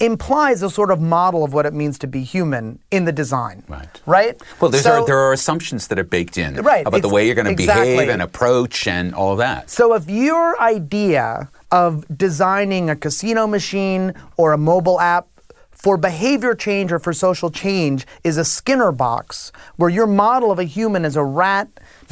implies 0.01 0.63
a 0.63 0.69
sort 0.69 0.91
of 0.91 1.01
model 1.01 1.43
of 1.43 1.51
what 1.51 1.65
it 1.65 1.73
means 1.73 1.99
to 1.99 2.07
be 2.07 2.23
human 2.23 2.79
in 2.89 3.03
the 3.03 3.11
design. 3.11 3.61
Right. 3.67 4.01
Right. 4.05 4.41
Well, 4.61 4.71
there's 4.71 4.85
So- 4.85 5.01
are, 5.01 5.05
there 5.05 5.17
are 5.19 5.33
assumptions 5.33 5.87
that 5.87 5.99
are 5.99 6.05
baked 6.05 6.37
in 6.37 6.55
Right, 6.55 6.87
about 6.87 7.01
the 7.01 7.09
way 7.09 7.25
you're 7.25 7.35
going 7.35 7.47
to 7.47 7.51
exactly. 7.51 7.91
behave 7.97 8.07
and 8.09 8.21
approach 8.21 8.87
and 8.87 9.13
all 9.13 9.33
of 9.33 9.39
that. 9.39 9.69
So 9.69 9.93
if 9.95 10.09
your 10.09 10.57
idea 10.61 11.49
of 11.69 12.05
designing 12.17 12.89
a 12.89 12.95
casino 12.95 13.45
machine 13.45 14.13
or 14.37 14.53
a 14.53 14.57
mobile 14.57 15.01
app 15.01 15.27
for 15.79 15.95
behavior 15.95 16.53
change 16.53 16.91
or 16.91 16.99
for 16.99 17.13
social 17.13 17.49
change 17.49 18.05
is 18.25 18.35
a 18.37 18.43
Skinner 18.43 18.91
box, 18.91 19.53
where 19.77 19.89
your 19.89 20.07
model 20.07 20.51
of 20.51 20.59
a 20.59 20.65
human 20.65 21.05
is 21.05 21.15
a 21.15 21.23
rat 21.23 21.69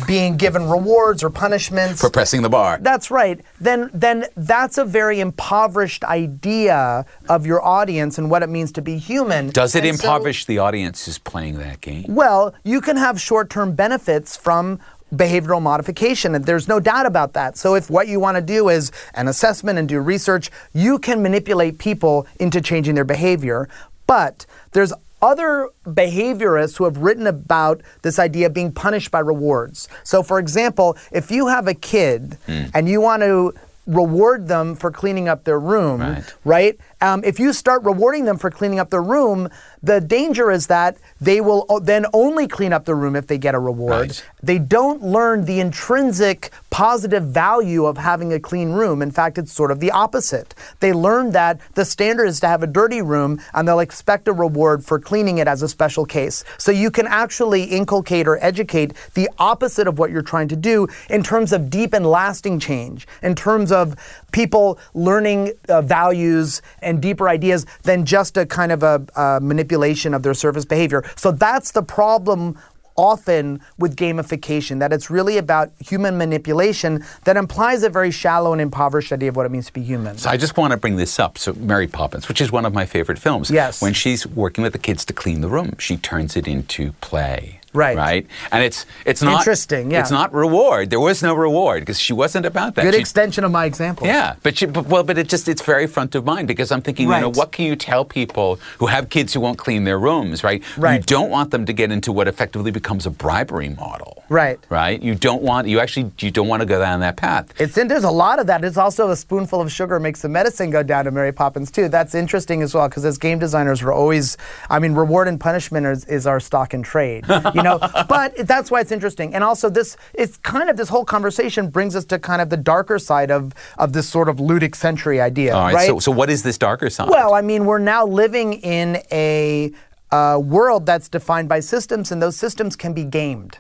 being 0.08 0.38
given 0.38 0.70
rewards 0.70 1.22
or 1.22 1.30
punishments 1.30 2.00
For 2.00 2.10
pressing 2.10 2.44
the 2.44 2.50
bar. 2.50 2.78
That's 2.82 3.12
right. 3.12 3.42
Then 3.60 3.90
then 3.94 4.26
that's 4.38 4.78
a 4.78 4.86
very 4.86 5.20
impoverished 5.20 6.06
idea 6.06 7.06
of 7.28 7.46
your 7.46 7.62
audience 7.66 8.18
and 8.18 8.30
what 8.32 8.42
it 8.42 8.48
means 8.48 8.72
to 8.74 8.82
be 8.82 8.98
human. 8.98 9.50
Does 9.50 9.76
it 9.76 9.84
And 9.84 10.00
so- 10.00 10.08
impoverish 10.08 10.46
the 10.46 10.60
audience 10.60 11.06
who's 11.06 11.18
playing 11.18 11.58
that 11.60 11.82
game? 11.82 12.06
well, 12.08 12.54
you 12.64 12.80
can 12.80 12.96
have 12.96 13.20
short 13.20 13.50
term 13.50 13.74
benefits 13.76 14.38
from 14.38 14.80
behavioral 15.14 15.62
modification, 15.62 16.36
and 16.36 16.46
there's 16.46 16.68
no 16.68 16.80
doubt 16.80 17.06
about 17.06 17.34
that. 17.34 17.58
So, 17.58 17.76
if 17.76 17.90
what 17.90 18.08
you 18.08 18.20
want 18.20 18.36
to 18.36 18.42
do 18.42 18.70
is 18.70 18.92
an 19.14 19.28
assessment 19.28 19.80
and 19.80 19.88
do 19.88 20.00
research, 20.00 20.50
you 20.74 21.00
can 21.00 21.22
manipulate 21.22 21.78
people 21.78 22.28
into 22.40 22.60
changing 22.62 22.96
their 22.96 23.06
behavior. 23.06 23.70
But 24.06 24.46
there's 24.72 24.94
other 25.22 25.70
behaviorists 25.86 26.78
who 26.78 26.84
have 26.84 26.98
written 26.98 27.26
about 27.28 27.82
this 28.04 28.20
idea 28.20 28.46
of 28.48 28.54
being 28.54 28.72
punished 28.72 29.10
by 29.12 29.20
rewards. 29.20 29.88
So, 30.04 30.22
for 30.24 30.40
example, 30.40 30.96
if 31.12 31.32
you 31.32 31.48
have 31.48 31.68
a 31.68 31.74
kid 31.74 32.38
Hmm. 32.46 32.66
and 32.74 32.88
you 32.88 33.02
want 33.02 33.24
to 33.24 33.54
reward 33.88 34.48
them 34.50 34.76
for 34.76 34.92
cleaning 34.92 35.28
up 35.30 35.46
their 35.46 35.60
room, 35.60 36.02
Right. 36.02 36.24
right? 36.44 36.78
Um, 37.02 37.24
if 37.24 37.40
you 37.40 37.54
start 37.54 37.84
rewarding 37.84 38.26
them 38.26 38.38
for 38.38 38.50
cleaning 38.50 38.80
up 38.80 38.90
their 38.90 39.04
room, 39.04 39.50
the 39.84 40.02
danger 40.02 40.50
is 40.50 40.68
that 40.68 40.98
they 41.22 41.42
will 41.42 41.66
then 41.82 42.06
only 42.14 42.48
clean 42.48 42.74
up 42.74 42.86
the 42.86 42.96
room 42.96 43.16
if 43.16 43.28
they 43.28 43.38
get 43.38 43.54
a 43.54 43.60
reward. 43.60 43.92
Right. 43.92 44.26
They 44.42 44.60
don't 44.60 45.04
learn 45.04 45.46
the 45.46 45.60
intrinsic 45.60 46.52
positive 46.70 47.24
value 47.24 47.86
of 47.86 47.98
having 47.98 48.34
a 48.34 48.40
clean 48.40 48.72
room. 48.72 49.02
In 49.02 49.12
fact, 49.12 49.38
it's 49.38 49.52
sort 49.52 49.72
of 49.72 49.80
the 49.80 49.92
opposite. 49.92 50.56
They 50.80 50.94
learn 50.94 51.32
that 51.32 51.60
the 51.76 51.86
standard 51.86 52.26
is 52.26 52.40
to 52.42 52.48
have 52.48 52.64
a 52.64 52.68
dirty 52.68 53.02
room 53.02 53.40
and 53.54 53.68
they'll 53.68 53.80
expect 53.80 54.28
a 54.28 54.34
reward 54.34 54.84
for 54.84 55.00
cleaning 55.00 55.38
it 55.38 55.48
as 55.48 55.62
a 55.62 55.68
special 55.68 56.06
case. 56.06 56.44
So 56.58 56.72
you 56.72 56.92
can 56.92 57.08
actually 57.08 57.64
inculcate 57.64 58.28
or 58.28 58.44
educate 58.44 58.94
the 59.14 59.30
opposite 59.38 59.88
of 59.88 60.00
what 60.00 60.12
you're 60.12 60.22
trying 60.22 60.48
to 60.50 60.56
do 60.56 60.88
in 61.10 61.24
terms 61.24 61.54
of 61.54 61.70
deep 61.70 61.94
and 61.94 62.06
lasting 62.06 62.60
change, 62.60 63.08
in 63.22 63.36
terms 63.36 63.72
of 63.72 63.96
people 64.32 64.78
learning 64.94 65.54
uh, 65.70 65.82
values 65.82 66.62
and 66.88 67.02
deeper 67.02 67.28
ideas 67.30 67.66
than 67.84 68.06
just 68.06 68.38
a 68.38 68.46
kind 68.46 68.72
of 68.72 68.82
a, 68.84 69.06
uh 69.16 69.40
manipulation 69.42 70.14
of 70.14 70.24
their 70.24 70.34
surface 70.34 70.66
behavior. 70.66 71.04
So 71.16 71.32
that's 71.32 71.72
the 71.72 71.84
problem 71.84 72.58
often 72.98 73.62
with 73.78 73.96
gamification 73.96 74.80
that 74.80 74.92
it's 74.92 75.10
really 75.10 75.38
about 75.38 75.72
human 75.80 76.18
manipulation 76.18 77.06
that 77.24 77.38
implies 77.38 77.84
a 77.84 77.90
very 77.90 78.12
shallow 78.12 78.52
and 78.52 78.62
impoverished 78.62 79.12
idea 79.12 79.30
of 79.30 79.36
what 79.36 79.46
it 79.46 79.52
means 79.52 79.68
to 79.68 79.74
be 79.74 79.84
human. 79.84 80.18
So 80.18 80.30
I 80.30 80.38
just 80.38 80.58
want 80.58 80.72
to 80.72 80.78
bring 80.78 80.96
this 80.96 81.20
up. 81.20 81.38
So 81.38 81.54
Mary 81.54 81.88
Poppins, 81.88 82.28
which 82.28 82.42
is 82.42 82.52
one 82.52 82.66
of 82.66 82.74
my 82.74 82.86
favorite 82.86 83.20
films. 83.20 83.52
Yes. 83.52 83.82
When 83.82 83.94
she's 83.94 84.26
working 84.26 84.64
with 84.64 84.74
the 84.74 84.80
kids 84.80 85.06
to 85.06 85.14
clean 85.14 85.42
the 85.42 85.48
room, 85.48 85.76
she 85.78 85.98
turns 85.98 86.36
it 86.36 86.48
into 86.48 86.94
play. 86.94 87.62
Right. 87.78 87.98
Right. 87.98 88.28
And 88.52 88.64
it's 88.64 88.86
it's 89.06 89.22
not 89.22 89.40
Interesting, 89.40 89.92
yeah. 89.92 90.02
It's 90.02 90.12
not 90.12 90.34
reward. 90.34 90.90
There 90.90 91.00
was 91.00 91.22
no 91.22 91.34
reward 91.36 91.82
because 91.82 92.00
she 92.00 92.14
wasn't 92.14 92.46
about 92.46 92.76
that. 92.76 92.84
Good 92.84 92.96
She- 92.96 93.00
extension 93.00 93.44
of 93.44 93.52
my 93.52 93.66
example. 93.66 94.08
Yeah, 94.08 94.36
but, 94.44 94.60
you, 94.62 94.68
but 94.68 94.88
well, 94.88 95.04
but 95.04 95.18
it 95.18 95.30
just 95.30 95.48
it's 95.48 95.62
very 95.62 95.88
front 95.88 96.16
of 96.16 96.26
mind 96.26 96.48
because 96.48 96.72
I'm 96.72 96.82
thinking, 96.82 97.10
you 97.10 97.20
know, 97.20 97.30
what 97.30 97.52
can 97.52 97.66
you 97.66 97.76
tell 97.76 98.04
people 98.04 98.60
who 98.80 98.88
have 98.88 99.10
kids 99.10 99.34
who 99.34 99.42
won't 99.42 99.58
clean 99.58 99.84
their 99.84 100.00
rooms, 100.00 100.44
right? 100.44 100.64
Right. 100.78 100.96
You 100.98 101.04
don't 101.04 101.30
want 101.30 101.52
them 101.52 101.66
to 101.66 101.74
get 101.74 101.92
into 101.92 102.12
what 102.12 102.28
effectively 102.28 102.72
becomes 102.72 103.06
a 103.06 103.12
bribery 103.12 103.70
model. 103.70 104.24
Right. 104.30 104.60
Right. 104.70 105.02
You 105.02 105.16
don't 105.16 105.42
want 105.44 105.68
you 105.68 105.80
actually 105.80 106.12
you 106.20 106.32
don't 106.32 106.48
want 106.48 106.62
to 106.62 106.66
go 106.66 106.80
down 106.80 107.00
that 107.02 107.16
path. 107.18 107.54
It's 107.60 107.78
in, 107.78 107.88
there's 107.88 108.04
a 108.04 108.12
lot 108.12 108.40
of 108.40 108.48
that. 108.48 108.64
It's 108.64 108.78
also 108.78 109.10
a 109.12 109.16
spoonful 109.16 109.62
of 109.62 109.72
sugar 109.72 110.00
makes 110.00 110.22
the 110.22 110.30
medicine 110.30 110.70
go 110.70 110.84
down 110.84 111.06
to 111.06 111.12
Mary 111.12 111.32
Poppins 111.32 111.72
too. 111.72 111.88
That's 111.90 112.16
interesting 112.16 112.62
as 112.62 112.74
well 112.74 112.88
because 112.90 113.06
as 113.06 113.18
game 113.18 113.40
designers, 113.40 113.84
we're 113.84 113.94
always, 113.94 114.38
I 114.70 114.80
mean, 114.80 114.94
reward 114.94 115.28
and 115.28 115.40
punishment 115.40 115.86
is, 115.86 116.06
is 116.06 116.26
our 116.28 116.40
stock 116.40 116.74
and 116.74 116.84
trade, 116.84 117.26
you 117.56 117.64
know. 117.64 117.67
but 118.10 118.36
that's 118.48 118.72
why 118.72 118.82
it's 118.82 118.92
interesting. 118.92 119.34
And 119.36 119.44
also, 119.44 119.70
this 119.70 119.98
it's 120.14 120.38
kind 120.38 120.70
of 120.70 120.78
this 120.78 120.90
whole 120.90 121.06
conversation 121.06 121.70
brings 121.70 121.96
us 121.96 122.06
to 122.06 122.20
kind 122.20 122.42
of 122.42 122.50
the 122.50 122.58
darker 122.58 123.00
side 123.00 123.32
of 123.32 123.54
of 123.78 123.94
this 123.94 124.08
sort 124.10 124.30
of 124.30 124.38
ludic 124.38 124.76
century 124.76 125.20
idea, 125.22 125.54
All 125.54 125.64
right. 125.64 125.74
right? 125.74 125.88
So 125.88 126.00
so 126.00 126.12
what 126.12 126.30
is 126.30 126.44
this 126.44 126.58
darker 126.58 126.90
side? 126.90 127.10
Well, 127.10 127.34
I 127.34 127.42
mean, 127.42 127.66
we're 127.66 127.80
now 127.80 128.06
living 128.06 128.54
in 128.54 129.02
a 129.12 129.72
uh, 130.12 130.40
world 130.42 130.86
that's 130.86 131.10
defined 131.10 131.50
by 131.50 131.60
systems, 131.60 132.12
and 132.12 132.22
those 132.22 132.38
systems 132.38 132.76
can 132.76 132.94
be 132.94 133.04
gamed. 133.04 133.60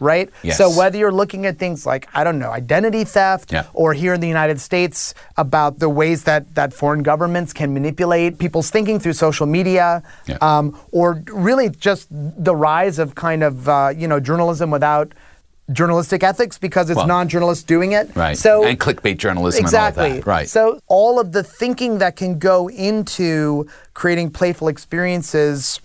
Right? 0.00 0.30
Yes. 0.42 0.56
So 0.58 0.70
whether 0.70 0.96
you're 0.96 1.12
looking 1.12 1.44
at 1.46 1.58
things 1.58 1.84
like, 1.84 2.08
I 2.14 2.22
don't 2.24 2.38
know, 2.38 2.50
identity 2.50 3.04
theft, 3.04 3.52
Yeah. 3.52 3.64
or 3.74 3.94
here 3.94 4.14
in 4.14 4.20
the 4.20 4.28
United 4.28 4.60
States 4.60 5.12
about 5.36 5.78
the 5.80 5.88
ways 5.88 6.24
that, 6.24 6.54
that 6.54 6.72
foreign 6.72 7.02
governments 7.02 7.52
can 7.52 7.74
manipulate 7.74 8.38
people's 8.38 8.70
thinking 8.70 9.00
through 9.00 9.14
social 9.14 9.46
media, 9.46 10.02
Yeah. 10.26 10.38
um, 10.40 10.78
or 10.92 11.22
really 11.32 11.68
just 11.68 12.06
the 12.10 12.54
rise 12.54 12.98
of 12.98 13.14
kind 13.14 13.42
of, 13.42 13.68
uh, 13.68 13.92
you 13.96 14.06
know, 14.06 14.20
journalism 14.20 14.70
without 14.70 15.12
journalistic 15.70 16.22
ethics 16.22 16.56
because 16.56 16.88
it's 16.88 16.96
Well, 16.96 17.06
non-journalists 17.06 17.64
doing 17.64 17.92
it. 17.92 18.08
right. 18.14 18.38
So 18.38 18.64
and 18.64 18.80
clickbait 18.80 19.18
journalism 19.18 19.60
exactly. 19.62 20.04
and 20.04 20.12
all 20.14 20.18
that. 20.20 20.26
Right. 20.26 20.48
So 20.48 20.80
all 20.86 21.20
of 21.20 21.32
the 21.32 21.42
thinking 21.42 21.98
that 21.98 22.16
can 22.16 22.38
go 22.38 22.68
into 22.70 23.66
creating 23.92 24.30
playful 24.30 24.68
experiences 24.68 25.80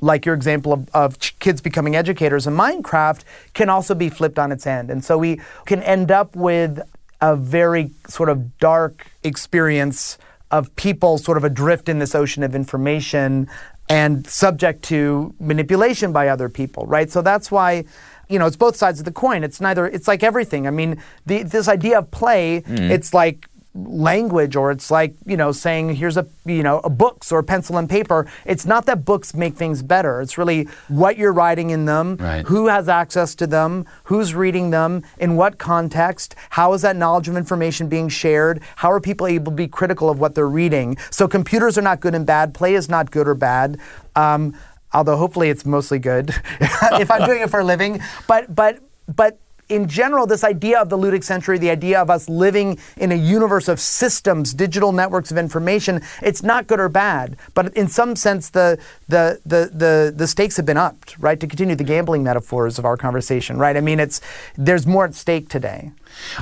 like 0.00 0.24
your 0.24 0.34
example 0.34 0.72
of, 0.72 0.88
of 0.94 1.18
kids 1.38 1.60
becoming 1.60 1.96
educators 1.96 2.46
in 2.46 2.54
Minecraft 2.54 3.22
can 3.54 3.68
also 3.68 3.94
be 3.94 4.08
flipped 4.08 4.38
on 4.38 4.52
its 4.52 4.66
end. 4.66 4.90
And 4.90 5.04
so 5.04 5.18
we 5.18 5.40
can 5.66 5.82
end 5.82 6.10
up 6.10 6.34
with 6.34 6.80
a 7.20 7.36
very 7.36 7.90
sort 8.08 8.28
of 8.28 8.58
dark 8.58 9.06
experience 9.22 10.18
of 10.50 10.74
people 10.76 11.18
sort 11.18 11.36
of 11.36 11.44
adrift 11.44 11.88
in 11.88 11.98
this 11.98 12.14
ocean 12.14 12.42
of 12.42 12.54
information 12.54 13.48
and 13.88 14.26
subject 14.26 14.82
to 14.84 15.34
manipulation 15.40 16.12
by 16.12 16.28
other 16.28 16.48
people, 16.48 16.86
right? 16.86 17.10
So 17.10 17.22
that's 17.22 17.50
why 17.50 17.84
you 18.30 18.38
know, 18.38 18.46
it's 18.46 18.56
both 18.56 18.76
sides 18.76 19.00
of 19.00 19.04
the 19.04 19.12
coin. 19.12 19.42
It's 19.42 19.60
neither. 19.60 19.86
It's 19.86 20.06
like 20.06 20.22
everything. 20.22 20.68
I 20.68 20.70
mean, 20.70 21.02
the, 21.26 21.42
this 21.42 21.66
idea 21.66 21.98
of 21.98 22.10
play. 22.12 22.62
Mm. 22.62 22.88
It's 22.88 23.12
like 23.12 23.48
language, 23.74 24.56
or 24.56 24.70
it's 24.70 24.90
like 24.90 25.14
you 25.26 25.36
know, 25.36 25.52
saying 25.52 25.94
here's 25.94 26.16
a 26.16 26.26
you 26.44 26.62
know, 26.62 26.80
a 26.82 26.90
books 26.90 27.30
or 27.30 27.42
pencil 27.42 27.76
and 27.78 27.88
paper. 27.88 28.26
It's 28.44 28.66
not 28.66 28.86
that 28.86 29.04
books 29.04 29.34
make 29.34 29.54
things 29.54 29.82
better. 29.82 30.20
It's 30.20 30.36
really 30.36 30.68
what 30.88 31.16
you're 31.16 31.32
writing 31.32 31.70
in 31.70 31.84
them, 31.84 32.16
Right. 32.16 32.44
who 32.46 32.66
has 32.66 32.88
access 32.88 33.34
to 33.36 33.46
them, 33.46 33.86
who's 34.04 34.34
reading 34.34 34.70
them, 34.70 35.02
in 35.18 35.36
what 35.36 35.58
context, 35.58 36.34
how 36.50 36.72
is 36.72 36.82
that 36.82 36.96
knowledge 36.96 37.28
of 37.28 37.36
information 37.36 37.88
being 37.88 38.08
shared, 38.08 38.60
how 38.76 38.90
are 38.90 39.00
people 39.00 39.26
able 39.26 39.52
to 39.52 39.56
be 39.56 39.68
critical 39.68 40.10
of 40.10 40.18
what 40.18 40.34
they're 40.34 40.48
reading. 40.48 40.96
So 41.10 41.28
computers 41.28 41.78
are 41.78 41.82
not 41.82 42.00
good 42.00 42.14
and 42.14 42.26
bad. 42.26 42.54
Play 42.54 42.74
is 42.74 42.88
not 42.88 43.10
good 43.10 43.28
or 43.28 43.34
bad. 43.34 43.78
Um, 44.16 44.54
although 44.92 45.16
hopefully 45.16 45.48
it's 45.50 45.64
mostly 45.64 46.00
good 46.00 46.30
if 46.60 47.10
I'm 47.10 47.24
doing 47.24 47.42
it 47.42 47.50
for 47.50 47.60
a 47.60 47.64
living. 47.64 48.00
But 48.26 48.52
but 48.54 48.80
but 49.14 49.38
in 49.70 49.88
general, 49.88 50.26
this 50.26 50.44
idea 50.44 50.80
of 50.80 50.88
the 50.88 50.98
ludic 50.98 51.24
century, 51.24 51.58
the 51.58 51.70
idea 51.70 52.00
of 52.00 52.10
us 52.10 52.28
living 52.28 52.78
in 52.96 53.12
a 53.12 53.14
universe 53.14 53.68
of 53.68 53.80
systems, 53.80 54.52
digital 54.52 54.92
networks 54.92 55.30
of 55.30 55.38
information, 55.38 56.02
it's 56.22 56.42
not 56.42 56.66
good 56.66 56.80
or 56.80 56.88
bad. 56.88 57.36
But 57.54 57.74
in 57.76 57.88
some 57.88 58.16
sense, 58.16 58.50
the 58.50 58.78
the, 59.08 59.40
the, 59.46 59.70
the, 59.72 60.12
the 60.14 60.26
stakes 60.26 60.56
have 60.56 60.66
been 60.66 60.76
upped, 60.76 61.18
right? 61.18 61.38
To 61.40 61.46
continue 61.46 61.74
the 61.74 61.84
gambling 61.84 62.22
metaphors 62.22 62.78
of 62.78 62.84
our 62.84 62.96
conversation, 62.96 63.58
right? 63.58 63.76
I 63.76 63.80
mean, 63.80 64.00
it's 64.00 64.20
there's 64.56 64.86
more 64.86 65.04
at 65.04 65.14
stake 65.14 65.48
today. 65.48 65.92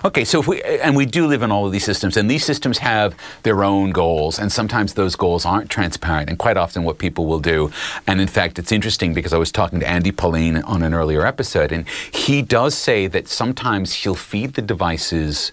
Okay, 0.05 0.25
so 0.25 0.41
if 0.41 0.47
we 0.49 0.63
and 0.63 0.97
we 0.97 1.07
do 1.07 1.27
live 1.27 1.43
in 1.43 1.51
all 1.51 1.67
of 1.67 1.73
these 1.73 1.85
systems, 1.85 2.17
and 2.17 2.31
these 2.31 2.45
systems 2.45 2.79
have 2.79 3.15
their 3.43 3.65
own 3.65 3.91
goals, 3.91 4.39
and 4.39 4.51
sometimes 4.53 4.95
those 4.95 5.17
goals 5.17 5.45
aren't 5.47 5.71
transparent, 5.71 6.29
and 6.29 6.39
quite 6.39 6.57
often 6.57 6.85
what 6.85 6.99
people 6.99 7.27
will 7.27 7.41
do. 7.41 7.71
And 8.07 8.21
in 8.21 8.29
fact, 8.29 8.59
it's 8.59 8.73
interesting 8.73 9.15
because 9.15 9.33
I 9.33 9.39
was 9.39 9.51
talking 9.53 9.81
to 9.81 9.89
Andy 9.89 10.13
Polaine 10.13 10.57
on 10.65 10.83
an 10.83 10.95
earlier 10.95 11.25
episode, 11.27 11.73
and 11.73 11.89
he 12.13 12.43
does 12.43 12.75
say 12.77 13.07
that 13.07 13.29
sometimes 13.29 13.93
he'll 13.95 14.15
feed 14.15 14.55
the 14.55 14.63
devices 14.63 15.53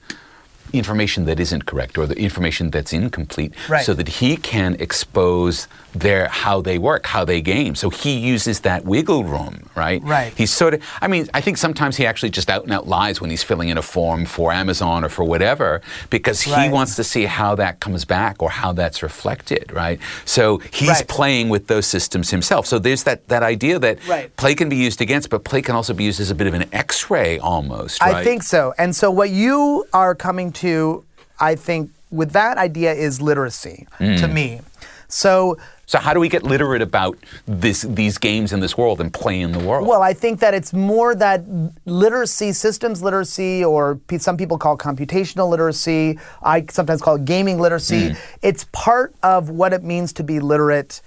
information 0.74 1.26
that 1.26 1.40
isn't 1.40 1.66
correct 1.66 1.98
or 1.98 2.06
the 2.08 2.18
information 2.20 2.72
that's 2.72 2.92
incomplete 2.92 3.54
Right. 3.70 3.86
so 3.86 3.94
that 3.94 4.08
he 4.20 4.36
can 4.36 4.76
expose 4.80 5.68
their 5.96 6.28
how 6.28 6.62
they 6.62 6.78
work 6.78 7.06
how 7.08 7.24
they 7.26 7.42
game 7.42 7.74
so 7.76 7.90
he 7.90 8.18
uses 8.18 8.60
that 8.62 8.84
wiggle 8.86 9.24
room 9.24 9.70
right 9.76 10.02
Right. 10.04 10.34
he's 10.36 10.52
sort 10.54 10.74
of 10.76 10.82
i 11.02 11.08
mean 11.08 11.28
i 11.34 11.42
think 11.42 11.58
sometimes 11.58 11.96
he 11.98 12.06
actually 12.06 12.30
just 12.32 12.50
out 12.50 12.64
and 12.64 12.74
out 12.74 12.86
lies 12.88 13.22
when 13.22 13.30
he's 13.30 13.44
filling 13.44 13.70
in 13.70 13.78
a 13.78 13.82
form 13.82 14.26
for 14.26 14.52
amazon 14.52 15.04
or 15.06 15.10
for 15.10 15.24
whatever 15.24 15.82
because 16.10 16.42
he 16.42 16.70
wants 16.70 16.96
to 16.98 17.04
see 17.04 17.26
how 17.26 17.56
that 17.56 17.80
comes 17.80 18.04
back 18.06 18.44
or 18.44 18.50
how 18.50 18.72
that's 18.74 19.02
reflected 19.02 19.72
right 19.72 20.00
so 20.26 20.58
he's 20.72 20.90
Right. 20.90 21.08
playing 21.08 21.50
with 21.50 21.68
those 21.68 21.86
systems 21.86 22.30
himself 22.32 22.66
so 22.66 22.78
there's 22.80 23.04
that 23.04 23.28
that 23.30 23.44
idea 23.44 23.80
that 23.80 23.98
Right. 24.08 24.36
play 24.38 24.54
can 24.56 24.68
be 24.70 24.76
used 24.76 25.00
against 25.02 25.30
but 25.30 25.44
play 25.46 25.62
can 25.62 25.76
also 25.76 25.94
be 25.94 26.04
used 26.04 26.20
as 26.20 26.30
a 26.30 26.36
bit 26.36 26.48
of 26.48 26.54
an 26.54 26.66
x-ray 26.74 27.40
almost 27.40 28.02
right 28.02 28.16
I 28.16 28.24
think 28.24 28.44
so. 28.44 28.74
And 28.78 28.96
so 28.96 29.10
what 29.12 29.30
you 29.30 29.86
are 29.94 30.14
coming 30.16 30.52
to, 30.64 31.04
I 31.40 31.56
think, 31.56 31.92
with 32.12 32.32
that 32.34 32.58
idea 32.58 32.92
is 32.94 33.22
literacy 33.22 33.88
Mm. 34.00 34.20
to 34.22 34.28
me. 34.28 34.62
So 35.08 35.58
So 35.86 36.00
how 36.00 36.14
do 36.14 36.20
we 36.20 36.30
get 36.30 36.44
literate 36.44 36.82
about 36.82 37.18
this, 37.48 37.84
these 37.84 38.18
games 38.18 38.52
in 38.52 38.60
this 38.60 38.76
world 38.78 39.00
and 39.00 39.14
play 39.14 39.40
in 39.40 39.52
the 39.52 39.60
world? 39.60 39.88
Well, 39.88 40.02
I 40.02 40.14
think 40.14 40.40
that 40.40 40.54
it's 40.54 40.74
more 40.74 41.14
that 41.16 41.44
literacy, 41.86 42.54
systems 42.54 43.04
literacy, 43.04 43.64
or 43.64 43.96
pe- 44.08 44.18
some 44.18 44.36
people 44.36 44.58
call 44.58 44.78
computational 44.78 45.50
literacy. 45.50 46.20
I 46.42 46.66
sometimes 46.72 47.02
call 47.02 47.16
it 47.16 47.26
gaming 47.26 47.60
literacy. 47.60 48.10
Mm. 48.10 48.18
It's 48.42 48.66
part 48.72 49.14
of 49.22 49.50
what 49.50 49.74
it 49.74 49.84
means 49.84 50.12
to 50.14 50.24
be 50.24 50.40
literate 50.40 51.02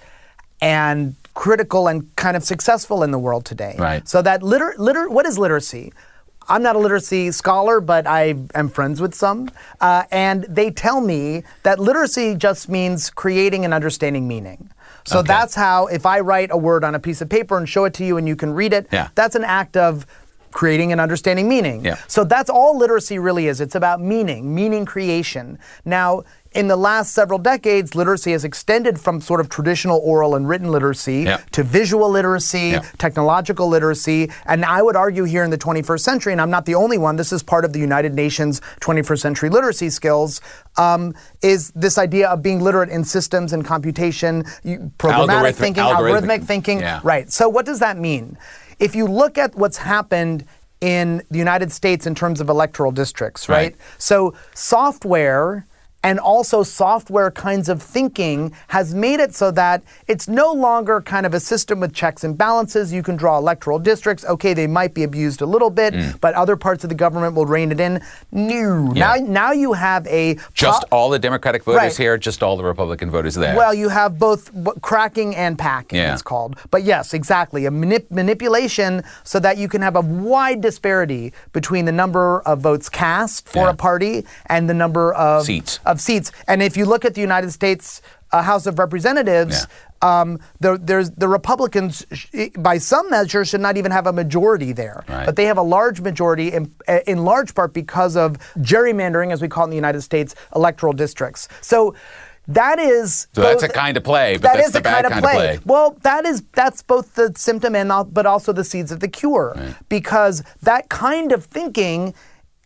and 0.61 1.17
critical 1.35 1.89
and 1.89 2.15
kind 2.17 2.37
of 2.37 2.45
successful 2.45 3.03
in 3.03 3.11
the 3.11 3.19
world 3.19 3.45
today. 3.45 3.75
Right. 3.79 4.09
So 4.09 4.23
that 4.23 4.43
liter, 4.43 4.75
liter 4.79 5.09
what 5.09 5.27
is 5.27 5.39
literacy? 5.39 5.93
I'm 6.49 6.63
not 6.63 6.77
a 6.77 6.79
literacy 6.79 7.31
scholar, 7.33 7.81
but 7.81 8.07
I 8.07 8.35
am 8.55 8.69
friends 8.69 9.01
with 9.01 9.15
some, 9.15 9.51
uh, 9.81 10.05
and 10.11 10.45
they 10.45 10.71
tell 10.71 11.01
me 11.01 11.43
that 11.63 11.79
literacy 11.79 12.35
just 12.37 12.69
means 12.69 13.11
creating 13.11 13.65
and 13.65 13.75
understanding 13.75 14.27
meaning. 14.27 14.71
So 15.05 15.19
Okay. 15.21 15.29
that's 15.29 15.55
how, 15.55 15.87
if 15.87 16.07
I 16.07 16.21
write 16.21 16.51
a 16.51 16.57
word 16.57 16.85
on 16.85 16.95
a 16.95 16.99
piece 16.99 17.21
of 17.21 17.29
paper 17.29 17.57
and 17.57 17.69
show 17.69 17.85
it 17.85 17.95
to 17.95 18.05
you 18.05 18.17
and 18.17 18.27
you 18.29 18.37
can 18.37 18.53
read 18.55 18.73
it, 18.73 18.87
Yeah. 18.91 19.09
that's 19.15 19.35
an 19.37 19.45
act 19.45 19.77
of 19.77 20.07
creating 20.53 20.93
and 20.93 21.01
understanding 21.01 21.49
meaning. 21.49 21.85
Yeah. 21.85 21.97
So 22.09 22.25
that's 22.25 22.51
all 22.51 22.77
literacy 22.77 23.19
really 23.19 23.47
is. 23.49 23.61
It's 23.61 23.75
about 23.75 24.01
meaning, 24.01 24.55
meaning 24.55 24.85
creation. 24.85 25.59
Now, 25.85 26.23
in 26.53 26.67
the 26.67 26.77
last 26.77 27.13
several 27.13 27.39
decades, 27.39 27.95
literacy 27.95 28.33
has 28.33 28.43
extended 28.43 28.99
from 28.99 29.21
sort 29.21 29.39
of 29.39 29.51
traditional 29.51 30.01
oral 30.03 30.35
and 30.35 30.49
written 30.49 30.73
literacy 30.73 31.25
Yeah. 31.25 31.37
to 31.53 31.63
visual 31.63 32.09
literacy, 32.09 32.71
Yeah. 32.71 32.83
technological 32.97 33.69
literacy, 33.69 34.31
and 34.47 34.65
I 34.65 34.81
would 34.81 34.97
argue 34.97 35.25
here 35.25 35.45
in 35.45 35.51
the 35.51 35.59
21st 35.59 36.03
century, 36.07 36.33
and 36.33 36.41
I'm 36.41 36.49
not 36.51 36.65
the 36.65 36.75
only 36.75 36.97
one, 36.97 37.17
this 37.17 37.33
is 37.35 37.43
part 37.43 37.67
of 37.67 37.75
the 37.75 37.79
United 37.79 38.15
Nations 38.15 38.63
21st 38.81 39.21
century 39.21 39.51
literacy 39.51 39.91
skills, 39.91 40.41
um, 40.79 41.15
is 41.43 41.71
this 41.77 41.99
idea 41.99 42.29
of 42.29 42.41
being 42.43 42.61
literate 42.61 42.89
in 42.89 43.05
systems 43.05 43.53
and 43.53 43.63
computation, 43.63 44.45
programmatic 44.65 45.53
Algorithmic- 45.53 45.55
thinking, 45.55 45.83
algorithmic- 45.85 46.21
algorithmic 46.23 46.45
thinking. 46.45 46.81
yeah. 46.81 47.01
Right. 47.05 47.31
So 47.31 47.49
what 47.51 47.67
does 47.67 47.81
that 47.81 47.99
mean? 47.99 48.39
If 48.79 48.95
you 48.95 49.07
look 49.07 49.39
at 49.39 49.55
what's 49.55 49.79
happened 49.79 50.45
in 50.81 51.23
the 51.31 51.39
United 51.39 51.73
States 51.73 52.07
in 52.07 52.15
terms 52.15 52.41
of 52.41 52.49
electoral 52.49 52.93
districts, 52.93 53.49
right? 53.49 53.57
Right. 53.57 53.77
So 53.99 54.35
software 54.55 55.67
and 56.05 56.21
also 56.21 56.63
software 56.63 57.31
kinds 57.31 57.69
of 57.69 57.83
thinking 57.83 58.53
has 58.69 58.95
made 58.95 59.19
it 59.19 59.35
so 59.35 59.51
that 59.51 59.83
it's 60.07 60.29
no 60.29 60.53
longer 60.53 61.01
kind 61.01 61.27
of 61.27 61.35
a 61.35 61.41
system 61.41 61.81
with 61.81 61.93
checks 61.93 62.23
and 62.23 62.39
balances. 62.39 62.93
You 62.93 63.03
can 63.03 63.17
draw 63.17 63.37
electoral 63.37 63.79
districts. 63.81 64.25
Okay, 64.25 64.55
they 64.55 64.69
might 64.69 64.95
be 64.95 65.03
abused 65.03 65.43
a 65.43 65.47
little 65.47 65.71
bit, 65.71 65.95
Mm. 65.95 66.21
but 66.21 66.35
other 66.35 66.57
parts 66.57 66.85
of 66.85 66.89
the 66.91 66.95
government 66.95 67.35
will 67.35 67.47
rein 67.47 67.73
it 67.73 67.81
in. 67.81 68.01
No. 68.31 68.87
Now 68.89 69.17
now 69.17 69.51
you 69.53 69.73
have 69.73 70.07
a 70.07 70.39
just 70.55 70.85
all 70.93 71.11
the 71.11 71.19
Democratic 71.19 71.65
voters 71.65 71.79
Right. 71.79 71.97
here, 71.97 72.17
just 72.17 72.43
all 72.43 72.57
the 72.57 72.65
Republican 72.65 73.11
voters 73.11 73.35
there. 73.35 73.57
well, 73.57 73.75
you 73.75 73.89
have 73.89 74.19
both 74.19 74.51
cracking 74.83 75.35
and 75.35 75.59
packing, 75.59 75.99
Yeah. 75.99 76.13
it's 76.13 76.23
called. 76.23 76.57
But 76.71 76.85
yes, 76.85 77.13
exactly. 77.13 77.67
A 77.67 77.71
manip- 77.71 78.11
manipulation 78.11 79.03
so 79.25 79.41
that 79.41 79.57
you 79.59 79.69
can 79.69 79.83
have 79.83 79.97
a 79.97 80.01
wide 80.01 80.61
disparity 80.61 81.33
between 81.53 81.85
the 81.87 81.93
number 81.93 82.41
of 82.47 82.61
votes 82.61 82.89
cast 82.89 83.49
for 83.49 83.65
Yeah. 83.65 83.71
a 83.71 83.75
party 83.75 84.25
and 84.47 84.69
the 84.71 84.75
number 84.75 85.13
of 85.13 85.45
Seats. 85.45 85.81
Of 85.89 86.01
seats. 86.03 86.31
And 86.47 86.63
if 86.63 86.77
you 86.77 86.85
look 86.85 87.05
at 87.07 87.15
the 87.15 87.23
United 87.23 87.51
States 87.51 88.03
uh, 88.31 88.43
House 88.43 88.67
of 88.67 88.79
Representatives, 88.79 89.67
um, 90.03 90.39
the, 90.61 90.79
there's, 90.89 91.11
the 91.13 91.29
Republicans, 91.29 92.05
sh- 92.13 92.51
by 92.59 92.77
some 92.77 93.09
measure, 93.09 93.43
should 93.43 93.63
not 93.63 93.79
even 93.79 93.91
have 93.91 94.07
a 94.07 94.13
majority 94.13 94.73
there. 94.73 95.03
Right. 95.09 95.25
But 95.25 95.37
they 95.37 95.47
have 95.47 95.57
a 95.57 95.63
large 95.63 96.03
majority, 96.03 96.49
in, 96.53 96.75
uh, 96.87 97.01
in 97.07 97.25
large 97.25 97.55
part 97.55 97.73
because 97.73 98.17
of 98.17 98.37
gerrymandering, 98.59 99.33
as 99.33 99.41
we 99.41 99.49
call 99.49 99.65
it 99.65 99.69
in 99.69 99.71
the 99.71 99.77
United 99.77 100.03
States, 100.03 100.35
electoral 100.55 100.93
districts. 100.93 101.49
So 101.63 101.95
that 102.49 102.79
is. 102.79 103.27
So 103.33 103.41
that's 103.41 103.63
a 103.63 103.69
kind 103.69 103.97
of 103.97 104.05
play, 104.05 104.35
but 104.35 104.43
that 104.43 104.57
that's 104.57 104.67
is 104.69 104.73
the 104.75 104.81
a 104.81 104.83
bad 104.83 105.05
kind 105.05 105.07
of 105.07 105.13
kind 105.13 105.25
of 105.25 105.31
play. 105.31 105.57
play. 105.57 105.65
Well, 105.65 105.97
that 106.03 106.27
is 106.27 106.43
that's 106.53 106.83
both 106.83 107.15
the 107.15 107.33
symptom 107.35 107.75
and 107.75 107.91
but 108.13 108.27
also 108.27 108.53
the 108.53 108.65
seeds 108.65 108.93
of 108.93 109.01
the 109.01 109.09
cure, 109.09 109.57
because 109.89 110.43
that 110.63 110.91
kind 110.91 111.33
of 111.33 111.47
thinking. 111.47 112.13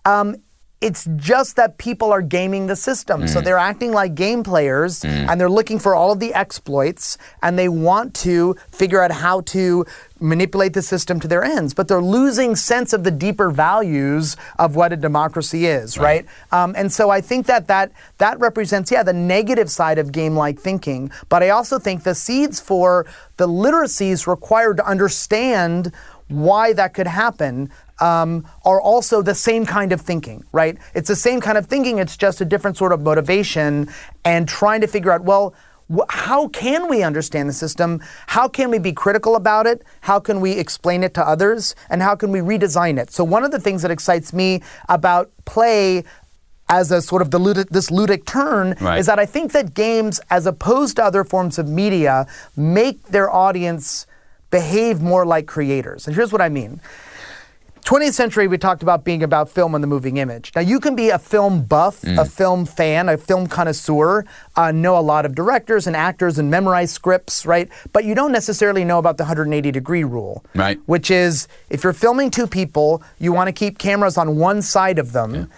Um, 0.05 0.43
it's 0.83 1.09
just 1.17 1.57
that 1.57 1.79
people 1.79 2.13
are 2.13 2.21
gaming 2.21 2.67
the 2.67 2.77
system. 2.77 3.29
So 3.29 3.41
they're 3.41 3.57
acting 3.57 3.93
like 3.93 4.15
game 4.17 4.43
players 4.43 5.05
and 5.05 5.41
they're 5.41 5.49
looking 5.49 5.79
for 5.79 5.95
all 5.95 6.11
of 6.11 6.19
the 6.19 6.35
exploits 6.35 7.17
and 7.43 7.57
they 7.57 7.69
want 7.69 8.15
to 8.17 8.57
figure 8.71 9.01
out 9.01 9.13
how 9.13 9.43
to 9.43 9.87
manipulate 10.21 10.73
the 10.73 10.83
system 10.83 11.21
to 11.21 11.29
their 11.29 11.45
ends. 11.45 11.73
But 11.73 11.89
they're 11.89 12.03
losing 12.03 12.57
sense 12.57 12.93
of 12.93 13.05
the 13.05 13.11
deeper 13.11 13.51
values 13.51 14.37
of 14.59 14.75
what 14.77 14.93
a 14.93 14.97
democracy 14.97 15.67
is, 15.67 15.97
right? 15.99 16.27
Um, 16.51 16.75
and 16.77 16.93
so 16.93 17.11
I 17.11 17.21
think 17.21 17.47
that, 17.47 17.69
that 17.69 17.93
that 18.19 18.39
represents, 18.41 18.91
yeah, 18.91 19.03
the 19.03 19.13
negative 19.13 19.71
side 19.71 19.99
of 19.99 20.11
game 20.13 20.37
like 20.37 20.59
thinking. 20.59 21.11
But 21.29 21.43
I 21.43 21.51
also 21.51 21.79
think 21.79 22.03
the 22.03 22.15
seeds 22.15 22.61
for 22.61 23.07
the 23.37 23.47
literacies 23.49 24.27
required 24.27 24.77
to 24.79 24.87
understand 24.87 25.93
why 26.29 26.73
that 26.73 26.95
could 26.95 27.07
happen 27.07 27.71
um, 28.01 28.47
are 28.65 28.81
also 28.81 29.23
the 29.23 29.35
same 29.35 29.65
kind 29.67 29.93
of 29.93 30.01
thinking, 30.01 30.45
right? 30.53 30.77
It's 30.95 31.09
the 31.09 31.17
same 31.17 31.41
kind 31.41 31.57
of 31.59 31.67
thinking, 31.67 31.99
it's 31.99 32.17
just 32.17 32.41
a 32.41 32.45
different 32.45 32.77
sort 32.77 32.93
of 32.93 33.01
motivation 33.03 33.89
and 34.25 34.49
trying 34.49 34.81
to 34.81 34.87
figure 34.87 35.13
out, 35.13 35.23
well, 35.25 35.55
wh- 35.95 36.09
how 36.09 36.49
can 36.49 36.89
we 36.89 37.03
understand 37.03 37.49
the 37.49 37.53
system? 37.53 38.01
How 38.27 38.49
can 38.49 38.71
we 38.71 38.79
be 38.79 38.93
critical 38.93 39.37
about 39.37 39.67
it? 39.67 39.83
How 40.01 40.19
can 40.19 40.41
we 40.41 40.53
explain 40.53 41.03
it 41.05 41.15
to 41.15 41.27
others? 41.27 41.75
And 41.91 42.03
how 42.03 42.15
can 42.17 42.33
we 42.33 42.41
redesign 42.41 42.99
it? 42.99 43.13
So, 43.13 43.23
one 43.25 43.45
of 43.45 43.51
the 43.51 43.61
things 43.61 43.83
that 43.83 43.91
excites 43.91 44.33
me 44.33 44.63
about 44.89 45.31
play 45.45 46.03
as 46.69 46.91
a 46.91 47.03
sort 47.03 47.21
of 47.21 47.31
the 47.31 47.39
ludic, 47.39 47.69
this 47.69 47.91
ludic 47.91 48.25
turn 48.25 48.75
Right. 48.81 48.99
is 48.99 49.07
that 49.07 49.19
I 49.19 49.27
think 49.27 49.53
that 49.53 49.75
games, 49.75 50.21
as 50.31 50.47
opposed 50.47 50.97
to 50.97 51.05
other 51.05 51.23
forms 51.23 51.59
of 51.59 51.69
media, 51.69 52.27
make 52.57 53.03
their 53.09 53.31
audience 53.31 54.07
behave 54.51 55.03
more 55.03 55.27
like 55.27 55.47
creators. 55.47 56.07
And 56.07 56.17
here's 56.17 56.33
what 56.33 56.41
I 56.41 56.49
mean. 56.49 56.81
20th 57.85 58.13
century, 58.13 58.47
we 58.47 58.59
talked 58.59 58.83
about 58.83 59.05
being 59.05 59.23
about 59.23 59.51
film 59.51 59.75
and 59.75 59.83
the 59.83 59.89
moving 59.89 60.17
image. 60.19 60.53
Now, 60.55 60.61
you 60.63 60.79
can 60.79 60.95
be 60.95 61.11
a 61.11 61.19
film 61.19 61.65
buff, 61.65 62.05
a 62.05 62.25
film 62.25 62.65
fan, 62.65 63.09
a 63.09 63.17
film 63.17 63.49
connoisseur, 63.49 64.25
uh, 64.57 64.71
know 64.71 64.97
a 64.97 65.01
lot 65.01 65.27
of 65.27 65.35
directors 65.35 65.87
and 65.87 65.97
actors 65.97 66.39
and 66.39 66.51
memorize 66.51 66.93
scripts, 66.93 67.45
right? 67.45 67.69
But 67.93 68.05
you 68.05 68.15
don't 68.15 68.33
necessarily 68.33 68.85
know 68.85 68.99
about 68.99 69.17
the 69.17 69.25
180 69.25 69.71
degree 69.73 70.05
rule, 70.05 70.45
Right. 70.55 70.79
Which 70.87 71.11
is 71.11 71.49
if 71.71 71.83
you're 71.83 71.93
filming 71.93 72.31
two 72.31 72.47
people, 72.47 73.03
you 73.19 73.33
want 73.33 73.49
to 73.49 73.53
keep 73.53 73.79
cameras 73.79 74.17
on 74.17 74.37
one 74.37 74.63
side 74.63 74.99
of 74.99 75.13
them 75.13 75.51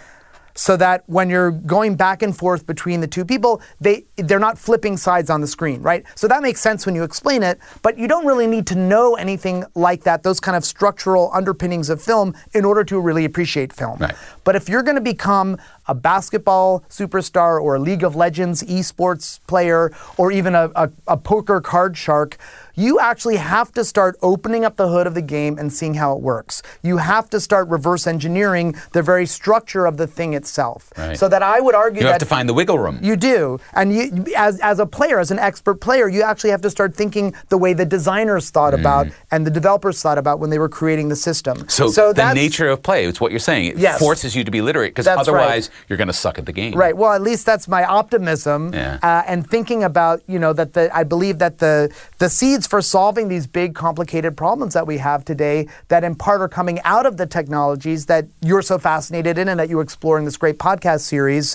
so 0.54 0.76
that 0.76 1.02
when 1.06 1.28
you're 1.28 1.50
going 1.50 1.96
back 1.96 2.22
and 2.22 2.36
forth 2.36 2.66
between 2.66 3.00
the 3.00 3.06
two 3.06 3.24
people, 3.24 3.60
they 3.80 4.04
they're 4.16 4.38
not 4.38 4.58
flipping 4.58 4.96
sides 4.96 5.30
on 5.30 5.40
the 5.40 5.46
screen, 5.46 5.82
right? 5.82 6.04
So 6.14 6.28
that 6.28 6.42
makes 6.42 6.60
sense 6.60 6.86
when 6.86 6.94
you 6.94 7.02
explain 7.02 7.42
it, 7.42 7.58
but 7.82 7.98
you 7.98 8.08
don't 8.08 8.26
really 8.26 8.46
need 8.46 8.66
to 8.68 8.74
know 8.74 9.16
anything 9.16 9.64
like 9.74 10.04
that, 10.04 10.22
those 10.22 10.40
kind 10.40 10.56
of 10.56 10.64
structural 10.64 11.30
underpinnings 11.34 11.90
of 11.90 12.00
film 12.00 12.34
in 12.52 12.64
order 12.64 12.84
to 12.84 13.00
really 13.00 13.24
appreciate 13.24 13.72
film. 13.72 13.98
Right. 13.98 14.14
But 14.44 14.56
if 14.56 14.68
you're 14.68 14.82
going 14.82 14.96
to 14.96 15.00
become 15.00 15.58
a 15.86 15.94
basketball 15.94 16.80
superstar 16.88 17.60
or 17.60 17.74
a 17.74 17.78
League 17.78 18.04
of 18.04 18.16
Legends 18.16 18.62
esports 18.62 19.40
player 19.46 19.92
or 20.16 20.32
even 20.32 20.54
a, 20.54 20.70
a, 20.74 20.90
a 21.08 21.16
poker 21.16 21.60
card 21.60 21.96
shark, 21.96 22.38
you 22.74 22.98
actually 23.00 23.36
have 23.36 23.72
to 23.72 23.84
start 23.84 24.16
opening 24.22 24.64
up 24.64 24.76
the 24.76 24.88
hood 24.88 25.06
of 25.06 25.14
the 25.14 25.22
game 25.22 25.58
and 25.58 25.72
seeing 25.72 25.94
how 25.94 26.12
it 26.16 26.20
works. 26.22 26.62
You 26.82 26.96
have 26.98 27.30
to 27.30 27.40
start 27.40 27.68
reverse 27.68 28.06
engineering 28.06 28.74
the 28.92 29.02
very 29.02 29.26
structure 29.26 29.86
of 29.86 29.96
the 29.96 30.06
thing 30.06 30.34
itself. 30.34 30.92
Right. 30.96 31.18
So 31.18 31.28
that 31.28 31.42
I 31.42 31.60
would 31.60 31.74
argue 31.74 32.02
You 32.02 32.08
have 32.08 32.18
to 32.18 32.26
find 32.26 32.48
the 32.48 32.54
wiggle 32.54 32.78
room. 32.78 32.98
you 33.02 33.16
do, 33.16 33.58
and 33.74 33.94
you, 33.94 34.24
as 34.36 34.58
as 34.60 34.78
a 34.78 34.86
player, 34.86 35.18
as 35.20 35.30
an 35.30 35.38
expert 35.38 35.80
player, 35.80 36.08
you 36.08 36.22
actually 36.22 36.50
have 36.50 36.62
to 36.62 36.70
start 36.70 36.94
thinking 36.94 37.34
the 37.48 37.58
way 37.58 37.72
the 37.72 37.84
designers 37.84 38.50
thought 38.50 38.74
about 38.74 39.06
and 39.30 39.46
the 39.46 39.50
developers 39.50 40.00
thought 40.02 40.18
about 40.18 40.38
when 40.40 40.50
they 40.50 40.58
were 40.58 40.68
creating 40.68 41.08
the 41.08 41.16
system. 41.16 41.58
Mm. 41.58 41.90
so, 41.92 42.12
the 42.12 42.32
nature 42.34 42.68
of 42.68 42.82
play, 42.82 43.06
it's 43.06 43.20
what 43.20 43.30
you're 43.30 43.40
saying. 43.40 43.66
It 43.66 43.78
Yes. 43.78 43.98
forces 43.98 44.34
you 44.36 44.44
to 44.44 44.50
be 44.50 44.60
literate 44.62 44.90
because 44.94 45.04
That's 45.04 45.28
right. 45.28 45.40
otherwise 45.40 45.70
you're 45.88 45.96
going 45.98 46.08
to 46.08 46.12
suck 46.14 46.38
at 46.38 46.46
the 46.46 46.52
game. 46.52 46.74
Right. 46.74 46.96
Well, 46.96 47.12
at 47.12 47.22
least 47.22 47.44
that's 47.46 47.68
my 47.68 47.84
optimism, 47.84 48.72
Yeah. 48.72 48.98
uh, 49.02 49.22
and 49.26 49.48
thinking 49.48 49.82
about 49.84 50.22
you 50.26 50.38
know 50.38 50.52
that 50.52 50.72
the 50.72 50.84
I 50.96 51.04
believe 51.04 51.38
that 51.38 51.58
the 51.58 51.90
the 52.24 52.30
seeds 52.30 52.66
for 52.66 52.80
solving 52.80 53.28
these 53.28 53.46
big 53.46 53.74
complicated 53.74 54.34
problems 54.34 54.72
that 54.72 54.86
we 54.86 54.96
have 54.96 55.26
today, 55.26 55.68
that 55.88 56.04
in 56.04 56.14
part 56.14 56.40
are 56.40 56.48
coming 56.48 56.80
out 56.84 57.04
of 57.04 57.18
the 57.18 57.26
technologies 57.26 58.06
that 58.06 58.26
you're 58.40 58.62
so 58.62 58.78
fascinated 58.78 59.36
in 59.36 59.46
and 59.46 59.60
that 59.60 59.68
you 59.68 59.80
explore 59.80 60.18
in 60.18 60.24
this 60.24 60.38
great 60.38 60.58
podcast 60.58 61.00
series, 61.00 61.54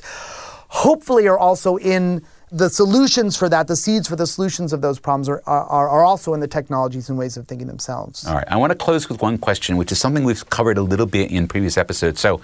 hopefully 0.68 1.28
are 1.28 1.40
also 1.40 1.78
in. 1.78 2.24
The 2.52 2.70
solutions 2.70 3.36
for 3.36 3.48
that, 3.50 3.68
the 3.68 3.76
seeds 3.76 4.08
for 4.08 4.16
the 4.16 4.26
solutions 4.26 4.74
of 4.74 4.82
those 4.82 4.98
problems 4.98 5.30
are, 5.30 5.42
are, 5.46 5.88
are 5.88 6.04
also 6.04 6.34
in 6.34 6.40
the 6.40 6.48
technologies 6.48 7.10
and 7.10 7.18
ways 7.18 7.38
of 7.38 7.48
thinking 7.48 7.68
themselves. 7.68 8.26
All 8.26 8.36
right. 8.36 8.48
I 8.48 8.58
want 8.58 8.72
to 8.72 8.78
close 8.78 9.08
with 9.08 9.22
one 9.22 9.38
question, 9.38 9.78
which 9.78 9.92
is 9.92 10.00
something 10.00 10.24
we've 10.24 10.50
covered 10.50 10.78
a 10.78 10.82
little 10.82 11.06
bit 11.06 11.32
in 11.32 11.48
previous 11.48 11.78
episodes. 11.78 12.20
So, 12.20 12.42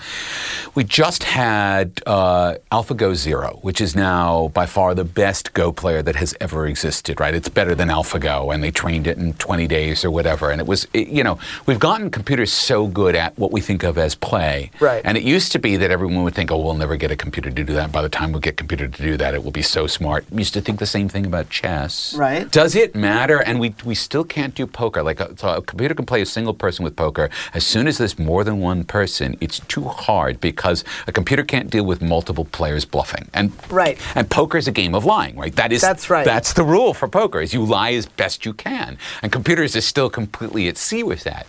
we 0.75 0.83
just 0.83 1.23
had 1.23 2.01
uh, 2.05 2.55
AlphaGo 2.71 3.15
Zero, 3.15 3.59
which 3.61 3.81
is 3.81 3.95
now 3.95 4.49
by 4.49 4.65
far 4.65 4.93
the 4.93 5.03
best 5.03 5.53
Go 5.53 5.71
player 5.71 6.03
that 6.03 6.15
has 6.15 6.35
ever 6.39 6.67
existed. 6.67 7.19
Right? 7.19 7.33
It's 7.33 7.49
better 7.49 7.73
than 7.73 7.87
AlphaGo, 7.89 8.53
and 8.53 8.63
they 8.63 8.71
trained 8.71 9.07
it 9.07 9.17
in 9.17 9.33
20 9.33 9.67
days 9.67 10.05
or 10.05 10.11
whatever. 10.11 10.51
And 10.51 10.61
it 10.61 10.67
was, 10.67 10.87
it, 10.93 11.07
you 11.07 11.23
know, 11.23 11.39
we've 11.65 11.79
gotten 11.79 12.11
computers 12.11 12.53
so 12.53 12.87
good 12.87 13.15
at 13.15 13.37
what 13.39 13.51
we 13.51 13.61
think 13.61 13.83
of 13.83 13.97
as 13.97 14.13
play. 14.13 14.69
Right. 14.79 15.01
And 15.03 15.17
it 15.17 15.23
used 15.23 15.51
to 15.53 15.59
be 15.59 15.77
that 15.77 15.89
everyone 15.89 16.23
would 16.23 16.35
think, 16.35 16.51
oh, 16.51 16.59
we'll 16.59 16.75
never 16.75 16.95
get 16.95 17.09
a 17.09 17.15
computer 17.15 17.49
to 17.49 17.63
do 17.63 17.73
that. 17.73 17.91
By 17.91 18.01
the 18.01 18.09
time 18.09 18.31
we 18.31 18.39
get 18.39 18.53
a 18.53 18.57
computer 18.57 18.87
to 18.87 19.01
do 19.01 19.17
that, 19.17 19.33
it 19.33 19.43
will 19.43 19.51
be 19.51 19.61
so 19.61 19.87
smart. 19.95 20.25
Used 20.31 20.53
to 20.53 20.62
think 20.62 20.79
the 20.79 20.86
same 20.97 21.10
thing 21.10 21.25
about 21.25 21.49
chess. 21.49 22.13
Right. 22.13 22.49
Does 22.51 22.75
it 22.75 22.95
matter? 22.95 23.39
And 23.39 23.60
we, 23.60 23.73
we 23.84 23.95
still 23.95 24.23
can't 24.23 24.53
do 24.53 24.67
poker. 24.67 25.01
Like 25.01 25.19
a, 25.19 25.38
so 25.38 25.55
a 25.55 25.62
computer 25.62 25.95
can 25.95 26.05
play 26.05 26.21
a 26.21 26.25
single 26.25 26.53
person 26.53 26.84
with 26.84 26.95
poker. 26.95 27.29
As 27.53 27.65
soon 27.65 27.88
as 27.88 27.97
there's 27.97 28.17
more 28.19 28.43
than 28.43 28.60
one 28.60 28.84
person, 28.84 29.38
it's 29.41 29.60
too 29.62 29.86
hard 29.86 30.39
because 30.39 30.84
a 31.08 31.12
computer 31.12 31.43
can't 31.43 31.69
deal 31.69 31.86
with 31.86 32.01
multiple 32.01 32.45
players 32.45 32.86
bluffing. 32.86 33.29
And 33.34 33.51
Right. 33.69 33.97
And 34.15 34.29
poker 34.29 34.58
is 34.58 34.67
a 34.67 34.71
game 34.71 34.93
of 34.95 35.05
lying, 35.05 35.36
right? 35.38 35.55
That 35.55 35.71
is 35.71 35.81
That's 35.81 36.10
right. 36.10 36.25
That's 36.25 36.53
the 36.53 36.63
rule 36.63 36.93
for 36.93 37.08
poker: 37.08 37.41
is 37.41 37.53
you 37.53 37.63
lie 37.63 37.93
as 37.93 38.05
best 38.05 38.45
you 38.45 38.53
can. 38.53 38.97
And 39.21 39.31
computers 39.31 39.75
are 39.75 39.81
still 39.81 40.10
completely 40.10 40.67
at 40.67 40.77
sea 40.77 41.03
with 41.03 41.23
that. 41.23 41.47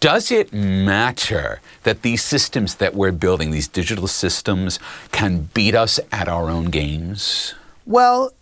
Does 0.00 0.30
it 0.30 0.52
matter 0.52 1.60
that 1.82 2.02
these 2.02 2.22
systems 2.22 2.76
that 2.76 2.94
we're 2.94 3.12
building, 3.12 3.50
these 3.50 3.68
digital 3.68 4.06
systems, 4.06 4.78
can 5.12 5.48
beat 5.54 5.74
us 5.74 6.00
at 6.12 6.28
our 6.28 6.48
own 6.48 6.66
games? 6.66 7.54
Well, 7.86 8.32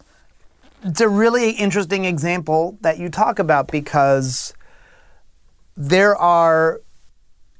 it's 0.82 1.00
a 1.00 1.08
really 1.08 1.50
interesting 1.50 2.04
example 2.04 2.76
that 2.80 2.98
you 2.98 3.08
talk 3.08 3.38
about 3.38 3.68
because 3.68 4.52
there 5.76 6.16
are 6.16 6.80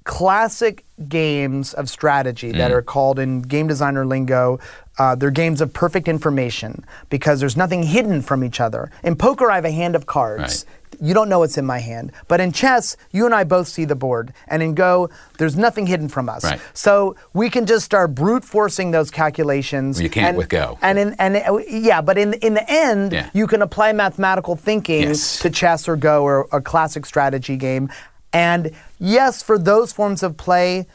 classic 0.05 0.85
games 1.09 1.73
of 1.73 1.89
strategy 1.89 2.53
that 2.53 2.71
Mm. 2.71 2.75
are 2.75 2.83
called 2.83 3.19
in 3.19 3.41
game 3.41 3.67
designer 3.67 4.05
lingo. 4.05 4.59
Uh, 4.99 5.15
they're 5.15 5.31
games 5.31 5.61
of 5.61 5.73
perfect 5.73 6.09
information 6.09 6.85
because 7.09 7.41
there's 7.41 7.57
nothing 7.57 7.83
hidden 7.85 8.21
from 8.21 8.45
each 8.45 8.61
other. 8.61 8.91
In 9.03 9.17
poker, 9.17 9.51
I 9.51 9.57
have 9.57 9.65
a 9.65 9.73
hand 9.73 9.97
of 9.97 10.07
cards. 10.07 10.67
You 11.01 11.15
don't 11.15 11.29
know 11.29 11.39
what's 11.41 11.57
in 11.59 11.65
my 11.67 11.79
hand. 11.79 12.13
But 12.29 12.41
in 12.41 12.53
chess, 12.53 12.97
you 13.13 13.27
and 13.27 13.35
I 13.35 13.45
both 13.45 13.69
see 13.69 13.85
the 13.85 13.95
board. 13.95 14.33
And 14.49 14.63
in 14.63 14.75
Go, 14.75 15.11
there's 15.39 15.57
nothing 15.57 15.87
hidden 15.87 16.09
from 16.09 16.29
us. 16.29 16.45
Right. 16.45 16.61
So 16.73 17.17
we 17.33 17.51
can 17.51 17.67
just 17.67 17.85
start 17.85 18.15
brute 18.15 18.45
forcing 18.45 18.91
those 18.91 19.11
calculations. 19.11 20.01
You 20.01 20.11
can't 20.11 20.29
and- 20.29 20.37
with 20.39 20.49
Go. 20.49 20.79
And 20.83 20.99
in, 20.99 21.15
and 21.19 21.37
uh, 21.37 21.59
yeah, 21.69 22.01
but 22.01 22.19
in 22.19 22.35
in 22.35 22.55
the 22.55 22.71
end, 22.71 23.13
Yeah. 23.13 23.31
you 23.33 23.47
can 23.47 23.63
apply 23.63 23.93
mathematical 23.93 24.57
thinking 24.57 25.03
Yes. 25.03 25.39
to 25.41 25.51
chess 25.51 25.89
or 25.89 25.97
Go 25.97 26.23
or 26.23 26.49
a 26.53 26.61
classic 26.61 27.07
strategy 27.07 27.57
game. 27.57 27.91
And 28.33 28.73
yes, 28.99 29.43
for 29.43 29.59
those 29.59 29.93
forms 29.93 30.23
of 30.23 30.37
play, 30.37 30.87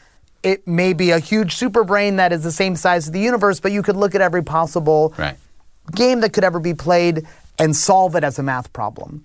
it 0.42 0.66
may 0.66 0.92
be 0.92 1.10
a 1.10 1.18
huge 1.18 1.54
super 1.54 1.84
brain 1.84 2.16
that 2.16 2.32
is 2.32 2.42
the 2.42 2.52
same 2.52 2.76
size 2.76 3.06
as 3.06 3.12
the 3.12 3.20
universe, 3.20 3.60
but 3.60 3.72
you 3.72 3.82
could 3.82 3.96
look 3.96 4.14
at 4.14 4.20
every 4.20 4.42
possible 4.42 5.14
Right. 5.18 5.36
game 5.94 6.20
that 6.20 6.32
could 6.32 6.44
ever 6.44 6.58
be 6.60 6.74
played 6.74 7.26
and 7.58 7.76
solve 7.76 8.14
it 8.16 8.24
as 8.24 8.38
a 8.38 8.42
math 8.42 8.72
problem. 8.72 9.24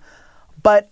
But 0.66 0.90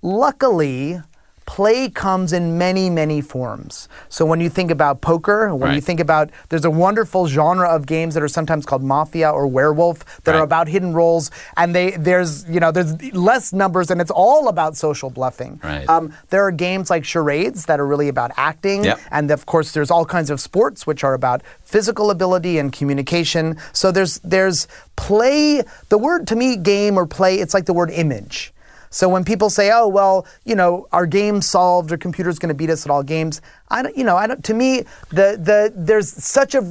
luckily, 0.00 1.02
play 1.46 1.88
comes 1.88 2.32
in 2.32 2.58
many, 2.58 2.90
many 2.90 3.20
forms. 3.20 3.88
So 4.08 4.26
when 4.26 4.40
you 4.40 4.50
think 4.50 4.70
about 4.70 5.00
poker, 5.00 5.54
when 5.54 5.74
you 5.74 5.80
think 5.80 6.00
about, 6.00 6.30
there's 6.48 6.64
a 6.64 6.70
wonderful 6.70 7.28
genre 7.28 7.68
of 7.68 7.86
games 7.86 8.14
that 8.14 8.22
are 8.22 8.28
sometimes 8.28 8.66
called 8.66 8.82
mafia 8.82 9.30
or 9.30 9.46
werewolf 9.46 10.22
that 10.24 10.34
are 10.34 10.42
about 10.42 10.66
hidden 10.68 10.92
roles, 10.92 11.30
and 11.56 11.74
they 11.74 11.92
there's 11.92 12.48
you 12.48 12.58
know 12.60 12.72
there's 12.72 12.92
less 13.14 13.52
numbers, 13.52 13.90
and 13.90 14.00
it's 14.00 14.10
all 14.10 14.48
about 14.48 14.76
social 14.76 15.08
bluffing. 15.08 15.60
Right. 15.62 15.88
Um, 15.88 16.12
there 16.30 16.44
are 16.44 16.50
games 16.50 16.90
like 16.90 17.04
charades 17.04 17.66
that 17.66 17.78
are 17.80 17.86
really 17.86 18.08
about 18.08 18.32
acting, 18.36 18.84
Yep. 18.84 19.00
and 19.10 19.30
of 19.30 19.46
course 19.46 19.72
there's 19.72 19.90
all 19.90 20.04
kinds 20.04 20.30
of 20.30 20.40
sports 20.40 20.86
which 20.86 21.04
are 21.04 21.14
about 21.14 21.42
physical 21.62 22.10
ability 22.10 22.58
and 22.58 22.72
communication. 22.72 23.56
So 23.72 23.92
there's 23.92 24.18
there's 24.24 24.66
play. 24.96 25.62
The 25.88 25.98
word 25.98 26.26
to 26.28 26.36
me, 26.36 26.56
game 26.56 26.98
or 26.98 27.06
play, 27.06 27.36
it's 27.36 27.54
like 27.54 27.66
the 27.66 27.72
word 27.74 27.90
image. 27.90 28.52
So 28.96 29.10
when 29.10 29.24
people 29.24 29.50
say, 29.50 29.70
"Oh, 29.70 29.86
well, 29.88 30.26
you 30.46 30.54
know, 30.54 30.88
our 30.90 31.04
game 31.04 31.42
solved, 31.42 31.92
or 31.92 31.98
computer's 31.98 32.38
going 32.38 32.48
to 32.48 32.54
beat 32.54 32.70
us 32.70 32.86
at 32.86 32.90
all 32.90 33.02
games," 33.02 33.42
I 33.68 33.82
don't, 33.82 33.94
you 33.94 34.04
know, 34.04 34.16
I 34.16 34.26
don't. 34.26 34.42
To 34.44 34.54
me, 34.54 34.84
the 35.10 35.36
the 35.38 35.70
there's 35.76 36.10
such 36.10 36.54
a 36.54 36.62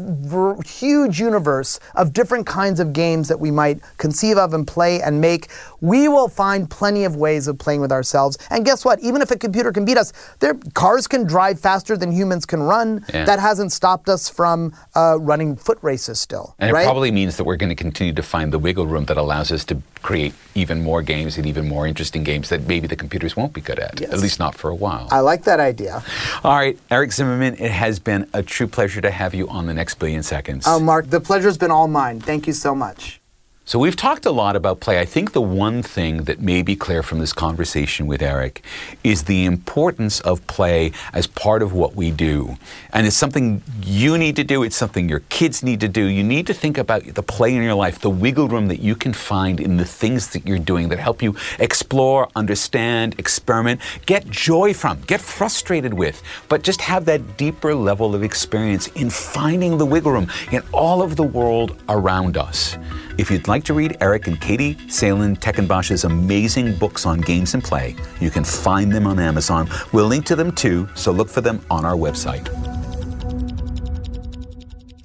huge 0.66 1.20
universe 1.20 1.80
of 1.94 2.14
different 2.14 2.48
kinds 2.48 2.80
of 2.80 2.94
games 2.94 3.28
that 3.28 3.40
we 3.40 3.52
might 3.52 3.80
conceive 3.98 4.38
of 4.38 4.56
and 4.56 4.66
play 4.66 5.04
and 5.04 5.22
make. 5.22 5.50
We 5.82 6.08
will 6.08 6.28
find 6.28 6.68
plenty 6.68 7.04
of 7.04 7.16
ways 7.16 7.48
of 7.48 7.60
playing 7.60 7.82
with 7.82 7.92
ourselves. 7.92 8.40
And 8.50 8.66
guess 8.66 8.84
what? 8.84 9.00
Even 9.02 9.22
if 9.22 9.30
a 9.30 9.38
computer 9.38 9.72
can 9.72 9.86
beat 9.86 9.98
us, 9.98 10.12
their 10.40 10.56
cars 10.74 11.08
can 11.08 11.26
drive 11.26 11.60
faster 11.60 11.96
than 11.96 12.12
humans 12.12 12.48
can 12.48 12.64
run. 12.64 13.06
Yeah. 13.14 13.26
That 13.26 13.40
hasn't 13.40 13.72
stopped 13.72 14.10
us 14.10 14.30
from 14.30 14.74
uh, 14.96 15.20
running 15.20 15.58
foot 15.58 15.78
races 15.84 16.20
still. 16.20 16.56
And 16.58 16.74
right? 16.74 16.82
it 16.82 16.86
probably 16.86 17.12
means 17.12 17.38
that 17.38 17.44
we're 17.44 17.58
going 17.58 17.70
to 17.70 17.76
continue 17.76 18.14
to 18.14 18.24
find 18.24 18.52
the 18.52 18.60
wiggle 18.60 18.88
room 18.88 19.06
that 19.06 19.18
allows 19.18 19.52
us 19.52 19.64
to 19.66 19.76
create 20.06 20.36
even 20.54 20.84
more 20.84 21.02
games 21.02 21.36
and 21.36 21.48
even 21.48 21.68
more 21.68 21.88
interesting 21.88 22.24
games 22.24 22.50
that 22.50 22.62
maybe 22.68 22.86
the 22.86 22.96
computers 22.96 23.36
won't 23.36 23.54
be 23.54 23.60
good 23.60 23.80
at, 23.80 24.00
Yes. 24.00 24.14
at 24.14 24.20
least 24.20 24.40
not 24.40 24.54
for 24.54 24.70
a 24.70 24.76
while. 24.76 25.08
I 25.10 25.22
like 25.22 25.46
that 25.46 25.60
idea. 25.60 26.04
All 26.44 26.56
right, 26.56 26.78
Eric 26.92 27.12
Zimmerman, 27.12 27.56
it 27.56 27.72
has 27.72 27.98
been 27.98 28.30
a 28.32 28.44
true 28.44 28.68
pleasure 28.68 29.02
to 29.02 29.10
have 29.10 29.34
you 29.34 29.50
on 29.50 29.66
the 29.66 29.74
next 29.74 29.96
billion 29.96 30.22
seconds. 30.22 30.66
Oh, 30.68 30.80
Mark, 30.80 31.10
the 31.10 31.20
pleasure's 31.20 31.58
been 31.58 31.72
all 31.72 31.88
mine. 31.88 32.20
Thank 32.20 32.46
you 32.46 32.54
so 32.54 32.76
much. 32.76 33.20
So 33.68 33.80
we've 33.80 33.96
talked 33.96 34.28
a 34.28 34.32
lot 34.32 34.56
about 34.56 34.80
play. 34.80 35.00
I 35.00 35.06
think 35.06 35.32
the 35.32 35.42
one 35.42 35.82
thing 35.82 36.26
that 36.26 36.40
may 36.40 36.62
be 36.62 36.76
clear 36.76 37.02
from 37.02 37.18
this 37.18 37.34
conversation 37.34 38.06
with 38.06 38.22
Eric 38.22 38.64
is 39.04 39.24
the 39.24 39.44
importance 39.44 40.20
of 40.20 40.46
play 40.46 40.92
as 41.14 41.26
part 41.26 41.64
of 41.64 41.74
what 41.74 41.96
we 41.96 42.12
do. 42.12 42.60
And 42.94 43.08
it's 43.08 43.16
something 43.16 43.64
you 43.82 44.20
need 44.20 44.36
to 44.36 44.44
do, 44.44 44.62
it's 44.62 44.76
something 44.76 45.10
your 45.10 45.22
kids 45.30 45.64
need 45.64 45.80
to 45.80 45.88
do. 45.88 46.06
You 46.06 46.24
need 46.24 46.46
to 46.46 46.54
think 46.54 46.78
about 46.78 47.06
the 47.06 47.24
play 47.24 47.56
in 47.56 47.64
your 47.64 47.74
life, 47.74 47.98
the 47.98 48.10
wiggle 48.12 48.48
room 48.48 48.68
that 48.68 48.82
you 48.82 48.96
can 48.96 49.14
find 49.14 49.60
in 49.60 49.78
the 49.78 49.86
things 49.86 50.30
that 50.34 50.46
you're 50.46 50.60
doing 50.60 50.90
that 50.90 51.00
help 51.00 51.24
you 51.24 51.36
explore, 51.58 52.30
understand, 52.36 53.16
experiment, 53.18 53.82
get 54.06 54.30
joy 54.30 54.76
from, 54.76 55.02
get 55.08 55.20
frustrated 55.22 55.96
with, 55.96 56.22
but 56.50 56.62
just 56.62 56.82
have 56.82 57.06
that 57.06 57.36
deeper 57.36 57.74
level 57.74 58.14
of 58.14 58.22
experience 58.22 58.90
in 58.90 59.10
finding 59.10 59.80
the 59.80 59.88
wiggle 59.88 60.12
room 60.12 60.32
in 60.52 60.62
all 60.72 61.02
of 61.02 61.16
the 61.16 61.24
world 61.24 61.82
around 61.90 62.38
us. 62.38 62.78
If 63.18 63.32
you'd 63.32 63.48
like 63.48 63.64
to 63.66 63.74
read 63.74 63.96
Eric 64.02 64.28
and 64.28 64.40
Katie 64.42 64.78
Salen 64.90 65.38
Tekinbaş's 65.38 66.04
amazing 66.04 66.76
books 66.76 67.06
on 67.06 67.22
games 67.22 67.54
and 67.54 67.64
play, 67.64 67.96
you 68.20 68.30
can 68.30 68.44
find 68.44 68.92
them 68.92 69.08
on 69.08 69.20
Amazon. 69.20 69.70
We'll 69.94 70.08
link 70.08 70.26
to 70.26 70.36
them 70.36 70.52
too, 70.52 70.90
so 70.96 71.14
look 71.14 71.30
for 71.30 71.40
them 71.40 71.62
on 71.70 71.86
our 71.86 71.96
website. 71.96 72.75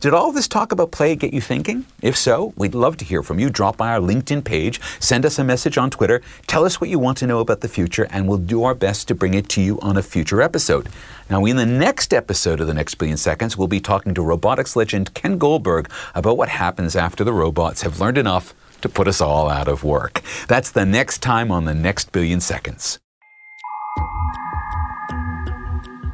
Did 0.00 0.14
all 0.14 0.32
this 0.32 0.48
talk 0.48 0.72
about 0.72 0.92
play 0.92 1.14
get 1.14 1.34
you 1.34 1.42
thinking? 1.42 1.84
If 2.00 2.16
so, 2.16 2.54
we'd 2.56 2.74
love 2.74 2.96
to 2.96 3.04
hear 3.04 3.22
from 3.22 3.38
you. 3.38 3.50
Drop 3.50 3.76
by 3.76 3.92
our 3.92 4.00
LinkedIn 4.00 4.42
page, 4.44 4.80
send 4.98 5.26
us 5.26 5.38
a 5.38 5.44
message 5.44 5.76
on 5.76 5.90
Twitter, 5.90 6.22
tell 6.46 6.64
us 6.64 6.80
what 6.80 6.88
you 6.88 6.98
want 6.98 7.18
to 7.18 7.26
know 7.26 7.40
about 7.40 7.60
the 7.60 7.68
future, 7.68 8.06
and 8.08 8.26
we'll 8.26 8.38
do 8.38 8.64
our 8.64 8.74
best 8.74 9.08
to 9.08 9.14
bring 9.14 9.34
it 9.34 9.50
to 9.50 9.60
you 9.60 9.78
on 9.80 9.98
a 9.98 10.02
future 10.02 10.40
episode. 10.40 10.88
Now, 11.28 11.44
in 11.44 11.56
the 11.56 11.66
next 11.66 12.14
episode 12.14 12.60
of 12.60 12.66
The 12.66 12.72
Next 12.72 12.94
Billion 12.94 13.18
Seconds, 13.18 13.58
we'll 13.58 13.68
be 13.68 13.78
talking 13.78 14.14
to 14.14 14.22
robotics 14.22 14.74
legend 14.74 15.12
Ken 15.12 15.36
Goldberg 15.36 15.90
about 16.14 16.38
what 16.38 16.48
happens 16.48 16.96
after 16.96 17.22
the 17.22 17.34
robots 17.34 17.82
have 17.82 18.00
learned 18.00 18.16
enough 18.16 18.54
to 18.80 18.88
put 18.88 19.06
us 19.06 19.20
all 19.20 19.50
out 19.50 19.68
of 19.68 19.84
work. 19.84 20.22
That's 20.48 20.70
the 20.70 20.86
next 20.86 21.18
time 21.18 21.52
on 21.52 21.66
The 21.66 21.74
Next 21.74 22.10
Billion 22.10 22.40
Seconds. 22.40 22.98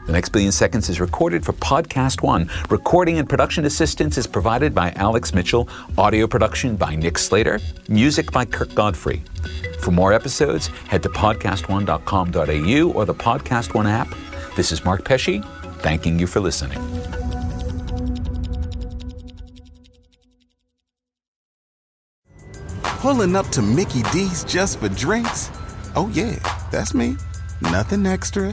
The 0.06 0.12
Next 0.12 0.28
Billion 0.28 0.52
Seconds 0.52 0.88
is 0.88 1.00
recorded 1.00 1.44
for 1.44 1.52
Podcast 1.54 2.22
One. 2.22 2.48
Recording 2.70 3.18
and 3.18 3.28
production 3.28 3.64
assistance 3.64 4.16
is 4.16 4.28
provided 4.28 4.72
by 4.72 4.92
Alex 4.92 5.34
Mitchell. 5.34 5.68
Audio 5.98 6.28
production 6.28 6.76
by 6.76 6.94
Nick 6.94 7.18
Slater. 7.18 7.58
Music 7.88 8.30
by 8.30 8.44
Kirk 8.44 8.72
Godfrey. 8.72 9.20
For 9.80 9.90
more 9.90 10.12
episodes, 10.12 10.68
head 10.68 11.02
to 11.02 11.08
podcastone.com.au 11.08 12.92
or 12.92 13.04
the 13.04 13.14
Podcast 13.14 13.74
One 13.74 13.88
app. 13.88 14.06
This 14.54 14.70
is 14.70 14.84
Mark 14.84 15.04
Pesce, 15.04 15.40
thanking 15.78 16.20
you 16.20 16.28
for 16.28 16.38
listening. 16.38 16.78
Pulling 22.82 23.34
up 23.34 23.48
to 23.48 23.60
Mickey 23.60 24.02
D's 24.12 24.44
just 24.44 24.78
for 24.78 24.88
drinks? 24.88 25.50
Oh, 25.96 26.08
yeah, 26.12 26.36
that's 26.70 26.94
me. 26.94 27.16
Nothing 27.60 28.06
extra, 28.06 28.52